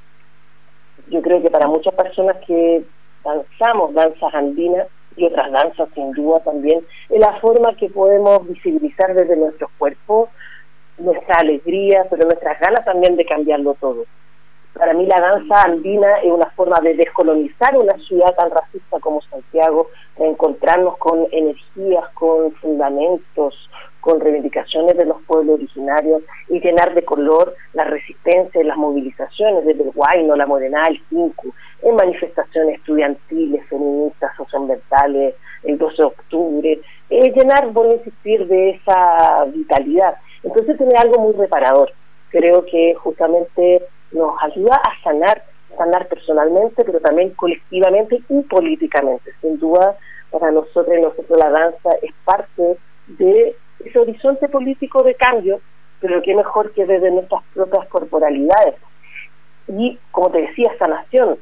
Yo 1.09 1.21
creo 1.21 1.41
que 1.41 1.49
para 1.49 1.67
muchas 1.67 1.93
personas 1.93 2.37
que 2.45 2.83
danzamos 3.23 3.93
danzas 3.93 4.33
andinas 4.33 4.87
y 5.15 5.25
otras 5.25 5.51
danzas 5.51 5.89
sin 5.95 6.11
duda 6.11 6.39
también, 6.41 6.85
es 7.09 7.19
la 7.19 7.33
forma 7.39 7.75
que 7.75 7.89
podemos 7.89 8.47
visibilizar 8.47 9.13
desde 9.13 9.35
nuestros 9.35 9.71
cuerpos 9.77 10.29
nuestra 10.97 11.37
alegría, 11.37 12.05
pero 12.09 12.25
nuestras 12.25 12.59
ganas 12.59 12.83
también 12.85 13.15
de 13.15 13.25
cambiarlo 13.25 13.75
todo. 13.75 14.05
Para 14.73 14.93
mí 14.93 15.05
la 15.05 15.19
danza 15.19 15.63
andina 15.63 16.17
es 16.17 16.31
una 16.31 16.49
forma 16.51 16.79
de 16.81 16.95
descolonizar 16.95 17.75
una 17.77 17.97
ciudad 18.07 18.35
tan 18.35 18.51
racista 18.51 18.99
como 18.99 19.21
Santiago, 19.23 19.89
de 20.17 20.27
encontrarnos 20.27 20.97
con 20.97 21.27
energías, 21.31 22.07
con 22.13 22.51
fundamentos, 22.53 23.69
con 24.07 24.21
reivindicaciones 24.21 24.95
de 24.95 25.03
los 25.03 25.21
pueblos 25.23 25.55
originarios 25.55 26.21
y 26.47 26.61
llenar 26.61 26.93
de 26.93 27.03
color 27.03 27.53
la 27.73 27.83
resistencia 27.83 28.61
y 28.61 28.63
las 28.63 28.77
movilizaciones 28.77 29.65
desde 29.65 29.83
el 29.83 29.91
Guayno, 29.91 30.33
la 30.37 30.45
Morena, 30.45 30.87
el 30.87 30.97
Cinco, 31.09 31.53
en 31.81 31.93
manifestaciones 31.93 32.75
estudiantiles, 32.75 33.67
feministas, 33.67 34.31
socioambientales, 34.37 35.35
el 35.63 35.77
12 35.77 35.97
de 35.97 36.03
octubre, 36.05 36.79
es 37.09 37.35
llenar, 37.35 37.73
por 37.73 37.85
insistir, 37.87 38.47
de 38.47 38.69
esa 38.69 39.43
vitalidad. 39.53 40.15
Entonces 40.41 40.77
tiene 40.77 40.95
algo 40.95 41.19
muy 41.19 41.33
reparador. 41.33 41.91
Creo 42.29 42.63
que 42.63 42.95
justamente 42.95 43.83
nos 44.13 44.41
ayuda 44.41 44.77
a 44.85 45.03
sanar, 45.03 45.43
sanar 45.77 46.07
personalmente, 46.07 46.85
pero 46.85 47.01
también 47.01 47.31
colectivamente 47.31 48.21
y 48.29 48.41
políticamente. 48.43 49.33
Sin 49.41 49.59
duda, 49.59 49.97
para 50.31 50.49
nosotros 50.51 50.95
nosotros 51.01 51.37
la 51.37 51.49
danza 51.49 51.89
es 52.01 52.13
parte 52.23 52.77
de 53.07 53.53
ese 53.83 53.99
horizonte 53.99 54.47
político 54.49 55.03
de 55.03 55.15
cambio, 55.15 55.61
pero 55.99 56.21
qué 56.21 56.35
mejor 56.35 56.71
que 56.73 56.85
desde 56.85 57.11
nuestras 57.11 57.43
propias 57.53 57.87
corporalidades. 57.87 58.75
Y, 59.67 59.99
como 60.11 60.31
te 60.31 60.41
decía, 60.41 60.71
sanación. 60.77 61.37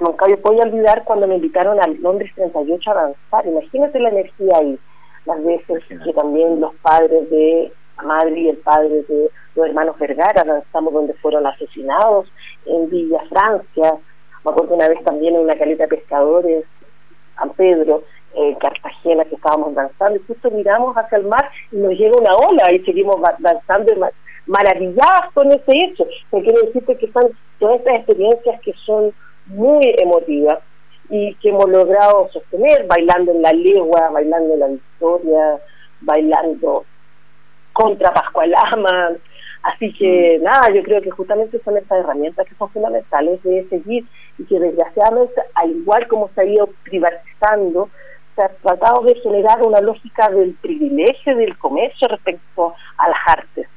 Nunca 0.00 0.28
yo 0.28 0.40
puedo 0.40 0.62
olvidar 0.62 1.04
cuando 1.04 1.26
me 1.26 1.36
invitaron 1.36 1.80
al 1.80 2.00
Londres 2.00 2.32
38 2.34 2.90
a 2.90 2.94
danzar. 2.94 3.46
Imagínate 3.46 4.00
la 4.00 4.08
energía 4.08 4.56
ahí. 4.56 4.78
Las 5.26 5.44
veces 5.44 5.84
que 5.86 6.12
también 6.12 6.60
los 6.60 6.74
padres 6.76 7.30
de 7.30 7.72
la 7.96 8.02
madre 8.02 8.40
y 8.40 8.48
el 8.48 8.56
padre 8.56 9.02
de 9.08 9.30
los 9.54 9.66
hermanos 9.66 9.98
Vergara, 9.98 10.44
danzamos 10.44 10.92
donde 10.92 11.14
fueron 11.14 11.46
asesinados, 11.46 12.32
en 12.66 12.88
Villa 12.88 13.20
Francia, 13.28 13.98
me 14.44 14.50
acuerdo 14.50 14.74
una 14.74 14.88
vez 14.88 15.02
también 15.04 15.36
en 15.36 15.42
una 15.42 15.56
caleta 15.56 15.84
de 15.84 15.96
pescadores, 15.96 16.64
San 17.36 17.50
Pedro, 17.50 18.02
en 18.34 18.54
Cartagena, 18.54 19.24
que 19.24 19.34
estábamos 19.34 19.74
danzando, 19.74 20.16
y 20.16 20.26
justo 20.26 20.50
miramos 20.50 20.96
hacia 20.96 21.18
el 21.18 21.26
mar 21.26 21.50
y 21.70 21.76
nos 21.76 21.92
llega 21.92 22.16
una 22.16 22.34
ola 22.34 22.72
y 22.72 22.80
seguimos 22.80 23.20
danzando 23.38 23.92
maravillados 24.46 25.32
con 25.34 25.52
ese 25.52 25.72
hecho. 25.84 26.06
Me 26.32 26.42
quiero 26.42 26.62
decirte 26.66 26.96
que 26.96 27.10
son 27.12 27.30
todas 27.58 27.78
estas 27.78 27.96
experiencias 27.96 28.60
que 28.62 28.72
son 28.84 29.12
muy 29.46 29.94
emotivas 29.98 30.58
y 31.08 31.34
que 31.36 31.50
hemos 31.50 31.68
logrado 31.68 32.28
sostener, 32.32 32.86
bailando 32.86 33.32
en 33.32 33.42
la 33.42 33.52
legua, 33.52 34.10
bailando 34.10 34.54
en 34.54 34.60
la 34.60 34.66
victoria, 34.68 35.60
bailando 36.00 36.84
contra 37.72 38.12
Pascualama. 38.12 39.10
Así 39.62 39.92
que 39.92 40.38
mm. 40.40 40.42
nada, 40.42 40.70
yo 40.70 40.82
creo 40.82 41.00
que 41.02 41.10
justamente 41.10 41.60
son 41.64 41.76
estas 41.76 42.00
herramientas 42.00 42.46
que 42.46 42.54
son 42.56 42.70
fundamentales 42.70 43.42
de 43.42 43.66
seguir 43.68 44.06
y 44.38 44.44
que 44.44 44.58
desgraciadamente, 44.58 45.40
al 45.54 45.70
igual 45.70 46.06
como 46.08 46.30
se 46.34 46.40
ha 46.40 46.44
ido 46.44 46.68
privatizando, 46.84 47.88
se 48.34 48.42
ha 48.42 48.48
tratado 48.48 49.02
de 49.02 49.14
generar 49.16 49.62
una 49.62 49.80
lógica 49.80 50.28
del 50.30 50.54
privilegio 50.54 51.36
del 51.36 51.56
comercio 51.58 52.08
respecto 52.08 52.74
a 52.96 53.08
las 53.08 53.18
artes. 53.26 53.68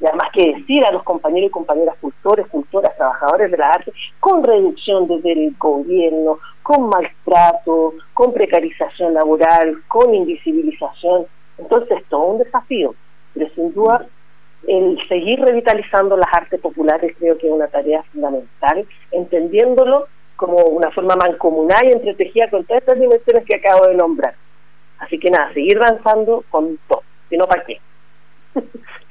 Y 0.00 0.06
además 0.06 0.28
que 0.32 0.54
decir 0.54 0.84
a 0.84 0.90
los 0.90 1.02
compañeros 1.02 1.48
y 1.48 1.52
compañeras 1.52 1.96
cultores, 2.00 2.46
cultoras, 2.48 2.96
trabajadores 2.96 3.50
de 3.50 3.56
la 3.56 3.70
arte, 3.70 3.92
con 4.20 4.42
reducción 4.42 5.06
desde 5.06 5.32
el 5.32 5.54
gobierno, 5.56 6.38
con 6.62 6.88
maltrato, 6.88 7.94
con 8.12 8.32
precarización 8.32 9.14
laboral, 9.14 9.82
con 9.88 10.14
invisibilización. 10.14 11.26
Entonces, 11.58 12.02
todo 12.08 12.24
un 12.24 12.38
desafío 12.38 12.94
pero 13.34 13.50
sin 13.54 13.74
duda 13.74 14.06
el 14.66 14.98
seguir 15.08 15.40
revitalizando 15.40 16.16
las 16.16 16.32
artes 16.32 16.58
populares 16.60 17.14
creo 17.18 17.36
que 17.36 17.48
es 17.48 17.52
una 17.52 17.68
tarea 17.68 18.02
fundamental, 18.04 18.86
entendiéndolo 19.10 20.06
como 20.36 20.56
una 20.56 20.90
forma 20.90 21.16
mancomunal 21.16 21.86
y 21.86 21.92
entretejida 21.92 22.50
con 22.50 22.64
todas 22.64 22.82
estas 22.82 22.98
dimensiones 22.98 23.44
que 23.44 23.56
acabo 23.56 23.86
de 23.86 23.94
nombrar. 23.94 24.34
Así 24.98 25.18
que 25.18 25.30
nada, 25.30 25.52
seguir 25.52 25.78
avanzando 25.78 26.44
con 26.50 26.78
todo, 26.88 27.02
si 27.28 27.36
no 27.36 27.46
para 27.46 27.64
qué. 27.64 27.80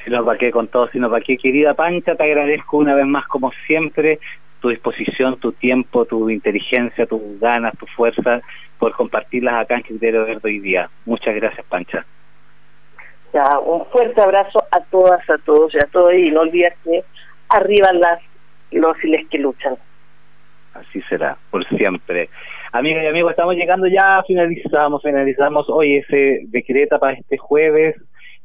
si 0.04 0.10
no 0.10 0.26
para 0.26 0.38
qué 0.38 0.52
con 0.52 0.68
todo, 0.68 0.88
si 0.90 1.00
no 1.00 1.10
para 1.10 1.24
qué. 1.24 1.38
Querida 1.38 1.74
Pancha, 1.74 2.16
te 2.16 2.24
agradezco 2.24 2.78
una 2.78 2.96
vez 2.96 3.06
más 3.06 3.28
como 3.28 3.52
siempre 3.68 4.20
tu 4.60 4.70
disposición, 4.70 5.38
tu 5.40 5.52
tiempo, 5.52 6.06
tu 6.06 6.30
inteligencia, 6.30 7.06
tus 7.06 7.40
ganas, 7.40 7.78
tu 7.78 7.86
fuerza 7.88 8.42
por 8.80 8.94
compartirlas 8.94 9.56
acá 9.56 9.76
en 9.76 9.82
Criterio 9.82 10.26
Verde 10.26 10.42
hoy 10.44 10.60
día. 10.60 10.90
Muchas 11.06 11.36
gracias, 11.36 11.66
Pancha 11.68 12.06
un 13.66 13.86
fuerte 13.88 14.22
abrazo 14.22 14.64
a 14.72 14.80
todas, 14.82 15.28
a 15.30 15.38
todos 15.40 15.74
y 15.74 15.78
a 15.78 15.88
todos 15.88 16.14
y 16.14 16.32
no 16.32 16.42
olvides 16.42 16.74
que 16.84 17.04
arriba 17.50 17.92
las 17.94 18.20
los 18.72 19.04
y 19.04 19.10
les 19.10 19.28
que 19.28 19.38
luchan. 19.38 19.78
Así 20.74 21.02
será, 21.10 21.38
por 21.52 21.68
siempre. 21.68 22.30
Amigas 22.72 23.04
y 23.04 23.08
amigos, 23.08 23.32
estamos 23.32 23.56
llegando 23.56 23.88
ya, 23.88 24.24
finalizamos, 24.26 25.02
finalizamos 25.04 25.70
hoy 25.70 25.98
ese 25.98 26.42
decreta 26.48 26.98
para 26.98 27.14
este 27.14 27.38
jueves, 27.38 27.96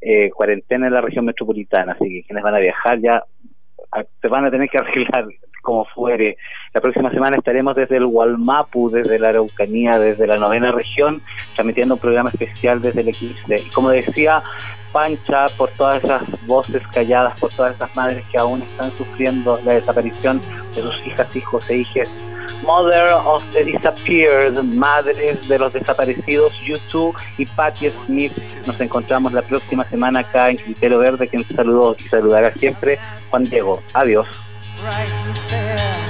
eh, 0.00 0.30
cuarentena 0.30 0.86
en 0.86 0.92
la 0.92 1.00
región 1.00 1.24
metropolitana, 1.24 1.92
así 1.92 2.04
que 2.04 2.22
quienes 2.24 2.44
van 2.44 2.54
a 2.54 2.58
viajar 2.58 3.00
ya 3.00 3.22
se 4.20 4.28
van 4.28 4.44
a 4.44 4.50
tener 4.50 4.68
que 4.68 4.78
arreglar 4.78 5.26
como 5.68 5.84
fuere. 5.84 6.38
La 6.72 6.80
próxima 6.80 7.10
semana 7.10 7.36
estaremos 7.36 7.76
desde 7.76 7.98
el 7.98 8.06
Gualmapu, 8.06 8.88
desde 8.88 9.18
la 9.18 9.28
Araucanía, 9.28 9.98
desde 9.98 10.26
la 10.26 10.36
novena 10.36 10.72
región, 10.72 11.20
transmitiendo 11.56 11.96
un 11.96 12.00
programa 12.00 12.30
especial 12.30 12.80
desde 12.80 13.02
el 13.02 13.08
Eclipse. 13.08 13.58
Y 13.58 13.68
como 13.68 13.90
decía, 13.90 14.42
Pancha 14.94 15.48
por 15.58 15.68
todas 15.72 16.02
esas 16.02 16.22
voces 16.46 16.82
calladas, 16.94 17.38
por 17.38 17.52
todas 17.52 17.74
esas 17.74 17.94
madres 17.94 18.24
que 18.32 18.38
aún 18.38 18.62
están 18.62 18.90
sufriendo 18.92 19.60
la 19.62 19.74
desaparición 19.74 20.40
de 20.74 20.80
sus 20.80 21.06
hijas, 21.06 21.36
hijos 21.36 21.68
e 21.68 21.76
hijas. 21.76 22.08
Mother 22.62 23.12
of 23.26 23.42
the 23.52 23.64
Disappeared, 23.64 24.54
Madres 24.62 25.46
de 25.48 25.58
los 25.58 25.74
Desaparecidos, 25.74 26.50
YouTube 26.64 27.14
y 27.36 27.44
Patti 27.44 27.90
Smith. 27.90 28.32
Nos 28.66 28.80
encontramos 28.80 29.34
la 29.34 29.42
próxima 29.42 29.84
semana 29.84 30.20
acá 30.20 30.48
en 30.48 30.56
Criterio 30.56 30.98
Verde, 30.98 31.28
quien 31.28 31.42
saludó 31.42 31.94
y 31.98 32.08
saludará 32.08 32.54
siempre 32.54 32.98
Juan 33.30 33.44
Diego. 33.44 33.82
Adiós. 33.92 34.47
Right 34.80 35.10
and 35.26 35.36
fair. 35.50 36.07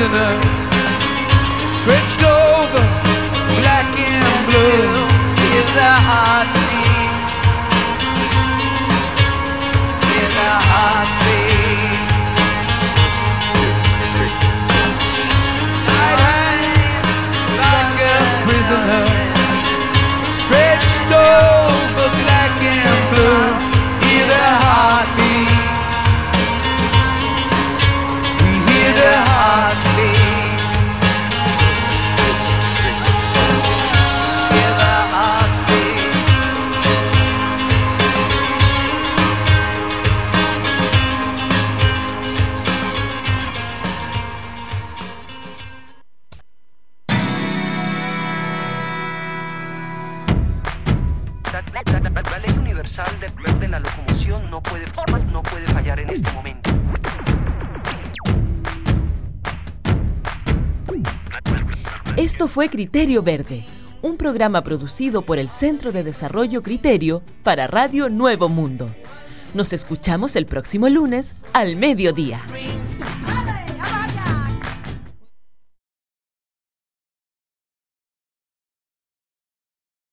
prisoner 0.00 0.40
stretched 1.68 2.22
over 2.22 2.82
black 3.60 3.92
and 3.98 4.46
blue. 4.46 5.04
is 5.58 5.66
the 5.74 5.92
heart. 6.08 6.59
Esto 62.40 62.48
fue 62.48 62.70
Criterio 62.70 63.22
Verde, 63.22 63.66
un 64.00 64.16
programa 64.16 64.62
producido 64.64 65.20
por 65.20 65.38
el 65.38 65.50
Centro 65.50 65.92
de 65.92 66.02
Desarrollo 66.02 66.62
Criterio 66.62 67.22
para 67.42 67.66
Radio 67.66 68.08
Nuevo 68.08 68.48
Mundo. 68.48 68.88
Nos 69.52 69.74
escuchamos 69.74 70.36
el 70.36 70.46
próximo 70.46 70.88
lunes 70.88 71.36
al 71.52 71.76
mediodía. 71.76 72.40